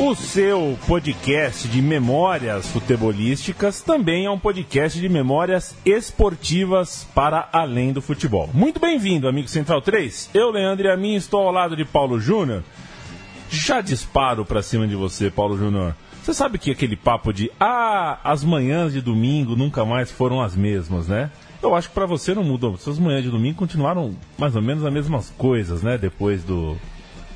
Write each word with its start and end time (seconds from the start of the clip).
O 0.00 0.14
seu 0.14 0.78
podcast 0.86 1.66
de 1.66 1.82
memórias 1.82 2.68
futebolísticas 2.68 3.82
também 3.82 4.26
é 4.26 4.30
um 4.30 4.38
podcast 4.38 4.98
de 5.00 5.08
memórias 5.08 5.76
esportivas 5.84 7.04
para 7.12 7.48
além 7.52 7.92
do 7.92 8.00
futebol. 8.00 8.48
Muito 8.54 8.78
bem-vindo, 8.78 9.26
amigo 9.26 9.48
Central 9.48 9.82
3. 9.82 10.30
Eu, 10.32 10.52
Leandro 10.52 10.86
e 10.86 10.90
a 10.90 10.96
mim, 10.96 11.16
estou 11.16 11.40
ao 11.40 11.52
lado 11.52 11.74
de 11.74 11.84
Paulo 11.84 12.20
Júnior. 12.20 12.62
Já 13.50 13.80
disparo 13.80 14.44
para 14.44 14.62
cima 14.62 14.86
de 14.86 14.94
você, 14.94 15.32
Paulo 15.32 15.58
Júnior. 15.58 15.96
Você 16.22 16.32
sabe 16.32 16.58
que 16.58 16.70
aquele 16.70 16.94
papo 16.94 17.32
de 17.32 17.50
ah, 17.58 18.20
as 18.22 18.44
manhãs 18.44 18.92
de 18.92 19.00
domingo 19.00 19.56
nunca 19.56 19.84
mais 19.84 20.12
foram 20.12 20.40
as 20.40 20.54
mesmas, 20.54 21.08
né? 21.08 21.28
Eu 21.60 21.74
acho 21.74 21.88
que 21.88 21.94
para 21.94 22.06
você 22.06 22.32
não 22.36 22.44
mudou. 22.44 22.76
Suas 22.76 23.00
manhãs 23.00 23.24
de 23.24 23.30
domingo 23.30 23.58
continuaram 23.58 24.14
mais 24.38 24.54
ou 24.54 24.62
menos 24.62 24.84
as 24.84 24.92
mesmas 24.92 25.28
coisas, 25.36 25.82
né? 25.82 25.98
Depois 25.98 26.44
do 26.44 26.78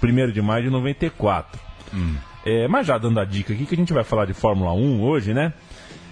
1 0.01 0.31
de 0.31 0.41
maio 0.41 0.63
de 0.63 0.71
94. 0.71 1.61
Hum. 1.93 2.15
É, 2.45 2.67
mas 2.67 2.87
já 2.87 2.99
dando 2.99 3.21
a 3.21 3.25
dica 3.25 3.53
aqui, 3.53 3.67
que 3.67 3.75
a 3.75 3.79
gente 3.79 3.93
vai 3.93 4.05
falar 4.05 4.27
de 4.27 4.35
Fórmula 4.35 4.73
1 4.73 5.03
hoje, 5.03 5.33
né? 5.33 5.53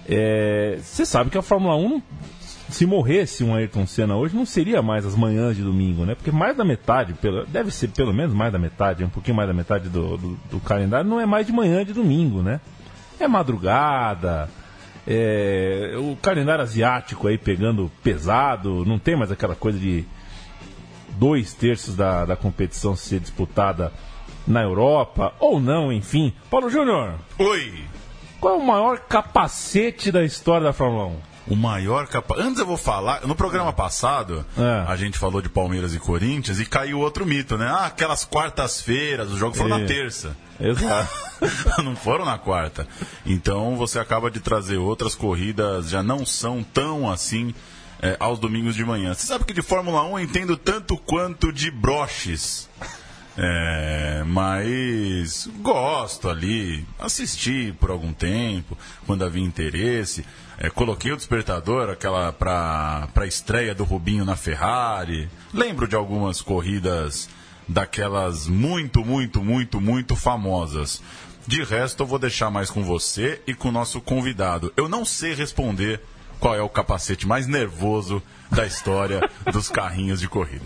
Você 0.05 1.03
é, 1.03 1.05
sabe 1.05 1.29
que 1.29 1.37
a 1.37 1.41
Fórmula 1.41 1.75
1, 1.75 2.01
se 2.69 2.85
morresse 2.85 3.43
um 3.43 3.53
Ayrton 3.53 3.85
Senna 3.85 4.15
hoje, 4.15 4.35
não 4.35 4.45
seria 4.45 4.81
mais 4.81 5.05
as 5.05 5.15
manhãs 5.15 5.55
de 5.55 5.63
domingo, 5.63 6.05
né? 6.05 6.15
Porque 6.15 6.31
mais 6.31 6.55
da 6.55 6.63
metade, 6.63 7.13
pelo, 7.13 7.45
deve 7.45 7.71
ser 7.71 7.89
pelo 7.89 8.13
menos 8.13 8.33
mais 8.33 8.51
da 8.51 8.57
metade, 8.57 9.03
um 9.03 9.09
pouquinho 9.09 9.35
mais 9.35 9.47
da 9.47 9.53
metade 9.53 9.89
do, 9.89 10.17
do, 10.17 10.39
do 10.49 10.59
calendário, 10.59 11.09
não 11.09 11.19
é 11.19 11.25
mais 11.25 11.45
de 11.45 11.53
manhã 11.53 11.85
de 11.85 11.93
domingo, 11.93 12.41
né? 12.41 12.61
É 13.19 13.27
madrugada, 13.27 14.49
é, 15.05 15.95
o 15.97 16.15
calendário 16.15 16.63
asiático 16.63 17.27
aí 17.27 17.37
pegando 17.37 17.91
pesado, 18.03 18.85
não 18.85 18.97
tem 18.97 19.15
mais 19.15 19.31
aquela 19.31 19.55
coisa 19.55 19.77
de 19.77 20.05
dois 21.17 21.53
terços 21.53 21.95
da, 21.95 22.25
da 22.25 22.35
competição 22.35 22.95
ser 22.95 23.19
disputada 23.19 23.91
na 24.47 24.61
Europa, 24.61 25.33
ou 25.39 25.59
não, 25.59 25.91
enfim. 25.91 26.33
Paulo 26.49 26.69
Júnior. 26.69 27.15
Oi. 27.37 27.85
Qual 28.39 28.55
é 28.55 28.57
o 28.57 28.65
maior 28.65 28.99
capacete 28.99 30.11
da 30.11 30.23
história 30.23 30.65
da 30.65 30.73
Fórmula 30.73 31.05
1? 31.05 31.31
O 31.47 31.55
maior 31.55 32.07
capacete. 32.07 32.47
Antes 32.47 32.59
eu 32.59 32.65
vou 32.65 32.77
falar. 32.77 33.25
No 33.27 33.35
programa 33.35 33.73
passado, 33.73 34.45
é. 34.57 34.85
a 34.87 34.95
gente 34.95 35.17
falou 35.17 35.41
de 35.41 35.49
Palmeiras 35.49 35.93
e 35.93 35.99
Corinthians 35.99 36.59
e 36.59 36.65
caiu 36.65 36.99
outro 36.99 37.25
mito, 37.25 37.57
né? 37.57 37.67
Ah, 37.67 37.85
aquelas 37.85 38.23
quartas-feiras, 38.23 39.31
os 39.31 39.37
jogos 39.37 39.57
foram 39.57 39.77
é. 39.77 39.81
na 39.81 39.87
terça. 39.87 40.35
Exato. 40.59 41.13
não 41.83 41.95
foram 41.95 42.25
na 42.25 42.37
quarta. 42.37 42.87
Então 43.25 43.75
você 43.75 43.99
acaba 43.99 44.31
de 44.31 44.39
trazer 44.39 44.77
outras 44.77 45.15
corridas, 45.15 45.89
já 45.89 46.01
não 46.01 46.25
são 46.25 46.63
tão 46.63 47.11
assim 47.11 47.53
é, 48.01 48.15
aos 48.19 48.39
domingos 48.39 48.75
de 48.75 48.83
manhã. 48.83 49.13
Você 49.13 49.27
sabe 49.27 49.45
que 49.45 49.53
de 49.53 49.61
Fórmula 49.61 50.03
1 50.03 50.19
eu 50.19 50.23
entendo 50.23 50.57
tanto 50.57 50.97
quanto 50.97 51.51
de 51.51 51.69
broches. 51.69 52.69
É, 53.37 54.23
mas 54.25 55.47
gosto 55.59 56.27
ali, 56.27 56.85
assisti 56.99 57.73
por 57.79 57.89
algum 57.89 58.11
tempo, 58.11 58.77
quando 59.05 59.23
havia 59.23 59.43
interesse. 59.43 60.25
É, 60.57 60.69
coloquei 60.69 61.11
o 61.11 61.17
despertador, 61.17 61.89
aquela 61.89 62.31
para 62.31 63.07
a 63.15 63.25
estreia 63.25 63.73
do 63.73 63.83
Rubinho 63.83 64.25
na 64.25 64.35
Ferrari. 64.35 65.29
Lembro 65.53 65.87
de 65.87 65.95
algumas 65.95 66.41
corridas 66.41 67.29
daquelas 67.67 68.47
muito, 68.47 69.03
muito, 69.03 69.41
muito, 69.43 69.79
muito 69.79 70.15
famosas. 70.15 71.01
De 71.47 71.63
resto, 71.63 72.03
eu 72.03 72.07
vou 72.07 72.19
deixar 72.19 72.51
mais 72.51 72.69
com 72.69 72.83
você 72.83 73.41
e 73.47 73.53
com 73.53 73.69
o 73.69 73.71
nosso 73.71 73.99
convidado. 74.01 74.71
Eu 74.77 74.87
não 74.87 75.03
sei 75.03 75.33
responder 75.33 76.01
qual 76.39 76.55
é 76.55 76.61
o 76.61 76.69
capacete 76.69 77.27
mais 77.27 77.47
nervoso 77.47 78.21
da 78.51 78.65
história 78.65 79.29
dos 79.51 79.69
carrinhos 79.69 80.19
de 80.19 80.27
corrida. 80.27 80.65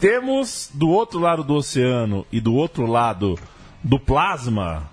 Temos 0.00 0.70
do 0.72 0.88
outro 0.88 1.18
lado 1.18 1.42
do 1.42 1.54
oceano 1.54 2.24
e 2.30 2.40
do 2.40 2.54
outro 2.54 2.86
lado 2.86 3.36
do 3.82 3.98
plasma, 3.98 4.88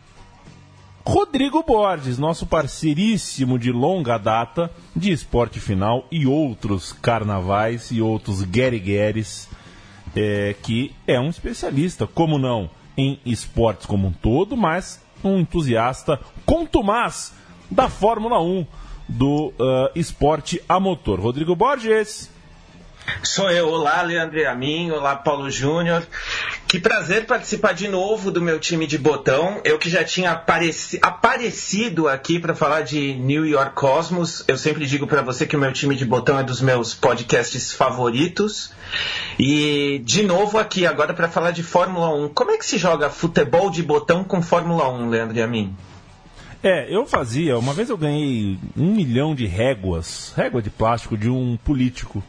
Rodrigo 1.05 1.61
Borges, 1.61 2.17
nosso 2.17 2.47
parceiríssimo 2.47 3.59
de 3.59 3.71
longa 3.71 4.17
data 4.17 4.71
de 4.95 5.11
esporte 5.11 5.59
final 5.59 6.07
e 6.11 6.25
outros 6.25 6.91
carnavais 6.91 7.91
e 7.91 8.01
outros 8.01 8.41
guerigueres, 8.41 9.47
é, 10.15 10.55
que 10.63 10.91
é 11.05 11.19
um 11.19 11.29
especialista, 11.29 12.07
como 12.07 12.39
não, 12.39 12.67
em 12.97 13.19
esportes 13.23 13.85
como 13.85 14.07
um 14.07 14.11
todo, 14.11 14.57
mas 14.57 14.99
um 15.23 15.37
entusiasta 15.37 16.19
contumaz 16.43 17.31
da 17.69 17.87
Fórmula 17.87 18.41
1 18.41 18.65
do 19.07 19.49
uh, 19.49 19.53
esporte 19.93 20.59
a 20.67 20.79
motor. 20.79 21.19
Rodrigo 21.19 21.55
Borges. 21.55 22.33
Sou 23.23 23.49
eu. 23.51 23.69
Olá, 23.69 24.01
Leandro 24.01 24.47
Amin. 24.49 24.91
Olá, 24.91 25.15
Paulo 25.15 25.49
Júnior. 25.49 26.05
Que 26.67 26.79
prazer 26.79 27.25
participar 27.25 27.73
de 27.73 27.87
novo 27.87 28.31
do 28.31 28.41
meu 28.41 28.59
time 28.59 28.87
de 28.87 28.97
botão. 28.97 29.61
Eu 29.63 29.77
que 29.77 29.89
já 29.89 30.03
tinha 30.03 30.31
apareci 30.31 30.99
aparecido 31.01 32.07
aqui 32.07 32.39
para 32.39 32.55
falar 32.55 32.81
de 32.81 33.13
New 33.13 33.45
York 33.45 33.73
Cosmos. 33.73 34.43
Eu 34.47 34.57
sempre 34.57 34.85
digo 34.85 35.07
para 35.07 35.21
você 35.21 35.45
que 35.45 35.55
o 35.55 35.59
meu 35.59 35.71
time 35.71 35.95
de 35.95 36.05
botão 36.05 36.39
é 36.39 36.43
dos 36.43 36.61
meus 36.61 36.93
podcasts 36.93 37.73
favoritos. 37.73 38.71
E 39.37 40.01
de 40.03 40.23
novo 40.23 40.57
aqui 40.57 40.85
agora 40.85 41.13
para 41.13 41.29
falar 41.29 41.51
de 41.51 41.63
Fórmula 41.63 42.13
1. 42.13 42.29
Como 42.29 42.51
é 42.51 42.57
que 42.57 42.65
se 42.65 42.77
joga 42.77 43.09
futebol 43.09 43.69
de 43.69 43.83
botão 43.83 44.23
com 44.23 44.41
Fórmula 44.41 44.89
1, 44.89 45.09
Leandro 45.09 45.43
Amin? 45.43 45.75
É, 46.63 46.87
eu 46.93 47.05
fazia. 47.05 47.57
Uma 47.59 47.73
vez 47.73 47.89
eu 47.89 47.97
ganhei 47.97 48.57
um 48.75 48.95
milhão 48.95 49.35
de 49.35 49.45
réguas, 49.45 50.33
régua 50.35 50.61
de 50.61 50.69
plástico 50.69 51.15
de 51.15 51.29
um 51.29 51.57
político 51.57 52.23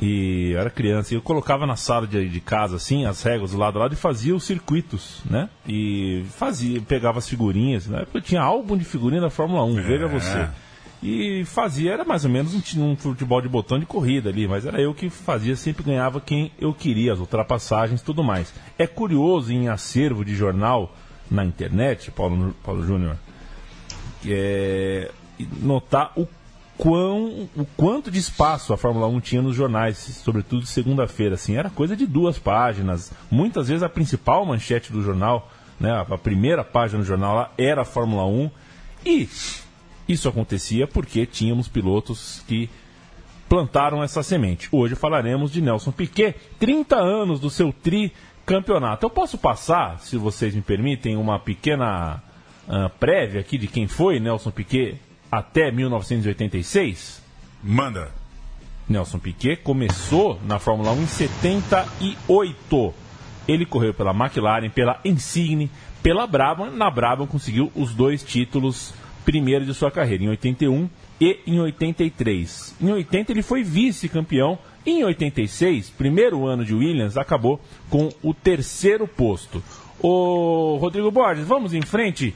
e 0.00 0.50
eu 0.52 0.60
era 0.60 0.68
criança, 0.68 1.14
e 1.14 1.16
eu 1.16 1.22
colocava 1.22 1.66
na 1.66 1.76
sala 1.76 2.06
de, 2.06 2.28
de 2.28 2.40
casa, 2.40 2.76
assim, 2.76 3.06
as 3.06 3.22
regras 3.22 3.52
do 3.52 3.58
lado 3.58 3.74
do 3.74 3.78
lado 3.78 3.94
e 3.94 3.96
fazia 3.96 4.36
os 4.36 4.44
circuitos, 4.44 5.22
né? 5.24 5.48
E 5.66 6.24
fazia, 6.36 6.80
pegava 6.82 7.18
as 7.18 7.28
figurinhas, 7.28 7.86
né? 7.86 8.06
Eu 8.12 8.20
tinha 8.20 8.42
álbum 8.42 8.76
de 8.76 8.84
figurinha 8.84 9.22
da 9.22 9.30
Fórmula 9.30 9.64
1, 9.64 9.78
é. 9.78 9.82
veja 9.82 10.06
você. 10.06 10.48
E 11.02 11.44
fazia, 11.44 11.92
era 11.92 12.04
mais 12.04 12.24
ou 12.24 12.30
menos 12.30 12.54
um, 12.54 12.90
um, 12.90 12.96
futebol 12.96 13.40
de 13.40 13.48
botão 13.48 13.78
de 13.78 13.86
corrida 13.86 14.28
ali, 14.28 14.48
mas 14.48 14.66
era 14.66 14.80
eu 14.80 14.94
que 14.94 15.08
fazia, 15.08 15.54
sempre 15.56 15.84
ganhava 15.84 16.20
quem 16.20 16.50
eu 16.58 16.74
queria, 16.74 17.12
as 17.12 17.18
ultrapassagens 17.18 18.02
tudo 18.02 18.24
mais. 18.24 18.52
É 18.78 18.86
curioso 18.86 19.52
em 19.52 19.68
acervo 19.68 20.24
de 20.24 20.34
jornal 20.34 20.94
na 21.30 21.44
internet, 21.44 22.10
Paulo, 22.10 22.54
Paulo 22.62 22.84
Júnior, 22.84 23.16
é, 24.26 25.10
notar 25.60 26.12
o 26.16 26.26
quão, 26.76 27.48
o 27.56 27.66
quanto 27.76 28.10
de 28.10 28.18
espaço 28.18 28.72
a 28.72 28.76
Fórmula 28.76 29.06
1 29.06 29.20
tinha 29.20 29.42
nos 29.42 29.56
jornais, 29.56 29.96
sobretudo 29.96 30.66
segunda-feira. 30.66 31.34
Assim, 31.34 31.56
era 31.56 31.70
coisa 31.70 31.96
de 31.96 32.06
duas 32.06 32.38
páginas. 32.38 33.12
Muitas 33.30 33.68
vezes 33.68 33.82
a 33.82 33.88
principal 33.88 34.44
manchete 34.44 34.92
do 34.92 35.02
jornal, 35.02 35.50
né, 35.80 35.90
a 36.08 36.18
primeira 36.18 36.64
página 36.64 37.00
do 37.00 37.06
jornal 37.06 37.34
lá 37.34 37.52
era 37.58 37.82
a 37.82 37.84
Fórmula 37.84 38.26
1. 38.26 38.50
E 39.04 39.28
isso 40.08 40.28
acontecia 40.28 40.86
porque 40.86 41.26
tínhamos 41.26 41.68
pilotos 41.68 42.42
que 42.46 42.70
plantaram 43.48 44.02
essa 44.02 44.22
semente. 44.22 44.68
Hoje 44.72 44.94
falaremos 44.94 45.52
de 45.52 45.60
Nelson 45.60 45.92
Piquet, 45.92 46.34
30 46.58 46.96
anos 46.96 47.40
do 47.40 47.48
seu 47.50 47.72
tri-campeonato. 47.72 49.06
Eu 49.06 49.10
posso 49.10 49.38
passar, 49.38 50.00
se 50.00 50.16
vocês 50.16 50.54
me 50.54 50.62
permitem, 50.62 51.16
uma 51.16 51.38
pequena 51.38 52.22
uh, 52.68 52.90
prévia 52.98 53.40
aqui 53.40 53.56
de 53.56 53.68
quem 53.68 53.86
foi 53.86 54.18
Nelson 54.18 54.50
Piquet 54.50 54.98
até 55.30 55.70
1986? 55.70 57.22
Manda. 57.62 58.10
Nelson 58.88 59.18
Piquet 59.18 59.56
começou 59.56 60.40
na 60.46 60.58
Fórmula 60.58 60.92
1 60.92 61.02
em 61.02 61.06
78. 61.06 62.94
Ele 63.48 63.66
correu 63.66 63.92
pela 63.92 64.12
McLaren, 64.12 64.70
pela 64.70 65.00
Insigne, 65.04 65.70
pela 66.02 66.26
Brabham. 66.26 66.70
Na 66.70 66.90
Brabham 66.90 67.26
conseguiu 67.26 67.70
os 67.74 67.92
dois 67.92 68.22
títulos 68.22 68.94
primeiros 69.24 69.66
de 69.66 69.74
sua 69.74 69.90
carreira, 69.90 70.22
em 70.22 70.28
81 70.28 70.88
e 71.20 71.40
em 71.46 71.58
83. 71.58 72.76
Em 72.80 72.92
80 72.92 73.32
ele 73.32 73.42
foi 73.42 73.64
vice-campeão. 73.64 74.58
Em 74.84 75.02
86, 75.02 75.90
primeiro 75.90 76.46
ano 76.46 76.64
de 76.64 76.72
Williams, 76.72 77.16
acabou 77.16 77.60
com 77.90 78.08
o 78.22 78.32
terceiro 78.32 79.08
posto. 79.08 79.60
O 79.98 80.76
Rodrigo 80.80 81.10
Borges, 81.10 81.44
vamos 81.44 81.74
em 81.74 81.82
frente 81.82 82.32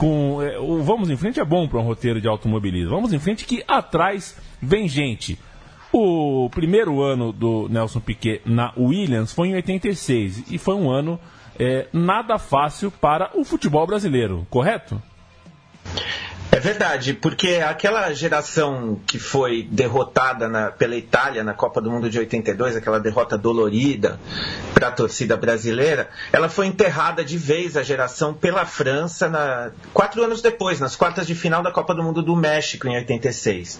com 0.00 0.40
é, 0.40 0.58
o 0.58 0.82
Vamos 0.82 1.10
em 1.10 1.16
Frente 1.16 1.38
é 1.40 1.44
bom 1.44 1.68
para 1.68 1.78
um 1.78 1.82
roteiro 1.82 2.22
de 2.22 2.26
automobilismo. 2.26 2.88
Vamos 2.88 3.12
em 3.12 3.18
frente 3.18 3.44
que 3.44 3.62
atrás 3.68 4.34
vem 4.60 4.88
gente. 4.88 5.38
O 5.92 6.48
primeiro 6.50 7.02
ano 7.02 7.32
do 7.32 7.68
Nelson 7.68 8.00
Piquet 8.00 8.40
na 8.46 8.72
Williams 8.78 9.30
foi 9.30 9.48
em 9.48 9.54
86 9.56 10.50
e 10.50 10.56
foi 10.56 10.74
um 10.74 10.90
ano 10.90 11.20
é, 11.58 11.86
nada 11.92 12.38
fácil 12.38 12.90
para 12.90 13.30
o 13.34 13.44
futebol 13.44 13.86
brasileiro, 13.86 14.46
correto? 14.48 15.02
É 16.52 16.58
verdade, 16.58 17.14
porque 17.14 17.62
aquela 17.64 18.12
geração 18.12 18.98
que 19.06 19.20
foi 19.20 19.62
derrotada 19.70 20.48
na, 20.48 20.72
pela 20.72 20.96
Itália 20.96 21.44
na 21.44 21.54
Copa 21.54 21.80
do 21.80 21.88
Mundo 21.88 22.10
de 22.10 22.18
82, 22.18 22.74
aquela 22.74 22.98
derrota 22.98 23.38
dolorida 23.38 24.18
para 24.74 24.88
a 24.88 24.90
torcida 24.90 25.36
brasileira, 25.36 26.10
ela 26.32 26.48
foi 26.48 26.66
enterrada 26.66 27.24
de 27.24 27.38
vez 27.38 27.76
a 27.76 27.84
geração 27.84 28.34
pela 28.34 28.66
França 28.66 29.28
na, 29.28 29.70
quatro 29.94 30.24
anos 30.24 30.42
depois, 30.42 30.80
nas 30.80 30.96
quartas 30.96 31.24
de 31.24 31.36
final 31.36 31.62
da 31.62 31.70
Copa 31.70 31.94
do 31.94 32.02
Mundo 32.02 32.20
do 32.20 32.34
México 32.34 32.88
em 32.88 32.96
86. 32.96 33.78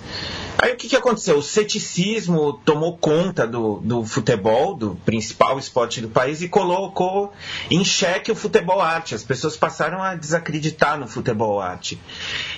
Aí 0.57 0.73
o 0.73 0.77
que, 0.77 0.89
que 0.89 0.97
aconteceu? 0.97 1.39
O 1.39 1.43
ceticismo 1.43 2.53
tomou 2.65 2.97
conta 2.97 3.49
do, 3.49 3.81
do 3.81 4.05
futebol, 4.05 4.77
do 4.77 4.95
principal 5.05 5.59
esporte 5.59 6.01
do 6.01 6.09
país, 6.09 6.41
e 6.41 6.49
colocou 6.49 7.33
em 7.69 7.85
xeque 7.85 8.31
o 8.31 8.37
futebol 8.37 8.81
arte. 8.81 9.15
As 9.15 9.25
pessoas 9.25 9.57
passaram 9.57 10.01
a 10.01 10.15
desacreditar 10.15 10.97
no 10.97 11.09
futebol 11.09 11.61
arte. 11.61 11.99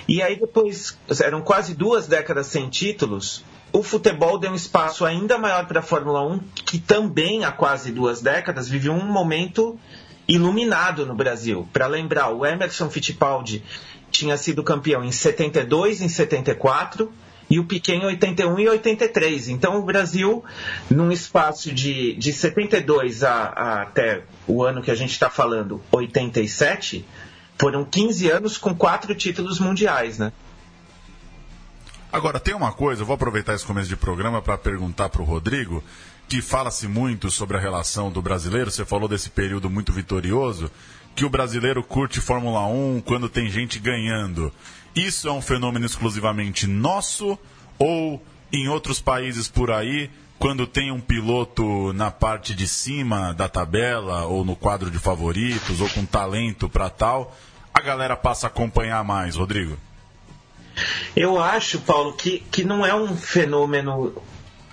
E 0.07 0.21
aí 0.21 0.35
depois, 0.35 0.97
eram 1.21 1.41
quase 1.41 1.73
duas 1.73 2.07
décadas 2.07 2.47
sem 2.47 2.69
títulos, 2.69 3.43
o 3.73 3.81
futebol 3.81 4.37
deu 4.37 4.51
um 4.51 4.55
espaço 4.55 5.03
ainda 5.03 5.35
maior 5.37 5.65
para 5.65 5.79
a 5.79 5.83
Fórmula 5.83 6.21
1, 6.27 6.39
que 6.65 6.77
também 6.77 7.43
há 7.43 7.51
quase 7.51 7.91
duas 7.91 8.21
décadas 8.21 8.69
viveu 8.69 8.93
um 8.93 9.05
momento 9.05 9.79
iluminado 10.27 11.07
no 11.07 11.15
Brasil. 11.15 11.67
Para 11.73 11.87
lembrar, 11.87 12.29
o 12.29 12.45
Emerson 12.45 12.87
Fittipaldi 12.89 13.63
tinha 14.11 14.37
sido 14.37 14.63
campeão 14.63 15.03
em 15.03 15.11
72, 15.11 16.01
em 16.01 16.07
74 16.07 17.11
e 17.49 17.59
o 17.59 17.65
Piquet 17.65 17.95
em 17.95 18.05
81 18.05 18.59
e 18.59 18.69
83. 18.69 19.49
Então 19.49 19.79
o 19.79 19.83
Brasil, 19.83 20.43
num 20.89 21.11
espaço 21.11 21.73
de, 21.73 22.13
de 22.13 22.31
72 22.31 23.23
a, 23.23 23.31
a 23.31 23.81
até 23.81 24.21
o 24.47 24.63
ano 24.63 24.83
que 24.83 24.91
a 24.91 24.95
gente 24.95 25.11
está 25.11 25.31
falando, 25.31 25.81
87, 25.91 27.03
foram 27.57 27.85
15 27.85 28.29
anos 28.29 28.57
com 28.57 28.75
quatro 28.75 29.13
títulos 29.15 29.59
mundiais, 29.59 30.17
né? 30.17 30.31
Agora, 32.11 32.39
tem 32.39 32.53
uma 32.53 32.71
coisa, 32.71 33.01
eu 33.01 33.05
vou 33.05 33.15
aproveitar 33.15 33.55
esse 33.55 33.65
começo 33.65 33.89
de 33.89 33.95
programa 33.95 34.41
para 34.41 34.57
perguntar 34.57 35.09
para 35.09 35.21
o 35.21 35.25
Rodrigo, 35.25 35.83
que 36.27 36.41
fala-se 36.41 36.87
muito 36.87 37.31
sobre 37.31 37.57
a 37.57 37.59
relação 37.59 38.11
do 38.11 38.21
brasileiro, 38.21 38.69
você 38.69 38.85
falou 38.85 39.07
desse 39.07 39.29
período 39.29 39.69
muito 39.69 39.91
vitorioso, 39.91 40.69
que 41.15 41.25
o 41.25 41.29
brasileiro 41.29 41.83
curte 41.83 42.21
Fórmula 42.21 42.65
1 42.67 43.01
quando 43.01 43.29
tem 43.29 43.49
gente 43.49 43.79
ganhando. 43.79 44.53
Isso 44.95 45.27
é 45.27 45.31
um 45.31 45.41
fenômeno 45.41 45.85
exclusivamente 45.85 46.67
nosso 46.67 47.37
ou 47.79 48.23
em 48.51 48.67
outros 48.67 49.01
países 49.01 49.47
por 49.47 49.71
aí, 49.71 50.09
quando 50.43 50.67
tem 50.67 50.91
um 50.91 50.99
piloto 50.99 51.93
na 51.93 52.11
parte 52.11 52.53
de 52.53 52.67
cima 52.67 53.33
da 53.33 53.47
tabela 53.47 54.25
ou 54.25 54.43
no 54.43 54.57
quadro 54.57 54.91
de 54.91 54.99
favoritos 54.99 55.79
ou 55.79 55.87
com 55.87 56.05
talento 56.05 56.67
para 56.67 56.89
tal, 56.89 57.33
a 57.73 57.79
galera 57.79 58.17
passa 58.17 58.47
a 58.47 58.49
acompanhar 58.49 59.01
mais, 59.05 59.37
Rodrigo? 59.37 59.77
Eu 61.15 61.41
acho, 61.41 61.79
Paulo, 61.79 62.11
que, 62.11 62.39
que 62.51 62.65
não 62.65 62.85
é 62.85 62.93
um 62.93 63.15
fenômeno 63.15 64.21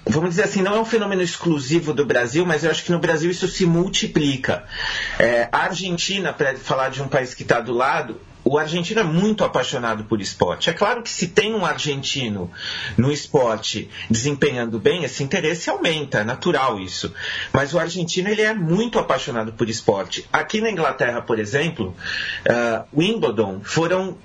vamos 0.04 0.30
dizer 0.30 0.42
assim, 0.42 0.60
não 0.60 0.74
é 0.74 0.80
um 0.80 0.84
fenômeno 0.84 1.22
exclusivo 1.22 1.94
do 1.94 2.04
Brasil, 2.04 2.44
mas 2.44 2.64
eu 2.64 2.70
acho 2.72 2.82
que 2.82 2.90
no 2.90 2.98
Brasil 2.98 3.30
isso 3.30 3.46
se 3.46 3.64
multiplica. 3.64 4.64
É, 5.20 5.48
a 5.52 5.66
Argentina, 5.66 6.32
para 6.32 6.56
falar 6.56 6.88
de 6.88 7.00
um 7.00 7.06
país 7.06 7.32
que 7.32 7.44
está 7.44 7.60
do 7.60 7.72
lado, 7.72 8.20
o 8.44 8.58
argentino 8.58 9.00
é 9.00 9.04
muito 9.04 9.44
apaixonado 9.44 10.04
por 10.04 10.20
esporte. 10.20 10.70
É 10.70 10.72
claro 10.72 11.02
que 11.02 11.10
se 11.10 11.28
tem 11.28 11.54
um 11.54 11.64
argentino 11.64 12.50
no 12.96 13.12
esporte 13.12 13.88
desempenhando 14.10 14.78
bem, 14.78 15.04
esse 15.04 15.22
interesse 15.22 15.68
aumenta, 15.70 16.20
é 16.20 16.24
natural 16.24 16.78
isso. 16.80 17.12
Mas 17.52 17.74
o 17.74 17.78
argentino 17.78 18.28
ele 18.28 18.42
é 18.42 18.54
muito 18.54 18.98
apaixonado 18.98 19.52
por 19.52 19.68
esporte. 19.68 20.26
Aqui 20.32 20.60
na 20.60 20.70
Inglaterra, 20.70 21.20
por 21.20 21.38
exemplo, 21.38 21.94
uh, 22.46 22.86
Wimbledon 22.98 23.60
foram 23.62 24.16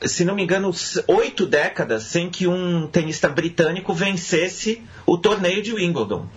se 0.00 0.24
não 0.24 0.36
me 0.36 0.44
engano, 0.44 0.70
oito 1.08 1.44
décadas 1.44 2.04
sem 2.04 2.30
que 2.30 2.46
um 2.46 2.86
tenista 2.86 3.28
britânico 3.28 3.92
vencesse 3.92 4.80
o 5.04 5.18
torneio 5.18 5.60
de 5.60 5.72
Wimbledon. 5.72 6.28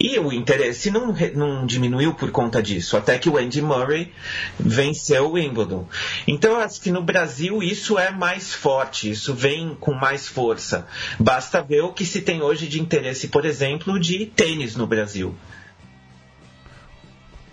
E 0.00 0.18
o 0.18 0.32
interesse 0.32 0.90
não, 0.90 1.14
não 1.34 1.66
diminuiu 1.66 2.14
por 2.14 2.30
conta 2.30 2.62
disso, 2.62 2.96
até 2.96 3.18
que 3.18 3.28
o 3.28 3.36
Andy 3.36 3.60
Murray 3.60 4.10
venceu 4.58 5.26
o 5.26 5.32
Wimbledon. 5.32 5.86
Então, 6.26 6.52
eu 6.52 6.60
acho 6.60 6.80
que 6.80 6.90
no 6.90 7.02
Brasil 7.02 7.62
isso 7.62 7.98
é 7.98 8.10
mais 8.10 8.54
forte, 8.54 9.10
isso 9.10 9.34
vem 9.34 9.76
com 9.78 9.92
mais 9.92 10.26
força. 10.26 10.86
Basta 11.18 11.62
ver 11.62 11.82
o 11.82 11.92
que 11.92 12.06
se 12.06 12.22
tem 12.22 12.40
hoje 12.40 12.66
de 12.66 12.80
interesse, 12.80 13.28
por 13.28 13.44
exemplo, 13.44 14.00
de 14.00 14.24
tênis 14.24 14.74
no 14.74 14.86
Brasil. 14.86 15.34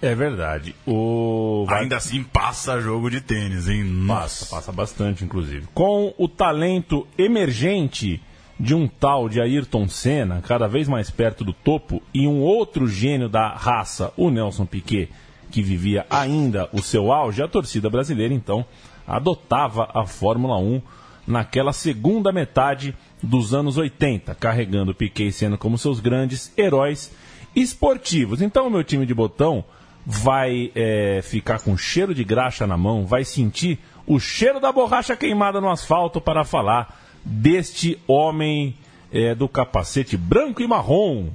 É 0.01 0.15
verdade. 0.15 0.73
O... 0.85 1.65
Ainda 1.67 1.97
assim 1.97 2.23
passa 2.23 2.79
jogo 2.79 3.09
de 3.09 3.19
tênis, 3.19 3.67
hein? 3.67 3.83
Nossa. 3.83 4.45
Passa, 4.45 4.55
passa 4.55 4.71
bastante, 4.71 5.25
inclusive. 5.25 5.67
Com 5.73 6.13
o 6.17 6.29
talento 6.29 7.05
emergente 7.17 8.21
de 8.59 8.73
um 8.73 8.87
tal 8.87 9.29
de 9.29 9.39
Ayrton 9.39 9.87
Senna, 9.87 10.41
cada 10.41 10.67
vez 10.67 10.87
mais 10.87 11.09
perto 11.09 11.43
do 11.43 11.53
topo, 11.53 12.01
e 12.13 12.27
um 12.27 12.41
outro 12.41 12.87
gênio 12.87 13.29
da 13.29 13.49
raça, 13.49 14.11
o 14.17 14.29
Nelson 14.29 14.65
Piquet, 14.65 15.09
que 15.51 15.61
vivia 15.61 16.05
ainda 16.09 16.69
o 16.73 16.81
seu 16.81 17.11
auge, 17.11 17.41
a 17.41 17.47
torcida 17.47 17.89
brasileira 17.89 18.33
então 18.33 18.65
adotava 19.07 19.89
a 19.93 20.05
Fórmula 20.05 20.57
1 20.57 20.81
naquela 21.25 21.71
segunda 21.71 22.31
metade 22.31 22.95
dos 23.21 23.53
anos 23.53 23.77
80, 23.77 24.35
carregando 24.35 24.93
Piquet 24.93 25.27
e 25.27 25.31
Senna 25.31 25.57
como 25.57 25.77
seus 25.77 25.99
grandes 25.99 26.51
heróis 26.57 27.11
esportivos. 27.55 28.41
Então 28.41 28.67
o 28.67 28.71
meu 28.71 28.83
time 28.83 29.05
de 29.05 29.13
botão 29.13 29.63
vai 30.05 30.71
é, 30.73 31.21
ficar 31.21 31.59
com 31.59 31.77
cheiro 31.77 32.13
de 32.13 32.23
graxa 32.23 32.65
na 32.65 32.77
mão, 32.77 33.05
vai 33.05 33.25
sentir 33.25 33.79
o 34.05 34.19
cheiro 34.19 34.59
da 34.59 34.71
borracha 34.71 35.17
queimada 35.17 35.59
no 35.59 35.69
asfalto 35.69 36.21
para 36.21 36.45
falar 36.45 37.06
deste 37.27 37.99
homem 38.07 38.75
é, 39.11 39.35
do 39.35 39.47
capacete 39.49 40.15
branco 40.17 40.61
e 40.61 40.67
marrom. 40.67 41.27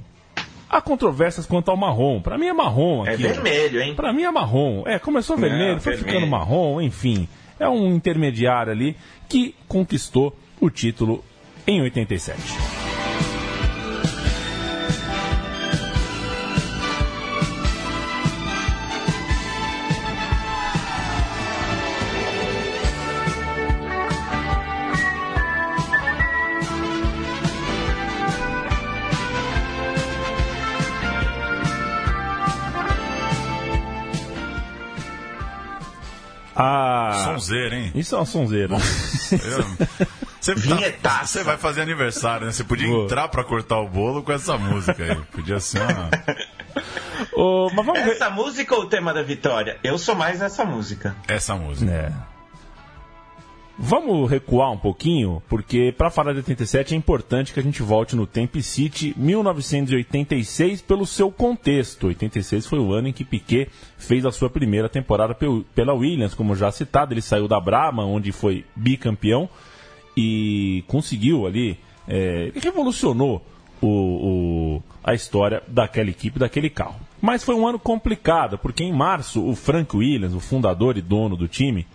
Há 0.69 0.81
controvérsias 0.81 1.45
quanto 1.45 1.69
ao 1.69 1.77
marrom. 1.77 2.19
Para 2.19 2.37
mim 2.37 2.47
é 2.47 2.53
marrom 2.53 3.05
é 3.05 3.13
aqui. 3.13 3.25
É 3.27 3.33
vermelho, 3.33 3.79
hein? 3.81 3.93
Para 3.93 4.11
mim 4.11 4.23
é 4.23 4.31
marrom. 4.31 4.83
É, 4.87 4.97
começou 4.97 5.37
vermelho, 5.37 5.73
Não, 5.73 5.79
foi 5.79 5.93
vermelho. 5.93 6.15
ficando 6.15 6.29
marrom, 6.31 6.81
enfim. 6.81 7.27
É 7.59 7.69
um 7.69 7.93
intermediário 7.95 8.71
ali 8.71 8.97
que 9.29 9.53
conquistou 9.67 10.35
o 10.59 10.69
título 10.71 11.23
em 11.67 11.79
87. 11.81 12.82
Ah, 36.55 37.23
sonzeira, 37.25 37.75
hein? 37.75 37.91
Isso 37.95 38.15
é 38.15 38.17
uma 38.19 38.25
sonzeira. 38.25 38.75
Você, 40.43 40.91
tá, 41.01 41.25
você 41.25 41.41
vai 41.41 41.55
fazer 41.55 41.81
aniversário, 41.81 42.45
né? 42.45 42.51
Você 42.51 42.65
podia 42.65 42.85
Boa. 42.85 43.05
entrar 43.05 43.29
para 43.29 43.45
cortar 43.45 43.79
o 43.79 43.87
bolo 43.87 44.21
com 44.21 44.33
essa 44.33 44.57
música 44.57 45.01
aí. 45.01 45.15
Podia 45.31 45.57
ser 45.57 45.81
uma. 45.81 46.09
oh, 47.31 47.69
mas 47.73 47.85
vamos 47.85 48.01
essa 48.01 48.29
ver... 48.29 48.35
música 48.35 48.75
ou 48.75 48.81
o 48.81 48.85
tema 48.87 49.13
da 49.13 49.23
vitória? 49.23 49.79
Eu 49.81 49.97
sou 49.97 50.15
mais 50.15 50.41
essa 50.41 50.65
música. 50.65 51.15
Essa 51.29 51.55
música. 51.55 51.89
É. 51.89 52.32
Vamos 53.77 54.29
recuar 54.29 54.71
um 54.71 54.77
pouquinho, 54.77 55.41
porque 55.49 55.91
para 55.97 56.11
falar 56.11 56.31
de 56.33 56.37
87 56.37 56.93
é 56.93 56.97
importante 56.97 57.51
que 57.51 57.59
a 57.59 57.63
gente 57.63 57.81
volte 57.81 58.15
no 58.15 58.27
tempo 58.27 58.57
e 58.59 58.63
cite 58.63 59.15
1986 59.17 60.83
pelo 60.83 61.07
seu 61.07 61.31
contexto. 61.31 62.07
86 62.07 62.67
foi 62.67 62.77
o 62.77 62.93
ano 62.93 63.07
em 63.07 63.13
que 63.13 63.25
Piquet 63.25 63.69
fez 63.97 64.27
a 64.27 64.31
sua 64.31 64.47
primeira 64.47 64.87
temporada 64.87 65.35
pela 65.73 65.93
Williams, 65.93 66.35
como 66.35 66.55
já 66.55 66.71
citado. 66.71 67.15
Ele 67.15 67.21
saiu 67.21 67.47
da 67.47 67.59
Brahma, 67.59 68.05
onde 68.05 68.31
foi 68.31 68.63
bicampeão, 68.75 69.49
e 70.15 70.83
conseguiu 70.87 71.47
ali, 71.47 71.79
é, 72.07 72.51
revolucionou 72.55 73.43
o, 73.81 73.87
o, 73.87 74.83
a 75.03 75.15
história 75.15 75.63
daquela 75.67 76.11
equipe, 76.11 76.37
daquele 76.37 76.69
carro. 76.69 76.99
Mas 77.19 77.43
foi 77.43 77.55
um 77.55 77.67
ano 77.67 77.79
complicado, 77.79 78.55
porque 78.55 78.83
em 78.83 78.93
março 78.93 79.43
o 79.43 79.55
Frank 79.55 79.97
Williams, 79.97 80.35
o 80.35 80.39
fundador 80.39 80.95
e 80.95 81.01
dono 81.01 81.35
do 81.35 81.47
time, 81.47 81.87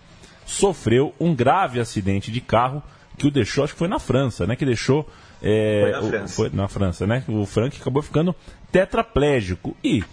sofreu 0.49 1.13
um 1.19 1.35
grave 1.35 1.79
acidente 1.79 2.31
de 2.31 2.41
carro 2.41 2.81
que 3.17 3.27
o 3.27 3.31
deixou, 3.31 3.63
acho 3.63 3.73
que 3.73 3.79
foi 3.79 3.87
na 3.87 3.99
França, 3.99 4.47
né? 4.47 4.55
Que 4.55 4.65
deixou. 4.65 5.07
É, 5.41 5.81
foi, 5.81 5.91
na 5.91 6.01
França. 6.01 6.25
O, 6.25 6.35
foi 6.35 6.49
na 6.53 6.67
França, 6.67 7.07
né? 7.07 7.23
O 7.27 7.45
Frank 7.45 7.77
acabou 7.79 8.01
ficando 8.01 8.35
tetraplégico. 8.71 9.75
E 9.83 10.03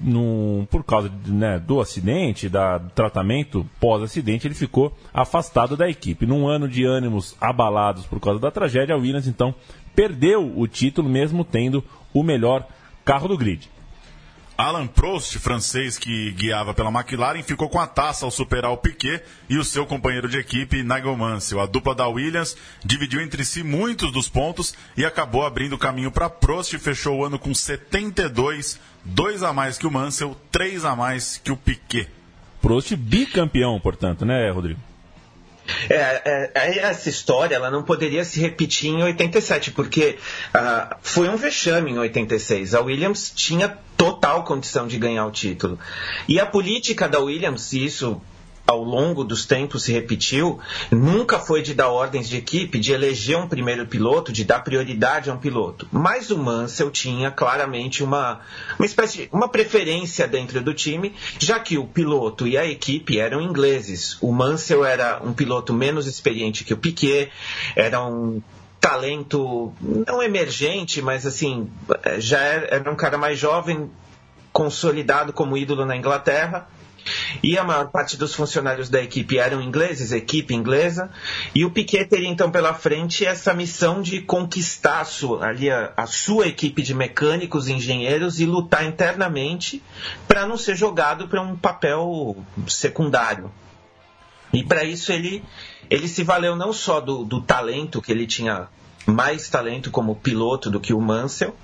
num, 0.00 0.66
por 0.70 0.84
causa 0.84 1.10
né, 1.26 1.58
do 1.58 1.80
acidente, 1.80 2.48
da, 2.48 2.78
do 2.78 2.90
tratamento 2.90 3.66
pós-acidente, 3.80 4.46
ele 4.46 4.54
ficou 4.54 4.92
afastado 5.14 5.76
da 5.76 5.88
equipe. 5.88 6.26
Num 6.26 6.46
ano 6.46 6.68
de 6.68 6.84
ânimos 6.84 7.34
abalados 7.40 8.04
por 8.04 8.20
causa 8.20 8.38
da 8.38 8.50
tragédia, 8.50 8.94
a 8.94 8.98
Williams 8.98 9.26
então 9.26 9.54
perdeu 9.94 10.52
o 10.58 10.66
título, 10.66 11.08
mesmo 11.08 11.44
tendo 11.44 11.82
o 12.12 12.22
melhor 12.22 12.66
carro 13.04 13.28
do 13.28 13.38
grid. 13.38 13.70
Alan 14.56 14.86
Prost, 14.86 15.36
francês 15.40 15.98
que 15.98 16.30
guiava 16.30 16.72
pela 16.72 16.88
McLaren, 16.88 17.42
ficou 17.42 17.68
com 17.68 17.80
a 17.80 17.88
taça 17.88 18.24
ao 18.24 18.30
superar 18.30 18.70
o 18.70 18.76
Piquet 18.76 19.20
e 19.50 19.58
o 19.58 19.64
seu 19.64 19.84
companheiro 19.84 20.28
de 20.28 20.38
equipe, 20.38 20.84
Nigel 20.84 21.16
Mansell. 21.16 21.60
A 21.60 21.66
dupla 21.66 21.92
da 21.92 22.06
Williams 22.06 22.56
dividiu 22.84 23.20
entre 23.20 23.44
si 23.44 23.64
muitos 23.64 24.12
dos 24.12 24.28
pontos 24.28 24.72
e 24.96 25.04
acabou 25.04 25.44
abrindo 25.44 25.76
caminho 25.76 26.12
para 26.12 26.30
Prost 26.30 26.72
e 26.72 26.78
fechou 26.78 27.18
o 27.18 27.24
ano 27.24 27.36
com 27.36 27.52
72, 27.52 28.78
dois 29.04 29.42
a 29.42 29.52
mais 29.52 29.76
que 29.76 29.88
o 29.88 29.90
Mansell, 29.90 30.36
três 30.52 30.84
a 30.84 30.94
mais 30.94 31.36
que 31.36 31.50
o 31.50 31.56
Piquet. 31.56 32.08
Prost 32.62 32.94
bicampeão, 32.94 33.80
portanto, 33.80 34.24
né, 34.24 34.48
Rodrigo? 34.50 34.80
É, 35.88 36.50
é, 36.54 36.78
essa 36.78 37.08
história 37.08 37.54
ela 37.54 37.70
não 37.70 37.82
poderia 37.82 38.24
se 38.24 38.40
repetir 38.40 38.90
em 38.90 39.02
87, 39.02 39.70
porque 39.70 40.18
uh, 40.54 40.96
foi 41.02 41.28
um 41.28 41.36
vexame 41.36 41.90
em 41.90 41.98
86. 41.98 42.74
A 42.74 42.80
Williams 42.80 43.32
tinha 43.34 43.78
total 43.96 44.44
condição 44.44 44.86
de 44.86 44.98
ganhar 44.98 45.26
o 45.26 45.30
título. 45.30 45.78
E 46.28 46.38
a 46.38 46.46
política 46.46 47.08
da 47.08 47.18
Williams, 47.18 47.72
isso 47.72 48.20
ao 48.66 48.82
longo 48.82 49.22
dos 49.22 49.44
tempos 49.44 49.84
se 49.84 49.92
repetiu, 49.92 50.58
nunca 50.90 51.38
foi 51.38 51.62
de 51.62 51.74
dar 51.74 51.88
ordens 51.88 52.28
de 52.28 52.36
equipe, 52.36 52.78
de 52.78 52.92
eleger 52.92 53.36
um 53.36 53.46
primeiro 53.46 53.86
piloto, 53.86 54.32
de 54.32 54.44
dar 54.44 54.60
prioridade 54.60 55.28
a 55.28 55.34
um 55.34 55.38
piloto. 55.38 55.86
Mas 55.92 56.30
o 56.30 56.38
Mansell 56.38 56.90
tinha 56.90 57.30
claramente 57.30 58.02
uma, 58.02 58.40
uma 58.78 58.86
espécie 58.86 59.18
de, 59.18 59.28
uma 59.32 59.48
preferência 59.48 60.26
dentro 60.26 60.62
do 60.62 60.72
time, 60.72 61.14
já 61.38 61.60
que 61.60 61.76
o 61.76 61.86
piloto 61.86 62.48
e 62.48 62.56
a 62.56 62.64
equipe 62.64 63.18
eram 63.18 63.40
ingleses. 63.40 64.16
O 64.20 64.32
Mansell 64.32 64.84
era 64.84 65.20
um 65.22 65.34
piloto 65.34 65.74
menos 65.74 66.06
experiente 66.06 66.64
que 66.64 66.72
o 66.72 66.78
Piquet, 66.78 67.30
era 67.76 68.02
um 68.02 68.40
talento 68.80 69.72
não 69.80 70.22
emergente, 70.22 71.00
mas 71.02 71.26
assim, 71.26 71.70
já 72.18 72.40
era, 72.40 72.76
era 72.76 72.90
um 72.90 72.96
cara 72.96 73.18
mais 73.18 73.38
jovem, 73.38 73.90
consolidado 74.52 75.32
como 75.32 75.56
ídolo 75.56 75.84
na 75.84 75.96
Inglaterra 75.96 76.68
e 77.42 77.58
a 77.58 77.64
maior 77.64 77.88
parte 77.88 78.16
dos 78.16 78.34
funcionários 78.34 78.88
da 78.88 79.02
equipe 79.02 79.38
eram 79.38 79.60
ingleses, 79.60 80.12
equipe 80.12 80.54
inglesa, 80.54 81.10
e 81.54 81.64
o 81.64 81.70
Piquet 81.70 82.06
teria 82.06 82.28
então 82.28 82.50
pela 82.50 82.74
frente 82.74 83.24
essa 83.24 83.52
missão 83.52 84.00
de 84.00 84.20
conquistar 84.20 85.00
a 85.00 85.04
sua, 85.04 85.46
ali 85.46 85.70
a, 85.70 85.92
a 85.96 86.06
sua 86.06 86.46
equipe 86.46 86.82
de 86.82 86.94
mecânicos, 86.94 87.68
engenheiros 87.68 88.40
e 88.40 88.46
lutar 88.46 88.84
internamente 88.84 89.82
para 90.26 90.46
não 90.46 90.56
ser 90.56 90.76
jogado 90.76 91.28
para 91.28 91.40
um 91.40 91.56
papel 91.56 92.36
secundário. 92.66 93.50
E 94.52 94.62
para 94.62 94.84
isso 94.84 95.12
ele, 95.12 95.42
ele 95.90 96.06
se 96.06 96.22
valeu 96.22 96.54
não 96.54 96.72
só 96.72 97.00
do, 97.00 97.24
do 97.24 97.40
talento, 97.40 98.00
que 98.00 98.12
ele 98.12 98.26
tinha 98.26 98.68
mais 99.06 99.48
talento 99.48 99.90
como 99.90 100.14
piloto 100.14 100.70
do 100.70 100.80
que 100.80 100.94
o 100.94 101.00
Mansell, 101.00 101.54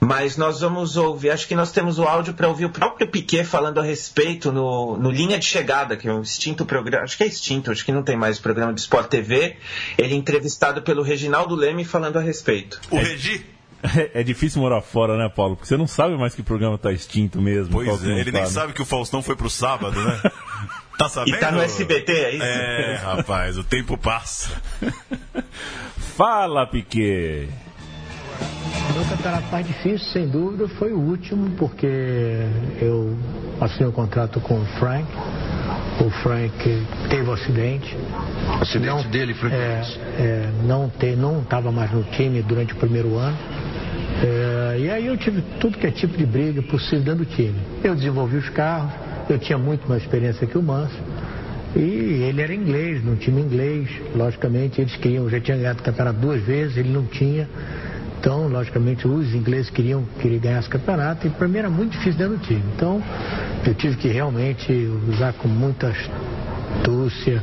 mas 0.00 0.36
nós 0.36 0.60
vamos 0.60 0.96
ouvir, 0.96 1.30
acho 1.30 1.48
que 1.48 1.54
nós 1.54 1.72
temos 1.72 1.98
o 1.98 2.04
áudio 2.04 2.34
para 2.34 2.48
ouvir 2.48 2.66
o 2.66 2.70
próprio 2.70 3.08
Piquet 3.08 3.44
falando 3.44 3.80
a 3.80 3.82
respeito 3.82 4.52
no, 4.52 4.96
no 4.96 5.10
Linha 5.10 5.38
de 5.38 5.44
Chegada, 5.44 5.96
que 5.96 6.08
é 6.08 6.12
um 6.12 6.22
extinto 6.22 6.64
programa, 6.64 7.04
acho 7.04 7.16
que 7.16 7.24
é 7.24 7.26
extinto, 7.26 7.70
acho 7.70 7.84
que 7.84 7.92
não 7.92 8.02
tem 8.02 8.16
mais 8.16 8.38
programa 8.38 8.72
de 8.72 8.80
Sport 8.80 9.08
TV. 9.08 9.56
Ele 9.96 10.14
é 10.14 10.16
entrevistado 10.16 10.82
pelo 10.82 11.02
Reginaldo 11.02 11.54
Leme 11.54 11.84
falando 11.84 12.18
a 12.18 12.20
respeito. 12.20 12.80
O 12.90 12.96
Regi? 12.96 13.44
É, 13.82 14.20
é, 14.20 14.22
difícil 14.22 14.60
morar 14.60 14.80
fora, 14.80 15.16
né, 15.16 15.28
Paulo? 15.28 15.54
Porque 15.54 15.68
você 15.68 15.76
não 15.76 15.86
sabe 15.86 16.16
mais 16.16 16.34
que 16.34 16.42
programa 16.42 16.78
tá 16.78 16.92
extinto 16.92 17.40
mesmo. 17.40 17.72
Pois 17.72 18.04
é, 18.04 18.20
ele 18.20 18.32
nem 18.32 18.46
sabe 18.46 18.72
que 18.72 18.82
o 18.82 18.86
Faustão 18.86 19.22
foi 19.22 19.36
pro 19.36 19.50
sábado, 19.50 20.00
né? 20.00 20.20
Tá 20.96 21.10
sabendo? 21.10 21.36
E 21.36 21.40
tá 21.40 21.50
no 21.50 21.60
SBT, 21.60 22.10
é 22.10 22.34
isso? 22.36 22.42
É, 22.42 22.96
rapaz, 22.96 23.58
o 23.58 23.62
tempo 23.62 23.98
passa. 23.98 24.50
Fala, 26.16 26.66
Piquet! 26.66 27.50
O 28.88 28.92
meu 28.92 29.04
campeonato 29.04 29.50
mais 29.50 29.66
difícil, 29.66 30.08
sem 30.08 30.28
dúvida, 30.28 30.68
foi 30.68 30.92
o 30.92 30.98
último, 30.98 31.50
porque 31.56 31.86
eu 32.80 33.16
assinei 33.60 33.88
um 33.88 33.92
contrato 33.92 34.40
com 34.40 34.60
o 34.60 34.64
Frank. 34.78 35.06
O 36.04 36.10
Frank 36.22 36.86
teve 37.08 37.28
um 37.28 37.32
acidente. 37.32 37.96
O 38.58 38.62
acidente 38.62 38.86
não, 38.86 39.10
dele, 39.10 39.34
Frank? 39.34 39.54
É, 39.54 39.82
é, 40.18 40.50
não 40.62 41.40
estava 41.42 41.72
mais 41.72 41.90
no 41.90 42.04
time 42.04 42.42
durante 42.42 42.74
o 42.74 42.76
primeiro 42.76 43.16
ano. 43.16 43.36
É, 44.22 44.78
e 44.78 44.90
aí 44.90 45.06
eu 45.06 45.16
tive 45.16 45.42
tudo 45.60 45.78
que 45.78 45.86
é 45.86 45.90
tipo 45.90 46.16
de 46.16 46.24
briga 46.24 46.62
possível 46.62 47.04
dentro 47.04 47.24
do 47.24 47.26
time. 47.26 47.58
Eu 47.82 47.94
desenvolvi 47.94 48.36
os 48.36 48.48
carros, 48.50 48.92
eu 49.28 49.38
tinha 49.38 49.58
muito 49.58 49.88
mais 49.88 50.02
experiência 50.02 50.46
que 50.46 50.56
o 50.56 50.62
Manso. 50.62 50.96
E 51.74 52.22
ele 52.22 52.40
era 52.40 52.54
inglês, 52.54 53.04
num 53.04 53.16
time 53.16 53.42
inglês, 53.42 53.88
logicamente, 54.14 54.80
eles 54.80 54.96
queriam, 54.96 55.28
já 55.28 55.38
tinha 55.40 55.56
ganhado 55.56 55.80
o 55.80 55.82
campeonato 55.82 56.18
duas 56.18 56.42
vezes, 56.42 56.76
ele 56.76 56.90
não 56.90 57.04
tinha. 57.04 57.48
Então, 58.18 58.48
logicamente, 58.48 59.06
os 59.06 59.34
ingleses 59.34 59.70
queriam, 59.70 60.04
queriam 60.20 60.40
ganhar 60.40 60.58
esse 60.60 60.68
campeonato 60.68 61.26
e 61.26 61.30
para 61.30 61.46
mim 61.46 61.58
era 61.58 61.70
muito 61.70 61.92
difícil 61.92 62.18
dentro 62.18 62.38
do 62.38 62.44
time. 62.44 62.62
Então, 62.74 63.02
eu 63.66 63.74
tive 63.74 63.96
que 63.96 64.08
realmente 64.08 64.72
usar 65.08 65.32
com 65.34 65.48
muita 65.48 65.88
astúcia, 65.88 67.42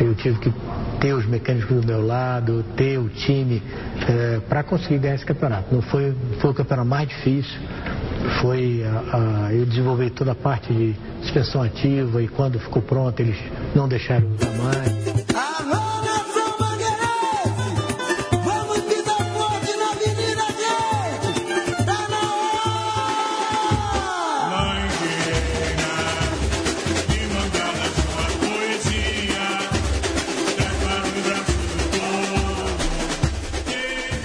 eu 0.00 0.14
tive 0.14 0.38
que 0.38 0.52
ter 1.00 1.14
os 1.14 1.26
mecânicos 1.26 1.80
do 1.80 1.86
meu 1.86 2.06
lado, 2.06 2.64
ter 2.76 2.98
o 2.98 3.08
time 3.08 3.62
é, 4.08 4.40
para 4.48 4.62
conseguir 4.62 4.98
ganhar 4.98 5.14
esse 5.14 5.26
campeonato. 5.26 5.74
Não 5.74 5.82
foi, 5.82 6.14
foi 6.40 6.50
o 6.50 6.54
campeonato 6.54 6.88
mais 6.88 7.08
difícil, 7.08 7.58
foi 8.40 8.84
a, 8.84 9.46
a, 9.48 9.54
eu 9.54 9.66
desenvolvi 9.66 10.10
toda 10.10 10.32
a 10.32 10.34
parte 10.34 10.72
de 10.72 10.94
suspensão 11.22 11.62
ativa 11.62 12.22
e 12.22 12.28
quando 12.28 12.58
ficou 12.58 12.82
pronto 12.82 13.18
eles 13.20 13.36
não 13.74 13.88
deixaram 13.88 14.28
usar 14.28 14.52
mais. 14.62 15.51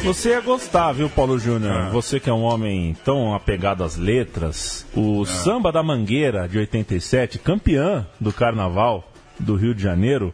Você 0.07 0.29
ia 0.29 0.39
gostar, 0.39 0.93
viu, 0.93 1.09
Paulo 1.09 1.37
Júnior? 1.37 1.87
É. 1.87 1.89
Você 1.89 2.17
que 2.17 2.29
é 2.29 2.33
um 2.33 2.43
homem 2.43 2.95
tão 3.03 3.35
apegado 3.35 3.83
às 3.83 3.97
letras. 3.97 4.87
O 4.95 5.23
é. 5.23 5.25
Samba 5.25 5.69
da 5.69 5.83
Mangueira, 5.83 6.47
de 6.47 6.57
87, 6.57 7.37
campeã 7.37 8.07
do 8.17 8.31
Carnaval 8.31 9.11
do 9.37 9.57
Rio 9.57 9.75
de 9.75 9.83
Janeiro, 9.83 10.33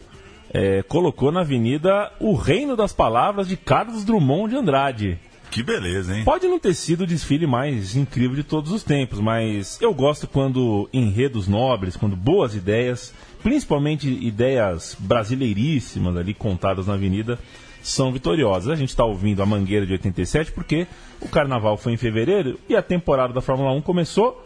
é, 0.53 0.83
colocou 0.83 1.31
na 1.31 1.39
avenida 1.39 2.11
o 2.19 2.35
Reino 2.35 2.75
das 2.75 2.93
Palavras 2.93 3.47
de 3.47 3.57
Carlos 3.57 4.05
Drummond 4.05 4.51
de 4.51 4.57
Andrade. 4.57 5.19
Que 5.49 5.63
beleza, 5.63 6.15
hein? 6.15 6.23
Pode 6.23 6.47
não 6.47 6.59
ter 6.59 6.75
sido 6.75 7.01
o 7.01 7.07
desfile 7.07 7.47
mais 7.47 7.95
incrível 7.95 8.35
de 8.35 8.43
todos 8.43 8.71
os 8.71 8.83
tempos, 8.83 9.19
mas 9.19 9.81
eu 9.81 9.91
gosto 9.91 10.27
quando 10.27 10.87
enredos 10.93 11.47
nobres, 11.47 11.97
quando 11.97 12.15
boas 12.15 12.53
ideias, 12.53 13.11
principalmente 13.41 14.07
ideias 14.07 14.95
brasileiríssimas 14.99 16.15
ali 16.15 16.35
contadas 16.35 16.85
na 16.85 16.93
avenida, 16.93 17.39
são 17.83 18.11
vitoriosas. 18.11 18.69
A 18.69 18.75
gente 18.75 18.89
está 18.89 19.03
ouvindo 19.03 19.43
a 19.43 19.45
Mangueira 19.45 19.85
de 19.85 19.91
87 19.91 20.51
porque 20.53 20.87
o 21.21 21.27
carnaval 21.27 21.77
foi 21.77 21.93
em 21.93 21.97
fevereiro 21.97 22.59
e 22.67 22.75
a 22.75 22.81
temporada 22.81 23.33
da 23.33 23.41
Fórmula 23.41 23.71
1 23.73 23.81
começou 23.81 24.43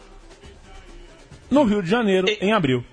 no 1.50 1.63
Rio 1.63 1.82
de 1.82 1.89
Janeiro, 1.89 2.27
em 2.41 2.51
abril. 2.51 2.84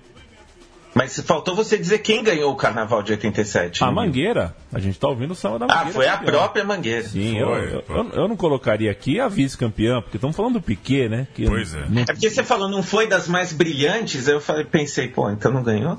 Mas 0.95 1.19
faltou 1.19 1.53
você 1.53 1.77
dizer 1.77 1.99
quem 1.99 2.23
ganhou 2.23 2.53
o 2.53 2.55
carnaval 2.55 3.03
de 3.03 3.11
87. 3.11 3.83
A 3.83 3.91
Mangueira. 3.91 4.55
A 4.71 4.79
gente 4.79 4.93
está 4.93 5.09
ouvindo 5.09 5.31
o 5.31 5.35
samba 5.35 5.59
da 5.59 5.67
Mangueira. 5.67 5.89
Ah, 5.89 5.91
foi 5.91 6.07
a 6.07 6.17
própria 6.17 6.63
Mangueira. 6.63 7.03
Sim, 7.03 7.37
eu, 7.37 7.49
eu, 7.53 7.83
eu, 7.89 8.09
eu, 8.13 8.27
não 8.29 8.37
colocaria 8.37 8.89
aqui 8.89 9.19
a 9.19 9.27
vice-campeã, 9.27 10.01
porque 10.01 10.15
estamos 10.15 10.33
falando 10.33 10.53
do 10.53 10.61
Piquet, 10.61 11.09
né? 11.09 11.27
Que 11.35 11.47
pois 11.47 11.75
é. 11.75 11.85
Não... 11.89 12.01
É 12.03 12.05
porque 12.05 12.29
você 12.29 12.45
falou, 12.45 12.69
não 12.69 12.81
foi 12.81 13.07
das 13.07 13.27
mais 13.27 13.51
brilhantes, 13.51 14.25
eu 14.29 14.39
falei, 14.39 14.63
pensei, 14.63 15.09
pô, 15.09 15.29
então 15.29 15.51
não 15.51 15.63
ganhou? 15.63 15.97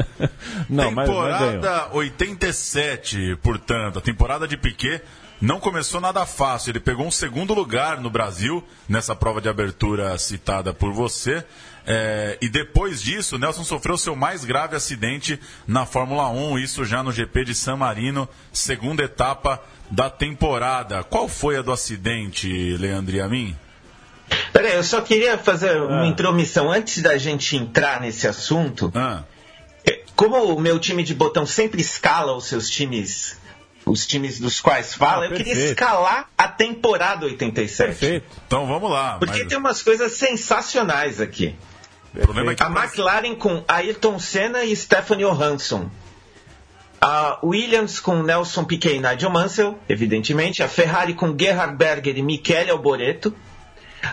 não, 0.68 0.94
temporada 0.94 1.86
mas, 1.86 1.94
87, 1.94 3.38
portanto, 3.42 3.98
a 3.98 4.02
temporada 4.02 4.46
de 4.46 4.58
Piquet 4.58 5.00
não 5.40 5.60
começou 5.60 6.00
nada 6.00 6.26
fácil. 6.26 6.70
Ele 6.70 6.80
pegou 6.80 7.06
um 7.06 7.10
segundo 7.10 7.54
lugar 7.54 8.00
no 8.00 8.10
Brasil, 8.10 8.62
nessa 8.88 9.14
prova 9.14 9.40
de 9.40 9.48
abertura 9.48 10.16
citada 10.18 10.74
por 10.74 10.92
você. 10.92 11.44
É, 11.90 12.36
e 12.42 12.50
depois 12.50 13.00
disso, 13.00 13.38
Nelson 13.38 13.64
sofreu 13.64 13.96
seu 13.96 14.14
mais 14.14 14.44
grave 14.44 14.76
acidente 14.76 15.40
na 15.66 15.86
Fórmula 15.86 16.28
1, 16.28 16.58
isso 16.58 16.84
já 16.84 17.02
no 17.02 17.10
GP 17.10 17.46
de 17.46 17.54
San 17.54 17.76
Marino, 17.76 18.28
segunda 18.52 19.02
etapa 19.02 19.58
da 19.90 20.10
temporada. 20.10 21.02
Qual 21.02 21.26
foi 21.26 21.56
a 21.56 21.62
do 21.62 21.72
acidente, 21.72 22.76
Leandro 22.76 23.16
e 23.16 23.22
a 23.22 23.26
mim? 23.26 23.56
Peraí, 24.52 24.74
eu 24.74 24.84
só 24.84 25.00
queria 25.00 25.38
fazer 25.38 25.80
uma 25.80 26.02
ah. 26.02 26.06
intromissão 26.06 26.70
antes 26.70 27.02
da 27.02 27.16
gente 27.16 27.56
entrar 27.56 28.02
nesse 28.02 28.28
assunto. 28.28 28.92
Ah. 28.94 29.24
É, 29.82 30.02
como 30.14 30.36
o 30.36 30.60
meu 30.60 30.78
time 30.78 31.02
de 31.02 31.14
botão 31.14 31.46
sempre 31.46 31.80
escala 31.80 32.36
os 32.36 32.44
seus 32.44 32.68
times 32.68 33.38
os 33.86 34.06
times 34.06 34.38
dos 34.38 34.60
quais 34.60 34.92
fala, 34.92 35.24
ah, 35.24 35.28
eu 35.28 35.36
queria 35.36 35.54
escalar 35.54 36.28
a 36.36 36.46
temporada 36.46 37.24
87. 37.24 37.86
Perfeito. 37.86 38.26
Então 38.46 38.66
vamos 38.66 38.90
lá. 38.90 39.16
Porque 39.18 39.38
mas... 39.38 39.48
tem 39.48 39.56
umas 39.56 39.80
coisas 39.80 40.12
sensacionais 40.12 41.18
aqui. 41.18 41.56
É 42.16 42.54
que 42.54 42.62
a 42.62 42.66
McLaren 42.66 43.34
com 43.34 43.62
Ayrton 43.68 44.18
Senna 44.18 44.64
e 44.64 44.74
Stephanie 44.74 45.24
Johansson. 45.24 45.90
A 47.00 47.38
Williams 47.44 48.00
com 48.00 48.22
Nelson 48.22 48.64
Piquet 48.64 48.96
e 48.96 49.00
Nigel 49.00 49.30
Mansell, 49.30 49.78
evidentemente. 49.88 50.62
A 50.62 50.68
Ferrari 50.68 51.14
com 51.14 51.36
Gerhard 51.38 51.76
Berger 51.76 52.16
e 52.16 52.22
Michele 52.22 52.70
Alboreto. 52.70 53.34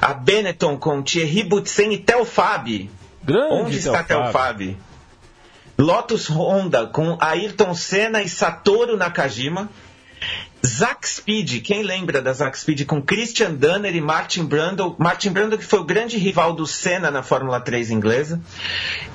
A 0.01 0.13
Benetton 0.13 0.77
com 0.77 1.01
Thierry 1.01 1.43
Boutsen 1.43 1.93
e 1.93 1.97
Tel 1.97 2.25
Fabi. 2.25 2.89
Grande 3.23 3.53
Onde 3.53 3.77
está 3.77 4.03
Tel 4.03 4.31
Fabi? 4.31 4.77
Lotus 5.77 6.29
Honda 6.29 6.87
com 6.87 7.17
Ayrton 7.19 7.73
Senna 7.73 8.21
e 8.21 8.29
Satoru 8.29 8.95
Nakajima. 8.95 9.69
Zack 10.65 11.07
Speed, 11.07 11.61
quem 11.61 11.83
lembra 11.83 12.21
da 12.21 12.33
Zack 12.33 12.57
Speed 12.57 12.85
com 12.85 12.99
Christian 12.99 13.53
Danner 13.53 13.95
e 13.95 14.01
Martin 14.01 14.45
Brundle? 14.45 14.95
Martin 14.97 15.29
Brundle 15.29 15.59
que 15.59 15.65
foi 15.65 15.79
o 15.79 15.83
grande 15.83 16.17
rival 16.17 16.53
do 16.53 16.65
Senna 16.65 17.11
na 17.11 17.21
Fórmula 17.21 17.61
3 17.61 17.91
inglesa. 17.91 18.41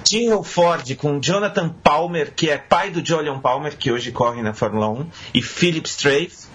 Tyrrell 0.04 0.44
Ford 0.44 0.94
com 0.94 1.20
Jonathan 1.20 1.68
Palmer, 1.68 2.32
que 2.32 2.48
é 2.48 2.56
pai 2.56 2.90
do 2.90 3.04
Jolion 3.04 3.40
Palmer, 3.40 3.76
que 3.76 3.90
hoje 3.90 4.12
corre 4.12 4.42
na 4.42 4.54
Fórmula 4.54 4.88
1, 4.90 5.06
e 5.34 5.42
Philip 5.42 5.88
Strafe. 5.88 6.48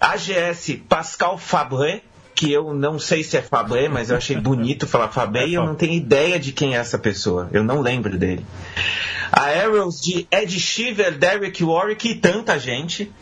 AGS 0.00 0.80
Pascal 0.88 1.36
Fabre, 1.36 2.02
que 2.34 2.50
eu 2.50 2.72
não 2.72 2.98
sei 2.98 3.22
se 3.22 3.36
é 3.36 3.42
Fabre, 3.42 3.88
mas 3.88 4.08
eu 4.08 4.16
achei 4.16 4.36
bonito 4.36 4.86
falar 4.86 5.08
Fabre 5.08 5.46
e 5.46 5.54
eu 5.54 5.64
não 5.64 5.74
tenho 5.74 5.92
ideia 5.92 6.40
de 6.40 6.50
quem 6.50 6.74
é 6.74 6.78
essa 6.78 6.98
pessoa. 6.98 7.48
Eu 7.52 7.62
não 7.62 7.80
lembro 7.80 8.18
dele. 8.18 8.44
A 9.30 9.42
Arrows 9.48 10.00
de 10.00 10.26
Ed 10.30 10.58
Shiver, 10.58 11.18
Derek 11.18 11.62
Warwick 11.62 12.08
e 12.08 12.14
tanta 12.14 12.58
gente. 12.58 13.12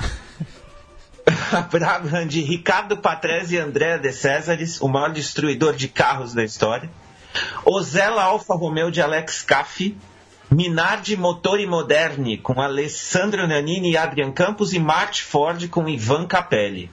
De 2.29 2.41
Ricardo 2.41 2.97
Patrese 2.97 3.57
e 3.57 3.59
André 3.59 3.99
de 3.99 4.13
Césares, 4.13 4.81
o 4.81 4.89
maior 4.89 5.13
destruidor 5.13 5.75
de 5.75 5.89
carros 5.89 6.35
da 6.35 6.45
história. 6.45 6.91
Ozella 7.65 8.23
Alfa 8.23 8.55
Romeo 8.55 8.91
de 8.91 9.01
Alex 9.01 9.43
Caffi. 9.43 9.97
Minardi 10.51 11.17
Motori 11.17 11.67
Moderni 11.67 12.37
com 12.37 12.61
Alessandro 12.61 13.49
Nanini 13.49 13.93
e 13.93 13.97
Adrian 13.97 14.31
Campos 14.31 14.75
e 14.75 14.79
Mart 14.79 15.23
Ford 15.23 15.67
com 15.69 15.89
Ivan 15.89 16.27
Capelli. 16.27 16.91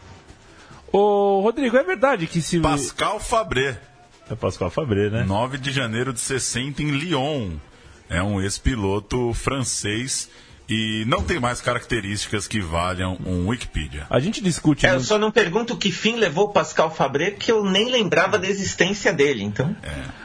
Ô, 0.94 1.42
Rodrigo, 1.42 1.76
é 1.76 1.84
verdade 1.84 2.26
que 2.26 2.42
se. 2.42 2.60
Pascal 2.62 3.20
Fabré. 3.20 3.78
É 4.30 4.36
Pascal 4.36 4.70
Fabré, 4.70 5.10
né? 5.10 5.24
9 5.24 5.58
de 5.58 5.74
janeiro 5.74 6.14
de 6.14 6.22
60 6.22 6.82
em 6.82 6.92
Lyon. 6.92 7.52
É 8.10 8.24
um 8.24 8.42
ex-piloto 8.42 9.34
francês 9.34 10.30
e 10.70 11.04
não 11.08 11.24
tem 11.24 11.40
mais 11.40 11.60
características 11.60 12.48
que 12.48 12.62
valham 12.62 13.18
um 13.26 13.48
Wikipedia. 13.48 14.06
A 14.10 14.20
gente 14.20 14.42
discute. 14.42 14.86
É, 14.86 14.94
eu 14.94 15.00
só 15.00 15.18
não 15.18 15.32
pergunto 15.32 15.76
que 15.76 15.92
fim 15.92 16.16
levou 16.16 16.46
o 16.46 16.50
Pascal 16.50 16.92
Fabré, 16.92 17.32
porque 17.32 17.52
eu 17.52 17.64
nem 17.64 17.90
lembrava 17.90 18.38
da 18.38 18.48
existência 18.48 19.12
dele, 19.12 19.44
então. 19.44 19.76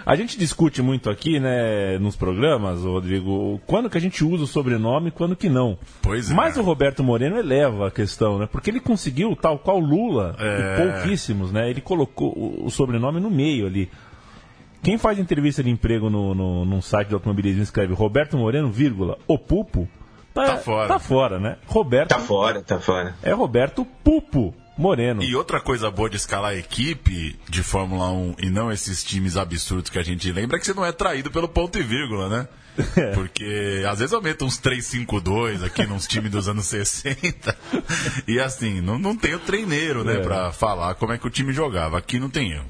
A 0.05 0.15
gente 0.15 0.39
discute 0.39 0.83
muito 0.83 1.09
aqui, 1.09 1.41
né, 1.41 1.99
nos 1.99 2.15
programas, 2.15 2.83
Rodrigo, 2.83 3.61
quando 3.67 3.89
que 3.89 3.97
a 3.97 4.01
gente 4.01 4.23
usa 4.23 4.45
o 4.45 4.47
sobrenome 4.47 5.09
e 5.09 5.13
quando 5.13 5.35
que 5.35 5.49
não. 5.49 5.79
Pois 6.03 6.31
é. 6.31 6.35
Mas 6.35 6.59
o 6.59 6.63
Roberto 6.63 7.03
Moreno 7.03 7.39
eleva 7.39 7.89
a 7.89 7.91
questão, 7.91 8.39
né? 8.39 8.47
Porque 8.51 8.71
ele 8.71 8.81
conseguiu, 8.81 9.35
tal 9.35 9.59
qual 9.59 9.79
Lula, 9.79 10.37
É. 10.39 10.45
e 10.45 10.77
pouquíssimos, 10.77 11.51
né? 11.51 11.71
Ele 11.71 11.81
colocou 11.81 12.35
o, 12.65 12.71
sobrenome 12.71 13.21
no 13.21 13.31
meio 13.31 13.67
ali. 13.67 13.91
Quem 14.83 14.99
faz 14.99 15.19
entrevista 15.19 15.63
de 15.63 15.71
emprego 15.71 16.11
no, 16.11 16.35
no, 16.35 16.65
num 16.67 16.83
site 16.83 17.09
de 17.09 17.15
automobilismo 17.15 17.61
e 17.61 17.63
escreve 17.63 17.95
Roberto 17.95 18.37
Moreno, 18.37 18.71
vírgula, 18.71 19.17
o 19.27 19.39
Pupo, 19.39 19.89
tá, 20.35 20.47
Tá 20.47 20.57
fora. 20.59 20.89
Tá 20.89 20.99
fora, 20.99 21.39
né? 21.39 21.57
Roberto 21.67 22.09
Tá 22.11 22.19
fora, 22.19 22.63
tá 22.63 22.79
fora. 22.81 23.15
é 23.23 23.33
Roberto 23.33 23.85
Pupo 24.03 24.55
Moreno. 24.77 25.23
E 25.23 25.35
outra 25.37 25.61
coisa 25.61 25.91
boa 25.91 26.11
de 26.11 26.17
escalar 26.17 26.51
a 26.51 26.57
equipe 26.57 27.39
de 27.49 27.63
Fórmula 27.63 28.11
1 28.11 28.35
e 28.41 28.51
não 28.51 28.73
esses 28.73 29.05
times 29.05 29.37
absurdos 29.37 29.89
que 29.91 29.99
a 29.99 30.03
gente 30.03 30.31
lembra 30.33 30.57
é 30.57 30.61
que 30.61 30.67
você 30.67 30.75
não 30.75 30.85
é 30.85 30.91
traído 30.93 31.31
pelo 31.31 31.49
ponto 31.49 31.79
e 31.79 31.83
vírgula, 31.83 32.29
né? 32.29 32.49
Porque 33.15 33.85
às 33.89 34.01
vezes 34.01 34.13
aumenta 34.13 34.45
uns 34.45 34.59
352 34.59 35.63
aqui 35.63 35.87
nos 35.87 36.09
times 36.09 36.33
dos 36.33 36.49
anos 36.49 36.67
60. 36.67 37.57
E 38.27 38.41
assim, 38.41 38.81
não, 38.81 38.99
não 38.99 39.17
tem 39.17 39.33
o 39.35 39.39
treineiro, 39.39 40.03
né, 40.03 40.15
É. 40.17 40.19
pra 40.21 40.51
falar 40.53 40.95
como 40.97 41.13
é 41.13 41.19
que 41.19 41.27
o 41.27 41.31
time 41.31 41.53
jogava. 41.53 41.97
Aqui 41.99 42.19
não 42.19 42.29
tem 42.29 42.51
erro. 42.51 42.67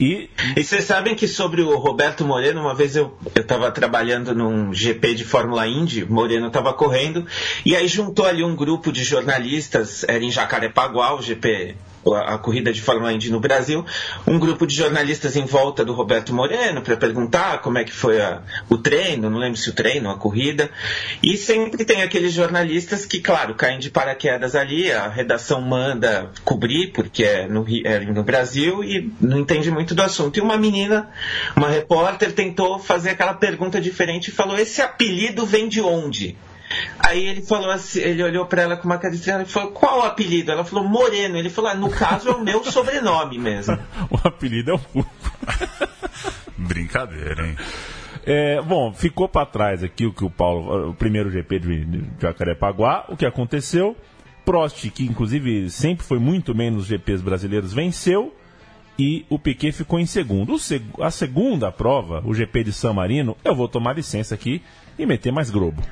E 0.00 0.30
vocês 0.56 0.84
sabem 0.84 1.14
que 1.14 1.28
sobre 1.28 1.60
o 1.60 1.76
Roberto 1.76 2.24
Moreno, 2.24 2.62
uma 2.62 2.74
vez 2.74 2.96
eu 2.96 3.18
estava 3.36 3.70
trabalhando 3.70 4.34
num 4.34 4.72
GP 4.72 5.14
de 5.14 5.24
Fórmula 5.26 5.66
Indy, 5.66 6.06
Moreno 6.06 6.46
estava 6.46 6.72
correndo, 6.72 7.26
e 7.66 7.76
aí 7.76 7.86
juntou 7.86 8.24
ali 8.24 8.42
um 8.42 8.56
grupo 8.56 8.90
de 8.90 9.04
jornalistas, 9.04 10.02
era 10.04 10.24
em 10.24 10.30
Jacarepaguá, 10.30 11.14
o 11.14 11.20
GP, 11.20 11.76
a, 12.14 12.38
corrida 12.38 12.72
de 12.72 12.80
Fórmula 12.80 13.12
Indy 13.12 13.30
no 13.30 13.40
Brasil, 13.40 13.84
um 14.26 14.38
grupo 14.38 14.66
de 14.66 14.74
jornalistas 14.74 15.36
em 15.36 15.44
volta 15.44 15.84
do 15.84 15.92
Roberto 15.92 16.32
Moreno 16.34 16.80
para 16.82 16.96
perguntar 16.96 17.60
como 17.60 17.78
é 17.78 17.84
que 17.84 17.92
foi 17.92 18.20
a- 18.20 18.42
o 18.68 18.78
treino, 18.78 19.28
não 19.28 19.38
lembro 19.38 19.58
se 19.58 19.68
o 19.70 19.72
treino, 19.72 20.10
a 20.10 20.16
corrida, 20.16 20.70
e 21.22 21.36
sempre 21.36 21.84
tem 21.84 22.02
aqueles 22.02 22.32
jornalistas 22.32 23.04
que, 23.04 23.20
claro, 23.20 23.54
caem 23.54 23.78
de 23.78 23.90
paraquedas 23.90 24.54
ali, 24.54 24.90
a 24.90 25.08
redação 25.08 25.60
manda 25.60 26.30
cobrir, 26.44 26.92
porque 26.92 27.24
é 27.24 27.46
no, 27.46 27.64
é 27.84 28.00
no 28.00 28.22
Brasil 28.22 28.82
e 28.82 29.12
não 29.20 29.38
entende 29.38 29.70
muito 29.70 29.94
do 29.94 30.02
assunto. 30.02 30.36
E 30.38 30.40
uma 30.40 30.56
menina, 30.56 31.08
uma 31.56 31.68
repórter, 31.68 32.32
tentou 32.32 32.78
fazer 32.78 33.10
aquela 33.10 33.34
pergunta 33.34 33.80
diferente 33.80 34.28
e 34.28 34.32
falou: 34.32 34.58
Esse 34.58 34.80
apelido 34.80 35.44
vem 35.44 35.68
de 35.68 35.80
onde? 35.80 36.36
Aí 36.98 37.26
ele 37.26 37.42
falou 37.42 37.70
assim, 37.70 38.00
ele 38.00 38.22
olhou 38.22 38.46
para 38.46 38.62
ela 38.62 38.76
com 38.76 38.84
uma 38.84 38.98
cara 38.98 39.14
estranha 39.14 39.42
e 39.42 39.46
falou: 39.46 39.72
Qual 39.72 40.00
o 40.00 40.02
apelido? 40.02 40.52
Ela 40.52 40.64
falou: 40.64 40.88
Moreno. 40.88 41.36
Ele 41.36 41.50
falou: 41.50 41.70
ah, 41.70 41.74
No 41.74 41.90
caso 41.90 42.28
é 42.28 42.32
o 42.32 42.40
meu 42.44 42.62
sobrenome 42.64 43.38
mesmo. 43.38 43.76
o 44.10 44.18
apelido 44.28 44.70
é 44.70 44.74
o 44.74 44.78
Pupo. 44.78 45.10
Brincadeira, 46.56 47.46
hein? 47.46 47.56
É, 48.24 48.60
bom, 48.62 48.92
ficou 48.92 49.28
para 49.28 49.46
trás 49.46 49.82
aqui 49.82 50.04
o 50.06 50.12
que 50.12 50.24
o 50.24 50.30
Paulo, 50.30 50.90
o 50.90 50.94
primeiro 50.94 51.30
GP 51.30 51.58
de, 51.58 51.84
de 51.84 52.04
Jacarepaguá, 52.20 53.06
o 53.08 53.16
que 53.16 53.24
aconteceu. 53.26 53.96
Prost, 54.44 54.88
que 54.90 55.04
inclusive 55.04 55.70
sempre 55.70 56.04
foi 56.04 56.18
muito 56.18 56.52
bem 56.54 56.70
nos 56.70 56.86
GPs 56.86 57.22
brasileiros, 57.22 57.72
venceu 57.72 58.34
e 58.98 59.24
o 59.28 59.38
Piquet 59.38 59.72
ficou 59.72 59.98
em 59.98 60.06
segundo. 60.06 60.54
O 60.54 60.58
seg- 60.58 60.82
a 61.00 61.10
segunda 61.10 61.70
prova, 61.72 62.22
o 62.24 62.34
GP 62.34 62.64
de 62.64 62.72
San 62.72 62.92
Marino, 62.92 63.36
eu 63.44 63.54
vou 63.54 63.68
tomar 63.68 63.94
licença 63.94 64.34
aqui 64.34 64.62
e 64.98 65.06
meter 65.06 65.32
mais 65.32 65.50
globo. 65.50 65.82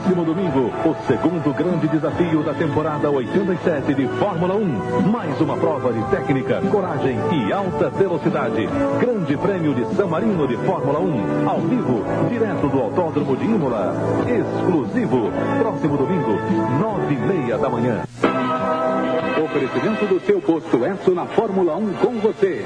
Próximo 0.00 0.24
domingo, 0.24 0.72
o 0.82 0.96
segundo 1.06 1.54
grande 1.54 1.86
desafio 1.86 2.42
da 2.42 2.54
temporada 2.54 3.10
87 3.10 3.92
de 3.92 4.08
Fórmula 4.18 4.54
1. 4.54 5.02
Mais 5.02 5.38
uma 5.42 5.58
prova 5.58 5.92
de 5.92 6.02
técnica, 6.04 6.58
coragem 6.70 7.18
e 7.30 7.52
alta 7.52 7.90
velocidade. 7.90 8.66
Grande 8.98 9.36
Prêmio 9.36 9.74
de 9.74 9.84
San 9.94 10.06
Marino 10.06 10.48
de 10.48 10.56
Fórmula 10.56 11.00
1. 11.00 11.48
Ao 11.48 11.60
vivo, 11.60 12.02
direto 12.30 12.66
do 12.68 12.80
Autódromo 12.80 13.36
de 13.36 13.44
Imola. 13.44 13.94
Exclusivo. 14.26 15.30
Próximo 15.58 15.98
domingo, 15.98 16.32
nove 16.80 17.14
e 17.14 17.18
meia 17.18 17.58
da 17.58 17.68
manhã. 17.68 18.00
Oferecimento 19.44 20.06
do 20.06 20.20
seu 20.20 20.40
posto 20.40 20.82
Esso 20.86 21.10
na 21.10 21.26
Fórmula 21.26 21.76
1 21.76 21.92
com 21.94 22.18
você. 22.20 22.64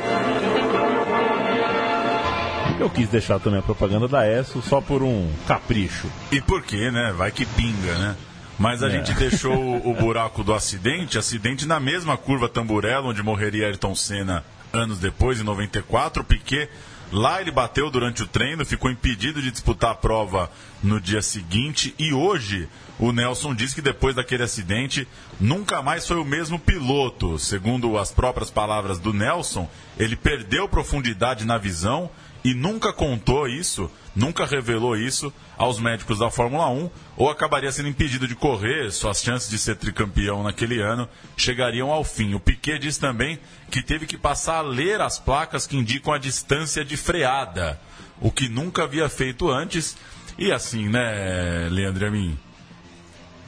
Eu 2.84 2.90
quis 2.90 3.08
deixar 3.08 3.40
também 3.40 3.60
a 3.60 3.62
propaganda 3.62 4.06
da 4.06 4.28
ESSO 4.30 4.60
só 4.60 4.78
por 4.78 5.02
um 5.02 5.32
capricho. 5.48 6.06
E 6.30 6.38
por 6.38 6.60
quê, 6.60 6.90
né? 6.90 7.14
Vai 7.16 7.30
que 7.30 7.46
pinga, 7.46 7.94
né? 7.96 8.14
Mas 8.58 8.82
a 8.82 8.88
É. 8.88 8.90
gente 8.90 9.14
deixou 9.14 9.54
o, 9.88 9.94
buraco 9.94 10.44
do 10.44 10.52
acidente, 10.52 11.16
acidente 11.16 11.64
na 11.66 11.80
mesma 11.80 12.18
curva 12.18 12.46
Tamburello, 12.46 13.08
onde 13.08 13.22
morreria 13.22 13.68
Ayrton 13.68 13.94
Senna 13.94 14.44
anos 14.70 14.98
depois, 14.98 15.40
em 15.40 15.44
94. 15.44 16.20
O 16.20 16.26
Piquet, 16.26 16.68
lá 17.10 17.40
ele 17.40 17.50
bateu 17.50 17.90
durante 17.90 18.22
o 18.22 18.26
treino, 18.26 18.66
ficou 18.66 18.90
impedido 18.90 19.40
de 19.40 19.50
disputar 19.50 19.92
a 19.92 19.94
prova 19.94 20.50
no 20.82 21.00
dia 21.00 21.22
seguinte. 21.22 21.94
E 21.98 22.12
hoje, 22.12 22.68
o 22.98 23.12
Nelson 23.12 23.54
diz 23.54 23.72
que 23.72 23.80
depois 23.80 24.14
daquele 24.14 24.42
acidente, 24.42 25.08
nunca 25.40 25.80
mais 25.80 26.06
foi 26.06 26.18
o 26.18 26.24
mesmo 26.24 26.58
piloto. 26.58 27.38
Segundo 27.38 27.96
as 27.96 28.12
próprias 28.12 28.50
palavras 28.50 28.98
do 28.98 29.14
Nelson, 29.14 29.66
ele 29.98 30.16
perdeu 30.16 30.68
profundidade 30.68 31.46
na 31.46 31.56
visão 31.56 32.10
e 32.44 32.52
nunca 32.52 32.92
contou 32.92 33.48
isso, 33.48 33.90
nunca 34.14 34.44
revelou 34.44 34.94
isso 34.94 35.32
aos 35.56 35.80
médicos 35.80 36.18
da 36.18 36.30
Fórmula 36.30 36.68
1, 36.68 36.90
ou 37.16 37.30
acabaria 37.30 37.72
sendo 37.72 37.88
impedido 37.88 38.28
de 38.28 38.34
correr, 38.34 38.92
suas 38.92 39.22
chances 39.22 39.48
de 39.48 39.58
ser 39.58 39.76
tricampeão 39.76 40.42
naquele 40.42 40.78
ano 40.82 41.08
chegariam 41.38 41.90
ao 41.90 42.04
fim. 42.04 42.34
O 42.34 42.40
Piquet 42.40 42.78
diz 42.78 42.98
também 42.98 43.38
que 43.70 43.82
teve 43.82 44.04
que 44.04 44.18
passar 44.18 44.58
a 44.58 44.62
ler 44.62 45.00
as 45.00 45.18
placas 45.18 45.66
que 45.66 45.76
indicam 45.76 46.12
a 46.12 46.18
distância 46.18 46.84
de 46.84 46.98
freada, 46.98 47.80
o 48.20 48.30
que 48.30 48.46
nunca 48.46 48.82
havia 48.82 49.08
feito 49.08 49.50
antes. 49.50 49.96
E 50.36 50.52
assim, 50.52 50.88
né, 50.88 51.68
Leandro 51.70 52.06
a 52.06 52.10
mim? 52.10 52.38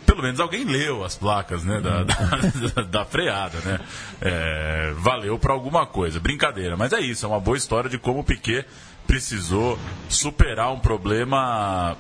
Pelo 0.07 0.23
menos 0.23 0.39
alguém 0.41 0.65
leu 0.65 1.05
as 1.05 1.17
placas 1.17 1.65
né, 1.65 1.81
da, 1.81 2.05
da, 2.05 2.83
da 2.89 3.05
freada, 3.05 3.59
né? 3.61 3.81
É, 4.21 4.95
valeu 4.99 5.39
para 5.39 5.53
alguma 5.53 5.85
coisa. 5.87 6.21
Brincadeira, 6.21 6.77
mas 6.77 6.93
é 6.93 7.01
isso, 7.01 7.27
é 7.27 7.29
uma 7.29 7.41
boa 7.41 7.57
história 7.57 7.91
de 7.91 7.99
como 7.99 8.21
o 8.21 8.25
Piquet 8.25 8.65
precisou 9.07 9.79
superar 10.09 10.73
um 10.73 10.79
problema, 10.79 11.97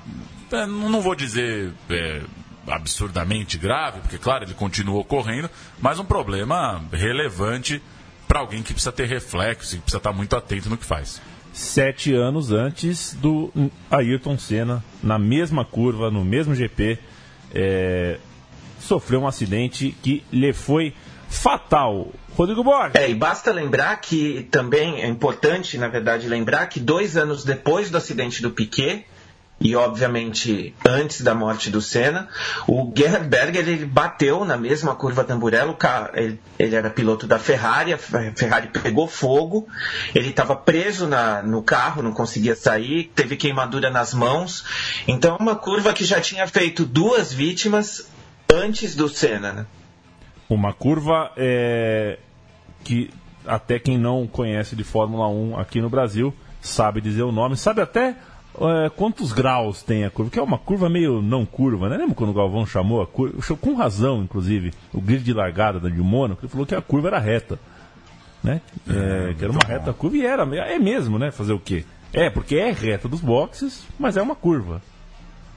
é, 0.52 0.66
não 0.66 1.00
vou 1.00 1.14
dizer 1.14 1.72
é, 1.90 2.22
absurdamente 2.66 3.58
grave, 3.58 4.00
porque, 4.00 4.18
claro, 4.18 4.44
ele 4.44 4.54
continuou 4.54 5.04
correndo, 5.04 5.48
mas 5.80 5.98
um 5.98 6.04
problema 6.04 6.82
relevante 6.92 7.80
para 8.26 8.40
alguém 8.40 8.62
que 8.62 8.72
precisa 8.72 8.92
ter 8.92 9.06
reflexo 9.06 9.76
e 9.76 9.78
precisa 9.78 9.98
estar 9.98 10.12
muito 10.12 10.34
atento 10.36 10.68
no 10.68 10.76
que 10.76 10.84
faz. 10.84 11.20
Sete 11.52 12.12
anos 12.12 12.52
antes 12.52 13.14
do 13.14 13.50
Ayrton 13.90 14.36
Senna, 14.36 14.84
na 15.02 15.18
mesma 15.18 15.64
curva, 15.64 16.10
no 16.10 16.24
mesmo 16.24 16.54
GP, 16.54 16.98
é, 17.54 18.18
sofreu 18.80 19.20
um 19.20 19.26
acidente 19.26 19.96
que 20.02 20.22
lhe 20.32 20.52
foi 20.52 20.94
fatal. 21.28 22.12
Rodrigo 22.36 22.62
Borges. 22.62 22.94
É, 22.94 23.10
e 23.10 23.14
basta 23.14 23.50
lembrar 23.50 23.96
que 24.00 24.46
também 24.50 25.02
é 25.02 25.06
importante, 25.06 25.78
na 25.78 25.88
verdade, 25.88 26.28
lembrar 26.28 26.66
que 26.66 26.78
dois 26.78 27.16
anos 27.16 27.44
depois 27.44 27.90
do 27.90 27.96
acidente 27.96 28.42
do 28.42 28.50
Piquet, 28.50 29.06
e 29.58 29.74
obviamente 29.74 30.74
antes 30.84 31.22
da 31.22 31.34
morte 31.34 31.70
do 31.70 31.80
Senna, 31.80 32.28
o 32.68 32.92
Gerhard 32.94 33.26
Berger 33.26 33.66
ele 33.66 33.86
bateu 33.86 34.44
na 34.44 34.56
mesma 34.56 34.94
curva 34.94 35.24
Tamburello, 35.24 35.76
ele, 36.12 36.38
ele 36.58 36.76
era 36.76 36.90
piloto 36.90 37.26
da 37.26 37.38
Ferrari, 37.38 37.92
a 37.92 37.98
Ferrari 37.98 38.68
pegou 38.68 39.08
fogo, 39.08 39.66
ele 40.14 40.28
estava 40.28 40.54
preso 40.54 41.06
na, 41.06 41.42
no 41.42 41.62
carro, 41.62 42.02
não 42.02 42.12
conseguia 42.12 42.54
sair, 42.54 43.10
teve 43.14 43.36
queimadura 43.36 43.88
nas 43.88 44.12
mãos, 44.12 44.64
então 45.08 45.36
uma 45.40 45.56
curva 45.56 45.92
que 45.94 46.04
já 46.04 46.20
tinha 46.20 46.46
feito 46.46 46.84
duas 46.84 47.32
vítimas 47.32 48.06
antes 48.52 48.94
do 48.94 49.08
Senna. 49.08 49.52
Né? 49.52 49.66
Uma 50.50 50.74
curva 50.74 51.32
é, 51.34 52.18
que 52.84 53.10
até 53.46 53.78
quem 53.78 53.96
não 53.96 54.26
conhece 54.26 54.76
de 54.76 54.84
Fórmula 54.84 55.28
1 55.28 55.58
aqui 55.58 55.80
no 55.80 55.88
Brasil 55.88 56.34
sabe 56.60 57.00
dizer 57.00 57.22
o 57.22 57.32
nome, 57.32 57.56
sabe 57.56 57.80
até 57.80 58.16
é, 58.60 58.90
quantos 58.90 59.32
graus 59.32 59.82
tem 59.82 60.04
a 60.04 60.10
curva, 60.10 60.30
que 60.30 60.38
é 60.38 60.42
uma 60.42 60.58
curva 60.58 60.88
meio 60.88 61.20
não 61.20 61.44
curva, 61.44 61.88
né? 61.88 61.96
Lembra 61.96 62.14
quando 62.14 62.30
o 62.30 62.34
Galvão 62.34 62.66
chamou 62.66 63.02
a 63.02 63.06
curva? 63.06 63.56
Com 63.56 63.74
razão, 63.74 64.22
inclusive, 64.22 64.72
o 64.92 65.00
grid 65.00 65.22
de 65.22 65.32
largada 65.32 65.78
da 65.78 65.88
de 65.88 66.00
Mônaco, 66.00 66.42
ele 66.42 66.50
falou 66.50 66.66
que 66.66 66.74
a 66.74 66.82
curva 66.82 67.08
era 67.08 67.18
reta. 67.18 67.58
Né? 68.42 68.60
É, 68.88 69.34
que 69.34 69.42
era 69.42 69.52
uma 69.52 69.66
reta 69.66 69.92
curva 69.92 70.16
e 70.16 70.24
era, 70.24 70.42
é 70.56 70.78
mesmo, 70.78 71.18
né? 71.18 71.30
Fazer 71.30 71.52
o 71.52 71.58
quê? 71.58 71.84
É, 72.12 72.30
porque 72.30 72.56
é 72.56 72.70
reta 72.70 73.08
dos 73.08 73.20
boxes, 73.20 73.84
mas 73.98 74.16
é 74.16 74.22
uma 74.22 74.36
curva. 74.36 74.80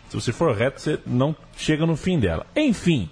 Se 0.10 0.16
você 0.16 0.32
for 0.32 0.56
reto, 0.56 0.82
você 0.82 1.00
não 1.06 1.36
chega 1.56 1.86
no 1.86 1.96
fim 1.96 2.20
dela. 2.20 2.48
Enfim, 2.56 3.10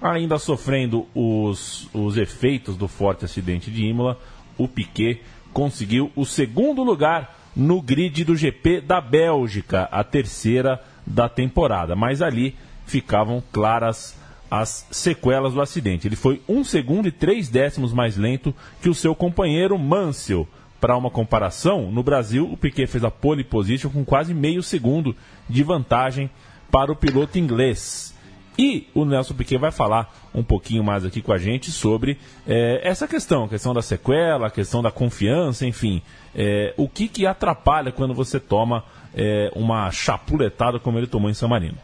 ainda 0.00 0.38
sofrendo 0.38 1.06
os, 1.14 1.88
os 1.92 2.16
efeitos 2.16 2.76
do 2.76 2.86
forte 2.86 3.24
acidente 3.24 3.70
de 3.70 3.84
Imola, 3.84 4.18
o 4.56 4.68
Piquet 4.68 5.20
conseguiu 5.52 6.12
o 6.14 6.24
segundo 6.24 6.82
lugar 6.82 7.39
no 7.54 7.80
grid 7.80 8.24
do 8.24 8.36
GP 8.36 8.80
da 8.80 9.00
Bélgica, 9.00 9.88
a 9.90 10.04
terceira 10.04 10.82
da 11.06 11.28
temporada. 11.28 11.96
Mas 11.96 12.22
ali 12.22 12.56
ficavam 12.86 13.42
claras 13.52 14.16
as 14.50 14.86
sequelas 14.90 15.54
do 15.54 15.60
acidente. 15.60 16.08
Ele 16.08 16.16
foi 16.16 16.42
um 16.48 16.64
segundo 16.64 17.06
e 17.06 17.12
três 17.12 17.48
décimos 17.48 17.92
mais 17.92 18.16
lento 18.16 18.54
que 18.82 18.88
o 18.88 18.94
seu 18.94 19.14
companheiro 19.14 19.78
Mansell. 19.78 20.48
Para 20.80 20.96
uma 20.96 21.10
comparação, 21.10 21.92
no 21.92 22.02
Brasil, 22.02 22.50
o 22.50 22.56
Piquet 22.56 22.86
fez 22.86 23.04
a 23.04 23.10
pole 23.10 23.44
position 23.44 23.90
com 23.90 24.02
quase 24.02 24.32
meio 24.32 24.62
segundo 24.62 25.14
de 25.46 25.62
vantagem 25.62 26.30
para 26.70 26.90
o 26.90 26.96
piloto 26.96 27.38
inglês. 27.38 28.14
E 28.58 28.88
o 28.94 29.04
Nelson 29.04 29.34
Piquet 29.34 29.58
vai 29.58 29.70
falar 29.70 30.10
um 30.34 30.42
pouquinho 30.42 30.84
mais 30.84 31.04
aqui 31.04 31.20
com 31.20 31.32
a 31.32 31.38
gente 31.38 31.70
sobre 31.70 32.18
é, 32.46 32.80
essa 32.82 33.08
questão, 33.08 33.44
a 33.44 33.48
questão 33.48 33.74
da 33.74 33.82
sequela, 33.82 34.46
a 34.46 34.50
questão 34.50 34.82
da 34.82 34.90
confiança, 34.90 35.66
enfim. 35.66 36.02
É, 36.34 36.72
o 36.76 36.88
que, 36.88 37.08
que 37.08 37.26
atrapalha 37.26 37.90
quando 37.90 38.14
você 38.14 38.38
toma 38.38 38.84
é, 39.14 39.50
uma 39.54 39.90
chapuletada 39.90 40.78
como 40.78 40.98
ele 40.98 41.06
tomou 41.06 41.30
em 41.30 41.34
San 41.34 41.48
Marino? 41.48 41.78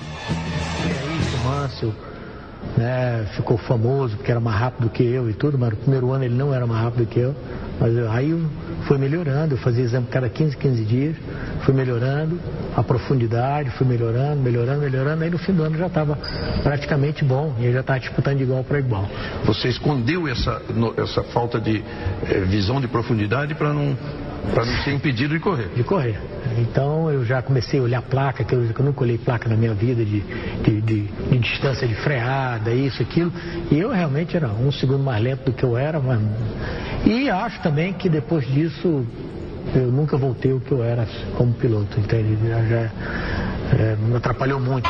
É 0.00 1.16
isso, 1.16 1.38
Márcio 1.44 1.94
né, 2.76 3.26
ficou 3.36 3.56
famoso 3.56 4.16
porque 4.16 4.30
era 4.30 4.40
mais 4.40 4.58
rápido 4.58 4.88
que 4.90 5.02
eu 5.02 5.28
e 5.28 5.34
tudo, 5.34 5.58
mas 5.58 5.70
no 5.70 5.76
primeiro 5.76 6.12
ano 6.12 6.24
ele 6.24 6.34
não 6.34 6.54
era 6.54 6.66
mais 6.66 6.82
rápido 6.82 7.06
que 7.06 7.18
eu. 7.18 7.34
Mas 7.80 7.96
aí 8.08 8.36
foi 8.86 8.98
melhorando, 8.98 9.54
eu 9.54 9.58
fazia 9.58 9.84
exame 9.84 10.06
cada 10.10 10.28
15, 10.28 10.56
15 10.56 10.84
dias, 10.84 11.16
fui 11.64 11.74
melhorando, 11.74 12.38
a 12.76 12.82
profundidade, 12.82 13.70
fui 13.70 13.86
melhorando, 13.86 14.40
melhorando, 14.42 14.80
melhorando, 14.80 15.24
aí 15.24 15.30
no 15.30 15.38
fim 15.38 15.52
do 15.52 15.62
ano 15.62 15.76
já 15.76 15.86
estava 15.86 16.18
praticamente 16.62 17.24
bom, 17.24 17.54
e 17.60 17.72
já 17.72 17.80
estava 17.80 18.00
disputando 18.00 18.38
de 18.38 18.42
igual 18.44 18.64
para 18.64 18.78
igual. 18.78 19.08
Você 19.44 19.68
escondeu 19.68 20.26
essa, 20.26 20.60
essa 20.96 21.22
falta 21.24 21.60
de 21.60 21.82
eh, 22.28 22.40
visão 22.40 22.80
de 22.80 22.88
profundidade 22.88 23.54
para 23.54 23.72
não 23.72 23.96
para 24.54 24.64
não 24.64 24.82
ser 24.82 24.92
impedido 24.92 25.34
de 25.34 25.40
correr. 25.40 25.68
De 25.68 25.84
correr. 25.84 26.18
Então 26.58 27.10
eu 27.10 27.24
já 27.24 27.42
comecei 27.42 27.80
a 27.80 27.82
olhar 27.82 28.02
placa, 28.02 28.44
que 28.44 28.54
eu, 28.54 28.64
eu 28.64 28.84
nunca 28.84 29.02
olhei 29.02 29.18
placa 29.18 29.48
na 29.48 29.56
minha 29.56 29.74
vida 29.74 30.04
de, 30.04 30.20
de, 30.20 30.80
de, 30.80 31.02
de, 31.02 31.38
distância 31.38 31.86
de 31.86 31.94
freada, 31.96 32.72
isso, 32.72 33.02
aquilo. 33.02 33.32
E 33.70 33.78
eu 33.78 33.90
realmente 33.90 34.36
era 34.36 34.48
um 34.48 34.72
segundo 34.72 35.02
mais 35.02 35.22
lento 35.22 35.44
do 35.44 35.52
que 35.52 35.64
eu 35.64 35.76
era. 35.76 36.00
Mas... 36.00 36.20
E 37.04 37.30
acho 37.30 37.60
também 37.62 37.92
que 37.92 38.08
depois 38.08 38.46
disso 38.46 39.06
eu 39.74 39.92
nunca 39.92 40.16
voltei 40.16 40.52
o 40.52 40.60
que 40.60 40.72
eu 40.72 40.82
era 40.82 41.06
como 41.36 41.52
piloto. 41.54 41.98
Entende? 42.00 42.38
Já, 42.48 42.62
já 42.64 42.90
é, 43.78 43.96
me 43.96 44.16
atrapalhou 44.16 44.60
muito. 44.60 44.88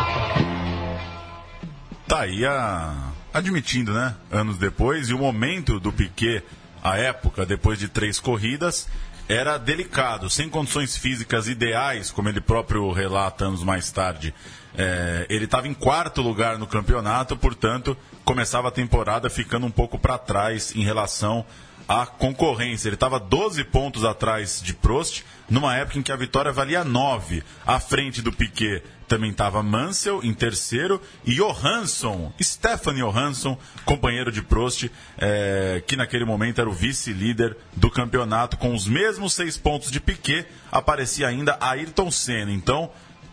Tá 2.07 2.21
aí 2.21 2.45
a... 2.45 3.13
admitindo, 3.35 3.93
né? 3.93 4.15
Anos 4.31 4.57
depois, 4.57 5.11
e 5.11 5.15
o 5.15 5.19
momento 5.19 5.79
do 5.79 5.93
Piquet, 5.93 6.43
a 6.83 6.97
época, 6.97 7.45
depois 7.45 7.79
de 7.79 7.89
três 7.89 8.19
corridas, 8.21 8.89
era 9.29 9.59
delicado, 9.59 10.31
sem 10.31 10.49
condições 10.49 10.97
físicas 10.97 11.49
ideais, 11.49 12.11
como 12.11 12.29
ele 12.29 12.41
próprio 12.41 12.91
relata 12.93 13.45
anos 13.45 13.63
mais 13.63 13.91
tarde. 13.93 14.35
É, 14.75 15.27
ele 15.29 15.45
estava 15.45 15.69
em 15.69 15.75
quarto 15.75 16.23
lugar 16.23 16.59
no 16.59 16.67
campeonato, 16.67 17.37
portanto, 17.37 17.97
começava 18.25 18.69
a 18.69 18.73
temporada 18.73 19.29
ficando 19.29 19.67
um 19.67 19.71
pouco 19.71 19.99
para 19.99 20.17
trás 20.17 20.75
em 20.75 20.83
relação 20.83 21.45
à 21.87 22.07
concorrência. 22.07 22.89
Ele 22.89 22.97
estava 22.97 23.21
12 23.21 23.65
pontos 23.65 24.05
atrás 24.05 24.63
de 24.63 24.73
Prost, 24.73 25.23
numa 25.49 25.77
época 25.77 25.99
em 25.99 26.03
que 26.03 26.13
a 26.13 26.17
vitória 26.17 26.53
valia 26.53 26.83
9, 26.83 27.43
à 27.67 27.79
frente 27.79 28.23
do 28.23 28.33
Piquet 28.33 28.83
também 29.09 29.31
estava 29.31 29.63
Mansell 29.63 30.23
em 30.23 30.33
terceiro 30.33 31.01
e 31.25 31.35
Johansson, 31.35 32.33
Stefan 32.41 32.95
Johansson, 32.95 33.59
companheiro 33.85 34.31
de 34.31 34.43
Prost, 34.43 34.91
é, 35.17 35.83
que 35.87 35.97
naquele 35.97 36.25
momento 36.25 36.61
era 36.61 36.69
o 36.69 36.73
vice-líder 36.73 37.57
do 37.75 37.91
campeonato, 37.91 38.57
com 38.57 38.75
os 38.75 38.87
mesmos 38.87 39.33
seis 39.33 39.57
pontos 39.57 39.91
de 39.91 39.99
Piquet, 40.01 40.47
aparecia 40.71 41.27
ainda 41.27 41.57
Ayrton 41.61 42.11
Senna. 42.11 42.53
Então, 42.53 42.91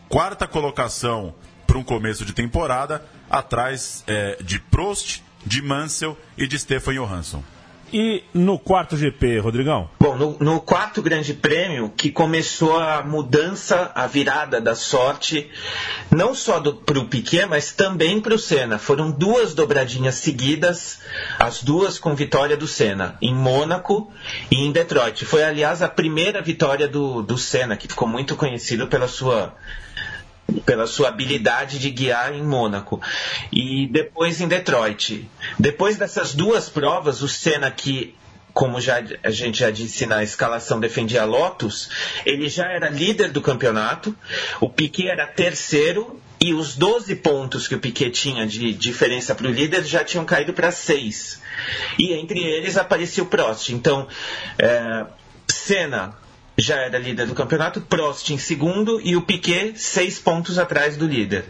quarta 0.09 0.47
colocação 0.47 1.35
para 1.67 1.77
um 1.77 1.83
começo 1.83 2.25
de 2.25 2.33
temporada, 2.33 3.05
atrás 3.29 4.03
é, 4.07 4.37
de 4.41 4.59
Prost, 4.59 5.21
de 5.45 5.61
Mansell 5.61 6.17
e 6.37 6.47
de 6.47 6.57
Stefan 6.57 6.93
Johansson. 6.93 7.43
E 7.93 8.23
no 8.33 8.57
quarto 8.57 8.97
GP, 8.97 9.39
Rodrigão? 9.39 9.89
Bom, 9.99 10.15
no, 10.15 10.37
no 10.39 10.59
quarto 10.59 11.01
grande 11.01 11.33
prêmio, 11.33 11.91
que 11.95 12.11
começou 12.11 12.77
a 12.77 13.03
mudança, 13.03 13.91
a 13.93 14.07
virada 14.07 14.59
da 14.59 14.75
sorte, 14.75 15.49
não 16.11 16.33
só 16.33 16.59
para 16.59 16.99
o 16.99 17.05
Piquet, 17.07 17.45
mas 17.45 17.71
também 17.71 18.19
para 18.19 18.33
o 18.33 18.39
Senna. 18.39 18.77
Foram 18.77 19.11
duas 19.11 19.53
dobradinhas 19.53 20.15
seguidas, 20.15 20.99
as 21.37 21.63
duas 21.63 21.99
com 21.99 22.15
vitória 22.15 22.57
do 22.57 22.67
Senna, 22.67 23.17
em 23.21 23.33
Mônaco 23.33 24.11
e 24.49 24.65
em 24.65 24.71
Detroit. 24.71 25.25
Foi, 25.25 25.43
aliás, 25.43 25.81
a 25.81 25.87
primeira 25.87 26.41
vitória 26.41 26.87
do, 26.87 27.21
do 27.21 27.37
Senna, 27.37 27.77
que 27.77 27.87
ficou 27.87 28.07
muito 28.07 28.35
conhecido 28.35 28.87
pela 28.87 29.07
sua 29.07 29.53
pela 30.65 30.87
sua 30.87 31.09
habilidade 31.09 31.79
de 31.79 31.89
guiar 31.89 32.33
em 32.33 32.43
Mônaco 32.43 33.01
e 33.51 33.87
depois 33.87 34.41
em 34.41 34.47
Detroit. 34.47 35.27
Depois 35.57 35.97
dessas 35.97 36.33
duas 36.33 36.69
provas, 36.69 37.21
o 37.21 37.27
Senna 37.27 37.71
que 37.71 38.15
como 38.53 38.79
já, 38.79 39.03
a 39.21 39.31
gente 39.31 39.59
já 39.59 39.69
disse 39.69 40.05
na 40.05 40.23
escalação 40.23 40.79
defendia 40.79 41.25
Lotus, 41.25 41.89
ele 42.25 42.47
já 42.47 42.65
era 42.71 42.87
líder 42.87 43.29
do 43.29 43.41
campeonato, 43.41 44.15
o 44.61 44.69
Piquet 44.69 45.09
era 45.09 45.27
terceiro 45.27 46.21
e 46.39 46.53
os 46.53 46.73
12 46.73 47.17
pontos 47.17 47.67
que 47.67 47.75
o 47.75 47.79
Piquet 47.79 48.11
tinha 48.11 48.47
de 48.47 48.71
diferença 48.71 49.35
para 49.35 49.47
o 49.47 49.51
líder 49.51 49.83
já 49.83 50.05
tinham 50.05 50.23
caído 50.23 50.53
para 50.53 50.71
seis. 50.71 51.41
E 51.99 52.13
entre 52.13 52.39
eles 52.39 52.77
aparecia 52.77 53.23
o 53.23 53.27
Prost. 53.27 53.69
Então, 53.69 54.07
é, 54.57 55.05
Senna 55.47 56.15
já 56.57 56.75
era 56.75 56.97
líder 56.97 57.27
do 57.27 57.35
campeonato, 57.35 57.81
Prost 57.81 58.29
em 58.29 58.37
segundo 58.37 59.01
e 59.01 59.15
o 59.15 59.21
Piquet 59.21 59.73
seis 59.75 60.19
pontos 60.19 60.57
atrás 60.57 60.95
do 60.95 61.07
líder. 61.07 61.45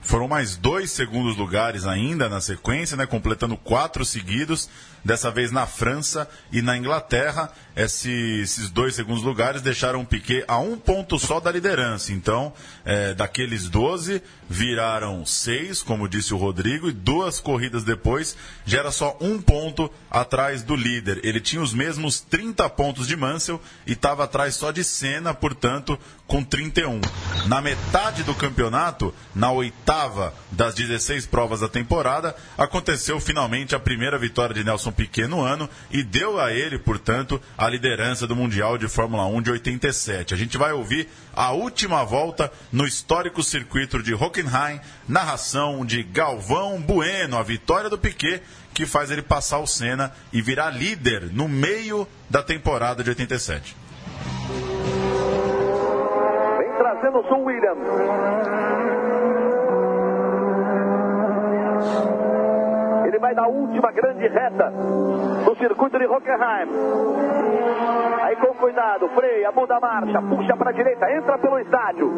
Foram 0.00 0.26
mais 0.26 0.56
dois 0.56 0.90
segundos 0.90 1.36
lugares 1.36 1.86
ainda 1.86 2.28
na 2.28 2.40
sequência, 2.40 2.96
né, 2.96 3.06
completando 3.06 3.56
quatro 3.56 4.04
seguidos 4.04 4.68
dessa 5.04 5.30
vez 5.30 5.50
na 5.50 5.66
França 5.66 6.28
e 6.52 6.62
na 6.62 6.76
Inglaterra. 6.76 7.50
Esse, 7.74 8.10
esses 8.42 8.68
dois 8.68 8.94
segundos 8.94 9.22
lugares 9.22 9.62
deixaram 9.62 10.00
o 10.00 10.06
Piquet 10.06 10.44
a 10.46 10.58
um 10.58 10.76
ponto 10.76 11.18
só 11.18 11.40
da 11.40 11.50
liderança. 11.50 12.12
Então, 12.12 12.52
é, 12.84 13.14
daqueles 13.14 13.68
12, 13.68 14.22
viraram 14.48 15.24
seis, 15.24 15.82
como 15.82 16.08
disse 16.08 16.34
o 16.34 16.36
Rodrigo, 16.36 16.88
e 16.88 16.92
duas 16.92 17.38
corridas 17.38 17.84
depois 17.84 18.36
já 18.66 18.80
era 18.80 18.90
só 18.90 19.16
um 19.20 19.40
ponto 19.40 19.90
atrás 20.10 20.62
do 20.62 20.74
líder. 20.74 21.20
Ele 21.22 21.40
tinha 21.40 21.62
os 21.62 21.72
mesmos 21.72 22.20
30 22.20 22.68
pontos 22.70 23.06
de 23.06 23.16
Mansell 23.16 23.60
e 23.86 23.92
estava 23.92 24.24
atrás 24.24 24.56
só 24.56 24.72
de 24.72 24.82
Senna, 24.82 25.32
portanto, 25.32 25.98
com 26.26 26.42
31. 26.42 27.00
Na 27.46 27.60
metade 27.60 28.22
do 28.22 28.34
campeonato, 28.34 29.14
na 29.34 29.50
oitava 29.52 30.34
das 30.50 30.74
16 30.74 31.26
provas 31.26 31.60
da 31.60 31.68
temporada, 31.68 32.34
aconteceu 32.58 33.20
finalmente 33.20 33.74
a 33.74 33.80
primeira 33.80 34.18
vitória 34.18 34.54
de 34.54 34.64
Nelson 34.64 34.89
Piquet 34.92 35.26
no 35.26 35.42
ano 35.42 35.68
e 35.90 36.02
deu 36.02 36.40
a 36.40 36.52
ele, 36.52 36.78
portanto, 36.78 37.40
a 37.56 37.68
liderança 37.68 38.26
do 38.26 38.36
Mundial 38.36 38.78
de 38.78 38.88
Fórmula 38.88 39.26
1 39.26 39.42
de 39.42 39.50
87. 39.50 40.34
A 40.34 40.36
gente 40.36 40.56
vai 40.56 40.72
ouvir 40.72 41.08
a 41.34 41.52
última 41.52 42.04
volta 42.04 42.50
no 42.72 42.86
histórico 42.86 43.42
circuito 43.42 44.02
de 44.02 44.14
Hockenheim, 44.14 44.80
narração 45.08 45.84
de 45.84 46.02
Galvão 46.02 46.80
Bueno, 46.80 47.38
a 47.38 47.42
vitória 47.42 47.90
do 47.90 47.98
Piquet, 47.98 48.42
que 48.72 48.86
faz 48.86 49.10
ele 49.10 49.22
passar 49.22 49.58
o 49.58 49.66
Senna 49.66 50.12
e 50.32 50.40
virar 50.40 50.70
líder 50.70 51.30
no 51.32 51.48
meio 51.48 52.06
da 52.28 52.42
temporada 52.42 53.02
de 53.02 53.10
87. 53.10 53.76
Vem 56.58 56.72
trazendo 56.78 57.18
o 57.18 57.44
Williams. 57.44 57.78
Vai 63.30 63.34
na 63.34 63.46
última 63.46 63.92
grande 63.92 64.26
reta 64.26 64.70
no 64.70 65.56
circuito 65.56 65.98
de 65.98 66.06
Hockenheim. 66.06 66.68
Aí 68.22 68.36
com 68.36 68.54
cuidado, 68.54 69.08
freia, 69.10 69.52
muda 69.52 69.76
a 69.76 69.80
marcha, 69.80 70.22
puxa 70.22 70.56
para 70.56 70.70
a 70.70 70.72
direita, 70.72 71.10
entra 71.12 71.38
pelo 71.38 71.58
estádio. 71.58 72.10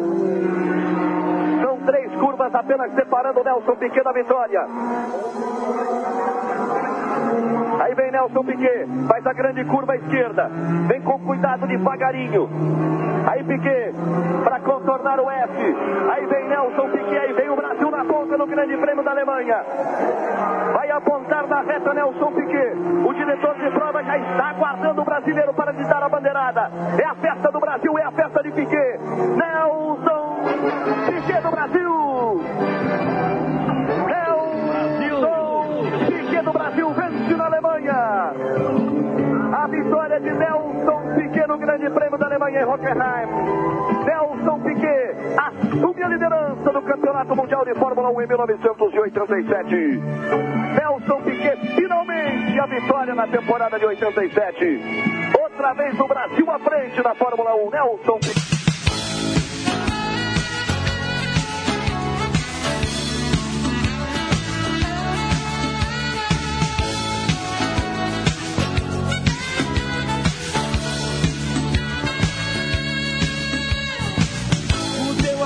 São 1.61 1.77
três 1.85 2.11
curvas 2.15 2.53
apenas 2.53 2.93
separando 2.93 3.41
o 3.41 3.43
Nelson 3.43 3.75
Piquet 3.75 4.03
da 4.03 4.11
vitória. 4.11 4.67
Aí 7.79 7.93
vem 7.95 8.11
Nelson 8.11 8.43
Piquet, 8.43 8.87
faz 9.07 9.25
a 9.27 9.33
grande 9.33 9.63
curva 9.65 9.93
à 9.93 9.95
esquerda. 9.95 10.49
Vem 10.87 11.01
com 11.01 11.19
cuidado 11.19 11.67
devagarinho. 11.67 12.49
Aí 13.25 13.43
Piquet 13.43 13.93
para 14.43 14.59
contornar 14.59 15.19
o 15.19 15.29
F. 15.29 15.75
Aí 16.11 16.25
vem 16.25 16.47
Nelson 16.49 16.89
Piquet, 16.89 17.17
aí 17.17 17.33
vem 17.33 17.49
o 17.49 17.55
Brasil 17.55 17.89
na 17.89 18.05
ponta 18.05 18.37
no 18.37 18.45
Grande 18.45 18.75
Prêmio 18.77 19.03
da 19.03 19.11
Alemanha. 19.11 19.63
Vai 20.73 20.91
apontar 20.91 21.47
na 21.47 21.61
reta 21.61 21.93
Nelson 21.93 22.31
Piquet. 22.33 22.73
O 23.07 23.13
diretor 23.13 23.55
de 23.55 23.69
prova 23.71 24.03
já 24.03 24.17
está 24.17 24.49
aguardando 24.49 25.01
o 25.01 25.05
brasileiro 25.05 25.53
para 25.53 25.71
lhe 25.71 25.83
dar 25.85 26.03
a 26.03 26.09
bandeirada. 26.09 26.71
É 27.01 27.05
a 27.05 27.15
festa 27.15 27.51
do 27.51 27.59
Brasil, 27.59 27.97
é 27.97 28.03
a 28.03 28.11
festa 28.11 28.43
de 28.43 28.51
Piquet. 28.51 28.99
Nelson 29.37 30.43
Piquet 31.07 31.41
do 31.41 31.51
Brasil. 31.51 32.43
Nelson 34.07 36.05
Piquet 36.07 36.41
do 36.43 36.51
Brasil 36.51 36.89
vence 36.91 37.35
na 37.35 37.45
Alemanha. 37.45 38.82
A 39.63 39.67
vitória 39.67 40.19
de 40.19 40.29
Nelson 40.29 41.15
Piquet 41.15 41.47
no 41.47 41.57
Grande 41.57 41.89
Prêmio 41.89 42.17
da 42.17 42.25
Alemanha 42.25 42.63
em 42.63 42.65
Hockenheim. 42.65 43.27
Nelson 44.03 44.59
Piquet 44.59 45.15
assume 45.37 46.03
a 46.03 46.07
liderança 46.09 46.69
do 46.69 46.81
Campeonato 46.81 47.33
Mundial 47.33 47.63
de 47.63 47.73
Fórmula 47.75 48.09
1 48.09 48.21
em 48.23 48.27
1987. 48.27 49.75
Nelson 50.75 51.21
Piquet 51.21 51.57
finalmente 51.77 52.59
a 52.59 52.65
vitória 52.65 53.15
na 53.15 53.25
temporada 53.25 53.79
de 53.79 53.85
87. 53.85 54.81
Outra 55.41 55.73
vez 55.75 55.97
o 55.97 56.07
Brasil 56.09 56.51
à 56.51 56.59
frente 56.59 57.01
na 57.01 57.15
Fórmula 57.15 57.55
1. 57.55 57.69
Nelson 57.69 58.19
Piquet. 58.19 58.62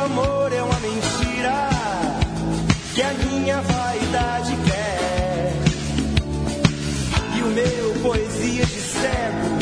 Amor 0.07 0.53
é 0.53 0.63
uma 0.63 0.79
mentira 0.79 1.69
que 2.95 3.01
a 3.01 3.13
minha 3.13 3.61
vaidade 3.61 4.55
quer. 4.65 5.53
E 7.37 7.41
o 7.41 7.47
meu 7.47 8.01
poesia 8.01 8.65
de 8.65 8.79
cego, 8.79 9.57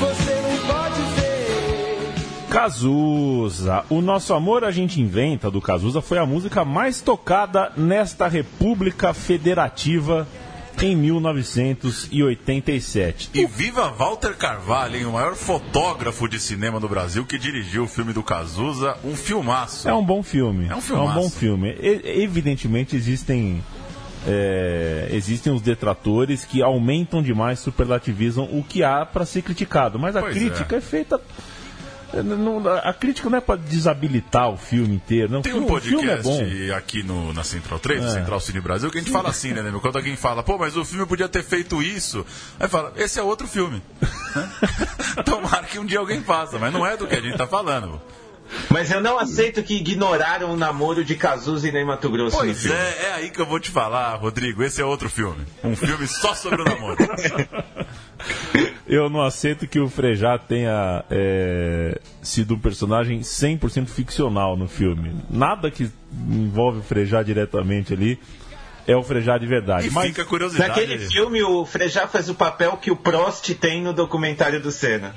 você 0.00 0.42
não 0.42 0.72
pode 0.72 1.00
ver. 1.16 2.48
Cazuza. 2.50 3.84
O 3.88 4.00
Nosso 4.02 4.34
Amor 4.34 4.64
a 4.64 4.70
gente 4.70 5.00
inventa 5.00 5.50
do 5.50 5.60
Cazuza 5.60 6.02
foi 6.02 6.18
a 6.18 6.26
música 6.26 6.64
mais 6.64 7.00
tocada 7.00 7.72
nesta 7.76 8.28
República 8.28 9.14
Federativa 9.14 10.28
em 10.80 10.96
1987. 10.96 13.30
E 13.34 13.44
viva 13.46 13.88
Walter 13.90 14.34
Carvalho, 14.36 14.96
hein, 14.96 15.04
o 15.06 15.12
maior 15.12 15.34
fotógrafo 15.34 16.28
de 16.28 16.38
cinema 16.40 16.78
do 16.80 16.88
Brasil 16.88 17.24
que 17.24 17.38
dirigiu 17.38 17.84
o 17.84 17.88
filme 17.88 18.12
do 18.12 18.22
Cazuza, 18.22 18.96
um 19.04 19.14
filmaço. 19.16 19.88
É 19.88 19.94
um 19.94 20.04
bom 20.04 20.22
filme. 20.22 20.66
É 20.68 20.74
um 20.74 20.78
É 20.78 20.80
filmaço. 20.80 21.18
um 21.18 21.22
bom 21.22 21.30
filme. 21.30 21.70
E- 21.80 22.22
evidentemente 22.22 22.96
existem 22.96 23.62
é, 24.26 25.08
existem 25.12 25.52
os 25.52 25.62
detratores 25.62 26.44
que 26.44 26.60
aumentam 26.62 27.22
demais, 27.22 27.60
superlativizam 27.60 28.44
o 28.52 28.62
que 28.62 28.82
há 28.82 29.06
para 29.06 29.24
ser 29.24 29.42
criticado. 29.42 29.98
Mas 29.98 30.16
a 30.16 30.20
Pois 30.20 30.36
crítica 30.36 30.76
é, 30.76 30.80
feita. 30.80 31.20
É, 32.12 32.22
não- 32.22 32.62
a 32.68 32.92
crítica 32.92 33.28
não 33.30 33.38
é 33.38 33.40
para 33.40 33.56
desabilitar 33.60 34.48
o 34.50 34.56
filme 34.56 34.94
inteiro. 34.94 35.30
Não. 35.32 35.42
Tem 35.42 35.52
um 35.54 35.64
é 35.64 35.66
podcast 35.66 36.22
bom. 36.22 36.40
aqui 36.76 37.02
no, 37.02 37.32
na 37.32 37.44
Central 37.44 37.78
3, 37.78 38.02
É. 38.04 38.08
Central 38.10 38.40
Cine 38.40 38.60
Brasil, 38.60 38.90
que 38.90 38.98
a 38.98 39.00
gente 39.00 39.12
fala 39.12 39.28
assim, 39.30 39.52
né, 39.52 39.62
Nemo? 39.62 39.80
Quando 39.80 39.96
alguém 39.96 40.16
fala, 40.16 40.42
pô, 40.42 40.56
mas 40.58 40.76
o 40.76 40.84
filme 40.84 41.06
podia 41.06 41.28
ter 41.28 41.42
feito 41.44 41.82
isso. 41.82 42.24
Aí 42.58 42.68
fala, 42.68 42.92
esse 42.96 43.18
é 43.18 43.22
outro 43.22 43.46
filme. 43.46 43.82
Tomara 45.24 45.64
que 45.66 45.78
um 45.78 45.84
dia 45.84 45.98
alguém 45.98 46.22
faça, 46.22 46.58
mas 46.58 46.72
não 46.72 46.86
é 46.86 46.96
do 46.96 47.06
que 47.06 47.14
a 47.14 47.20
gente 47.20 47.36
tá 47.36 47.46
falando. 47.46 48.00
Mas 48.70 48.90
eu 48.90 48.98
não 49.00 49.18
aceito 49.18 49.62
que 49.62 49.76
ignoraram 49.76 50.50
o 50.52 50.56
namoro 50.56 51.04
de 51.04 51.14
Cazuza 51.14 51.68
e 51.68 51.72
Ney 51.72 51.84
Mato 51.84 52.08
Grosso 52.10 52.34
no 52.38 52.44
Pois 52.44 52.62
filme. 52.62 52.74
é, 52.74 53.08
é 53.08 53.12
aí 53.12 53.30
que 53.30 53.38
eu 53.38 53.44
vou 53.44 53.60
te 53.60 53.70
falar, 53.70 54.14
Rodrigo. 54.14 54.62
Esse 54.62 54.80
é 54.80 54.84
outro 54.86 55.10
filme. 55.10 55.44
Um 55.62 55.76
filme 55.76 56.06
só 56.06 56.34
sobre 56.34 56.62
o 56.62 56.64
namoro. 56.64 56.96
Eu 58.86 59.10
não 59.10 59.22
aceito 59.22 59.66
que 59.66 59.78
o 59.78 59.88
Frejá 59.88 60.38
tenha 60.38 61.04
é, 61.10 62.00
sido 62.22 62.54
um 62.54 62.58
personagem 62.58 63.20
100% 63.20 63.86
ficcional 63.86 64.56
no 64.56 64.66
filme. 64.66 65.14
Nada 65.28 65.70
que 65.70 65.90
envolve 66.10 66.78
o 66.78 66.82
Frejá 66.82 67.22
diretamente 67.22 67.92
ali 67.92 68.18
é 68.86 68.96
o 68.96 69.02
Frejá 69.02 69.36
de 69.36 69.46
verdade. 69.46 69.88
E 69.88 69.90
Mas 69.90 70.06
fica 70.06 70.22
a 70.22 70.24
curiosidade. 70.24 70.70
Naquele 70.70 70.98
filme, 70.98 71.42
o 71.42 71.66
Frejá 71.66 72.08
faz 72.08 72.30
o 72.30 72.34
papel 72.34 72.78
que 72.78 72.90
o 72.90 72.96
Prost 72.96 73.50
tem 73.54 73.82
no 73.82 73.92
documentário 73.92 74.60
do 74.60 74.70
Senna. 74.70 75.14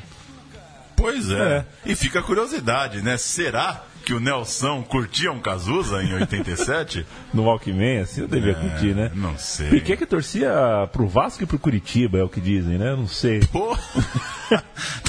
Pois 0.98 1.32
é. 1.32 1.66
E 1.86 1.96
fica 1.96 2.20
a 2.20 2.22
curiosidade, 2.22 3.02
né? 3.02 3.16
Será 3.16 3.84
que 4.02 4.14
o 4.14 4.20
Nelson 4.20 4.82
curtia 4.84 5.32
um 5.32 5.40
Cazuza 5.40 6.04
em 6.04 6.14
87? 6.14 7.06
no 7.34 7.44
Walkman, 7.44 8.00
assim, 8.02 8.22
eu 8.22 8.28
devia 8.28 8.54
curtir, 8.56 8.94
né? 8.96 9.12
É, 9.14 9.18
Não 9.18 9.38
sei. 9.38 9.70
Piquet 9.70 9.98
que 9.98 10.06
torcia 10.06 10.52
pro 10.92 11.08
Vasco 11.08 11.44
e 11.44 11.46
pro 11.46 11.58
Curitiba, 11.60 12.18
é 12.18 12.24
o 12.24 12.30
que 12.30 12.42
dizem, 12.42 12.78
né? 12.78 12.96
Não 12.96 13.08
sei. 13.08 13.40
Pô, 13.52 13.78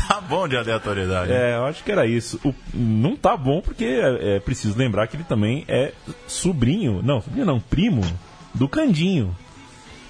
tá 0.08 0.20
bom 0.20 0.46
de 0.46 0.56
aleatoriedade. 0.56 1.32
É, 1.32 1.56
eu 1.56 1.64
acho 1.66 1.82
que 1.82 1.90
era 1.90 2.06
isso. 2.06 2.38
O- 2.44 2.54
não 2.74 3.16
tá 3.16 3.36
bom 3.36 3.60
porque 3.60 3.84
é, 3.84 4.36
é 4.36 4.40
preciso 4.40 4.76
lembrar 4.78 5.06
que 5.06 5.16
ele 5.16 5.24
também 5.24 5.64
é 5.68 5.92
sobrinho, 6.26 7.02
não, 7.02 7.20
sobrinho 7.20 7.46
não, 7.46 7.60
primo 7.60 8.02
do 8.54 8.68
Candinho. 8.68 9.34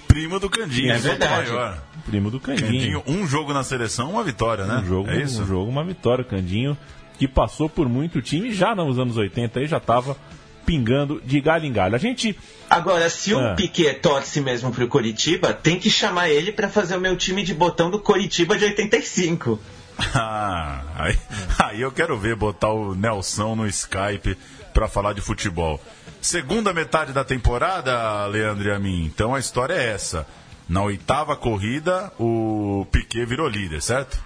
Primo 0.07 0.39
do 0.39 0.49
Candinho, 0.49 0.91
É 0.91 0.95
que 0.97 1.01
verdade. 1.01 1.49
maior. 1.51 1.81
Primo 2.05 2.29
do 2.29 2.39
Candinho. 2.39 2.67
Candinho, 2.71 3.03
um 3.07 3.25
jogo 3.25 3.51
na 3.53 3.63
seleção, 3.63 4.11
uma 4.11 4.23
vitória, 4.23 4.65
né? 4.65 4.75
Um 4.83 4.85
jogo, 4.85 5.09
é 5.09 5.21
isso? 5.21 5.41
um 5.41 5.45
jogo, 5.47 5.71
uma 5.71 5.83
vitória. 5.83 6.23
Candinho, 6.23 6.77
que 7.17 7.27
passou 7.27 7.69
por 7.69 7.87
muito 7.87 8.21
time, 8.21 8.53
já 8.53 8.73
nos 8.75 8.97
anos 8.99 9.17
80 9.17 9.59
aí 9.59 9.67
já 9.67 9.79
tava 9.79 10.17
pingando 10.65 11.21
de 11.25 11.41
galho 11.41 11.65
em 11.65 11.73
galho. 11.73 11.95
A 11.95 11.97
gente. 11.97 12.37
Agora, 12.69 13.09
se 13.09 13.33
o 13.33 13.39
Ah. 13.39 13.53
Piquet 13.53 13.95
torce 13.95 14.39
mesmo 14.41 14.71
pro 14.71 14.87
Coritiba, 14.87 15.53
tem 15.53 15.77
que 15.77 15.89
chamar 15.89 16.29
ele 16.29 16.51
pra 16.51 16.69
fazer 16.69 16.95
o 16.97 17.01
meu 17.01 17.15
time 17.17 17.43
de 17.43 17.53
botão 17.53 17.91
do 17.91 17.99
Coritiba 17.99 18.57
de 18.57 18.65
85. 18.65 19.59
Ah, 20.15 20.81
aí, 20.95 21.17
aí 21.59 21.81
eu 21.81 21.91
quero 21.91 22.17
ver 22.17 22.35
botar 22.35 22.69
o 22.73 22.95
Nelson 22.95 23.55
no 23.55 23.67
Skype 23.67 24.35
pra 24.73 24.87
falar 24.87 25.13
de 25.13 25.21
futebol. 25.21 25.79
Segunda 26.19 26.73
metade 26.73 27.13
da 27.13 27.23
temporada, 27.23 28.25
Leandro 28.25 28.69
e 28.69 28.71
a 28.71 28.79
mim. 28.79 29.03
Então 29.05 29.35
a 29.35 29.39
história 29.39 29.75
é 29.75 29.91
essa. 29.91 30.25
Na 30.67 30.81
oitava 30.81 31.35
corrida, 31.35 32.11
o 32.17 32.87
Piquet 32.91 33.25
virou 33.25 33.47
líder, 33.47 33.81
certo? 33.83 34.17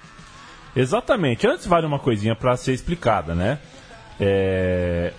Exatamente. 0.78 1.48
Antes 1.48 1.66
vale 1.66 1.88
uma 1.88 1.98
coisinha 1.98 2.36
para 2.36 2.56
ser 2.56 2.74
explicada, 2.74 3.34
né? 3.34 3.58
É, 4.20 5.12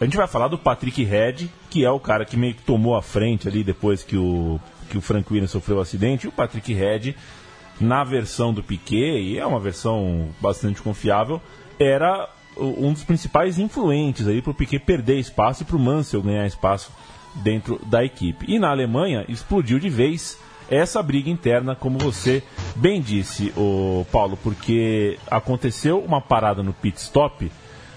A 0.00 0.04
gente 0.04 0.16
vai 0.16 0.26
falar 0.26 0.48
do 0.48 0.58
Patrick 0.58 1.02
Red, 1.04 1.48
que 1.70 1.84
é 1.84 1.90
o 1.90 2.00
cara 2.00 2.24
que 2.24 2.36
meio 2.36 2.54
que 2.54 2.62
tomou 2.62 2.96
a 2.96 3.02
frente 3.02 3.46
ali 3.48 3.62
depois 3.62 4.02
que 4.02 4.16
o, 4.16 4.60
que 4.90 4.98
o 4.98 5.00
Frank 5.00 5.32
Williams 5.32 5.52
sofreu 5.52 5.78
o 5.78 5.80
acidente. 5.80 6.26
E 6.26 6.28
o 6.28 6.32
Patrick 6.32 6.74
Red, 6.74 7.14
na 7.80 8.02
versão 8.02 8.52
do 8.52 8.62
Piquet, 8.64 9.20
e 9.20 9.38
é 9.38 9.46
uma 9.46 9.60
versão 9.60 10.28
bastante 10.40 10.82
confiável, 10.82 11.40
era 11.78 12.28
um 12.58 12.92
dos 12.92 13.04
principais 13.04 13.58
influentes 13.58 14.26
aí 14.26 14.42
para 14.42 14.50
o 14.50 14.54
Piquet 14.54 14.80
perder 14.80 15.18
espaço 15.18 15.62
e 15.62 15.66
para 15.66 15.76
o 15.76 15.78
Mansell 15.78 16.22
ganhar 16.22 16.46
espaço 16.46 16.90
dentro 17.36 17.80
da 17.86 18.04
equipe. 18.04 18.46
E 18.48 18.58
na 18.58 18.70
Alemanha 18.70 19.24
explodiu 19.28 19.78
de 19.78 19.88
vez 19.88 20.38
essa 20.70 21.02
briga 21.02 21.30
interna, 21.30 21.74
como 21.74 21.98
você 21.98 22.42
bem 22.74 23.00
disse, 23.00 23.52
o 23.56 24.04
Paulo, 24.10 24.36
porque 24.42 25.18
aconteceu 25.30 26.00
uma 26.00 26.20
parada 26.20 26.62
no 26.62 26.72
pit 26.72 26.98
stop 26.98 27.50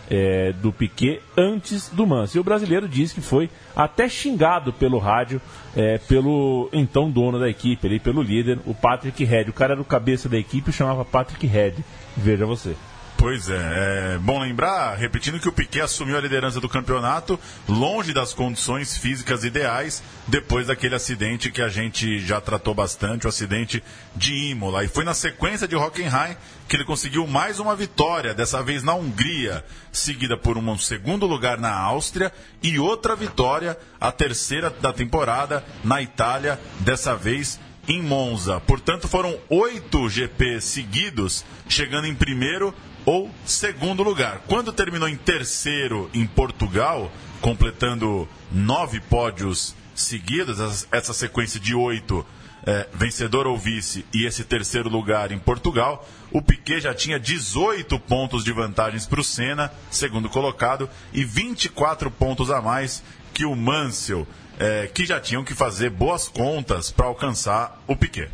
é, 0.10 0.52
do 0.54 0.72
Piquet 0.74 1.22
antes 1.38 1.90
do 1.90 2.06
Mansell. 2.08 2.40
E 2.40 2.42
o 2.42 2.44
brasileiro 2.44 2.88
diz 2.88 3.14
que 3.14 3.22
foi 3.22 3.50
até 3.76 4.10
xingado 4.10 4.74
pelo 4.74 4.98
rádio, 4.98 5.40
é, 5.76 5.98
pelo 6.00 6.70
então 6.74 7.12
dono 7.12 7.40
da 7.40 7.48
equipe, 7.48 7.86
ali, 7.86 8.00
pelo 8.00 8.22
líder, 8.22 8.60
o 8.66 8.74
Patrick 8.74 9.24
Head. 9.24 9.50
O 9.50 9.54
cara 9.54 9.74
era 9.74 9.82
o 9.82 9.86
cabeça 9.86 10.28
da 10.28 10.38
equipe 10.38 10.72
e 10.72 10.74
chamava 10.74 11.06
Patrick 11.06 11.46
Head. 11.46 11.84
Veja 12.18 12.46
você. 12.46 12.76
Pois 13.20 13.50
é, 13.50 14.14
é 14.14 14.18
bom 14.18 14.40
lembrar, 14.40 14.96
repetindo 14.96 15.42
que 15.42 15.50
o 15.50 15.52
Piquet 15.52 15.82
assumiu 15.82 16.18
a 16.18 16.22
liderança 16.22 16.62
do 16.62 16.70
campeonato 16.70 17.38
longe 17.68 18.14
das 18.14 18.34
condições 18.34 18.98
físicas 18.98 19.44
ideais, 19.44 20.02
depois 20.26 20.68
daquele 20.68 20.96
acidente 20.96 21.52
que 21.52 21.62
a 21.62 21.68
gente 21.68 22.22
já 22.22 22.40
tratou 22.40 22.74
bastante, 22.74 23.26
o 23.26 23.30
acidente 23.30 23.84
de 24.16 24.34
Imola. 24.52 24.86
E 24.86 24.88
foi 24.88 25.04
na 25.04 25.14
sequência 25.14 25.68
de 25.68 25.76
Hockenheim 25.76 26.38
que 26.66 26.78
ele 26.78 26.86
conseguiu 26.86 27.28
mais 27.28 27.60
uma 27.60 27.76
vitória, 27.76 28.34
dessa 28.34 28.64
vez 28.64 28.84
na 28.84 28.94
Hungria, 28.94 29.66
seguida 29.92 30.38
por 30.38 30.58
um 30.58 30.78
segundo 30.78 31.26
lugar 31.26 31.58
na 31.58 31.74
Áustria 31.78 32.32
e 32.64 32.80
outra 32.80 33.18
vitória, 33.18 33.78
a 34.00 34.14
terceira 34.14 34.70
da 34.70 34.94
temporada, 34.94 35.62
na 35.84 36.02
Itália, 36.02 36.58
dessa 36.80 37.18
vez 37.18 37.60
em 37.86 38.02
Monza. 38.02 38.62
Portanto, 38.62 39.08
foram 39.08 39.38
oito 39.50 40.08
GP 40.08 40.62
seguidos, 40.62 41.44
chegando 41.68 42.06
em 42.08 42.14
primeiro 42.14 42.74
ou 43.10 43.28
segundo 43.44 44.04
lugar. 44.04 44.44
Quando 44.48 44.72
terminou 44.72 45.10
em 45.10 45.16
terceiro 45.16 46.12
em 46.14 46.28
Portugal, 46.28 47.12
completando 47.42 48.30
nove 48.52 49.00
pódios 49.00 49.76
seguidos, 49.96 50.86
essa 50.92 51.12
sequência 51.12 51.60
de 51.60 51.74
oito, 51.74 52.24
é, 52.68 52.88
vencedor 52.94 53.48
ou 53.48 53.58
vice, 53.58 54.06
e 54.14 54.28
esse 54.28 54.44
terceiro 54.44 54.90
lugar 54.90 55.32
em 55.32 55.40
Portugal, 55.40 56.08
o 56.32 56.40
Piquet 56.40 56.82
já 56.82 56.94
tinha 56.94 57.20
18 57.20 58.00
pontos 58.02 58.44
de 58.44 58.54
vantagens 58.54 59.08
para 59.08 59.22
o 59.22 59.24
Senna, 59.24 59.74
segundo 59.90 60.30
colocado, 60.30 60.88
e 61.12 61.24
24 61.24 62.12
pontos 62.12 62.52
a 62.52 62.62
mais 62.62 63.02
que 63.34 63.44
o 63.44 63.56
Mansell, 63.56 64.28
é, 64.60 64.86
que 64.86 65.04
já 65.04 65.20
tinham 65.20 65.44
que 65.44 65.56
fazer 65.56 65.90
boas 65.90 66.28
contas 66.28 66.92
para 66.92 67.08
alcançar 67.08 67.82
o 67.88 67.96
Piquet. 67.96 68.30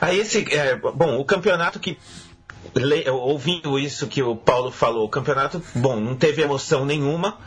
Aí 0.00 0.18
esse, 0.18 0.46
é, 0.54 0.76
bom, 0.76 1.18
o 1.18 1.24
campeonato 1.24 1.78
que 1.78 1.98
ouvindo 3.10 3.78
isso 3.78 4.06
que 4.06 4.22
o 4.22 4.36
Paulo 4.36 4.70
falou, 4.70 5.06
o 5.06 5.08
campeonato, 5.08 5.62
bom, 5.74 5.98
não 5.98 6.14
teve 6.14 6.42
emoção 6.42 6.84
nenhuma. 6.84 7.38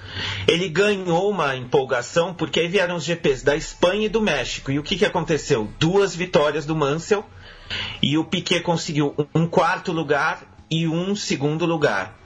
Ele 0.48 0.68
ganhou 0.68 1.30
uma 1.30 1.56
empolgação 1.56 2.34
porque 2.34 2.60
aí 2.60 2.68
vieram 2.68 2.96
os 2.96 3.04
GPs 3.04 3.44
da 3.44 3.56
Espanha 3.56 4.06
e 4.06 4.10
do 4.10 4.22
México. 4.22 4.72
E 4.72 4.80
o 4.80 4.84
que, 4.84 4.98
que 4.98 5.06
aconteceu? 5.06 5.70
Duas 5.80 6.16
vitórias 6.16 6.66
do 6.66 6.76
Mansell 6.76 7.26
e 8.02 8.18
o 8.18 8.26
Piquet 8.26 8.62
conseguiu 8.62 9.16
um 9.34 9.48
quarto 9.48 9.92
lugar 9.92 10.44
e 10.70 10.88
um 10.88 11.16
segundo 11.16 11.66
lugar. 11.66 12.18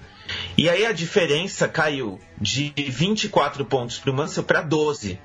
E 0.58 0.70
aí 0.70 0.86
a 0.86 0.92
diferença 0.92 1.68
caiu 1.68 2.20
de 2.40 2.74
24 2.76 3.66
pontos 3.66 4.00
para 4.00 4.12
o 4.12 4.14
Mansell 4.14 4.44
para 4.44 4.62
12. 4.62 5.20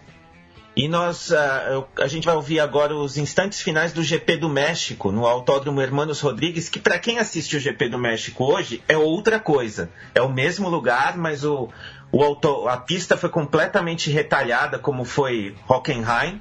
E 0.76 0.87
nós, 0.87 1.30
uh, 1.30 1.85
a 1.98 2.06
gente 2.06 2.24
vai 2.24 2.35
ouvir 2.35 2.61
agora 2.61 2.94
os 2.94 3.18
instantes 3.18 3.61
finais 3.61 3.92
do 3.92 4.02
GP 4.02 4.37
do 4.37 4.48
México, 4.48 5.11
no 5.11 5.26
Autódromo 5.26 5.80
Hermanos 5.80 6.20
Rodrigues, 6.20 6.68
que 6.68 6.78
para 6.78 6.98
quem 6.98 7.18
assiste 7.18 7.56
o 7.56 7.61
GP 7.61 7.88
do 7.88 7.98
México 7.98 8.44
hoje 8.44 8.83
é 8.87 8.96
outra 8.96 9.40
coisa. 9.40 9.90
É 10.14 10.22
o 10.22 10.33
mesmo 10.33 10.68
lugar, 10.68 11.16
mas 11.18 11.44
o, 11.44 11.68
o 12.12 12.22
auto, 12.22 12.68
a 12.68 12.76
pista 12.76 13.16
foi 13.16 13.28
completamente 13.28 14.11
retalhada, 14.11 14.78
como 14.78 15.04
foi 15.04 15.54
Hockenheim. 15.68 16.40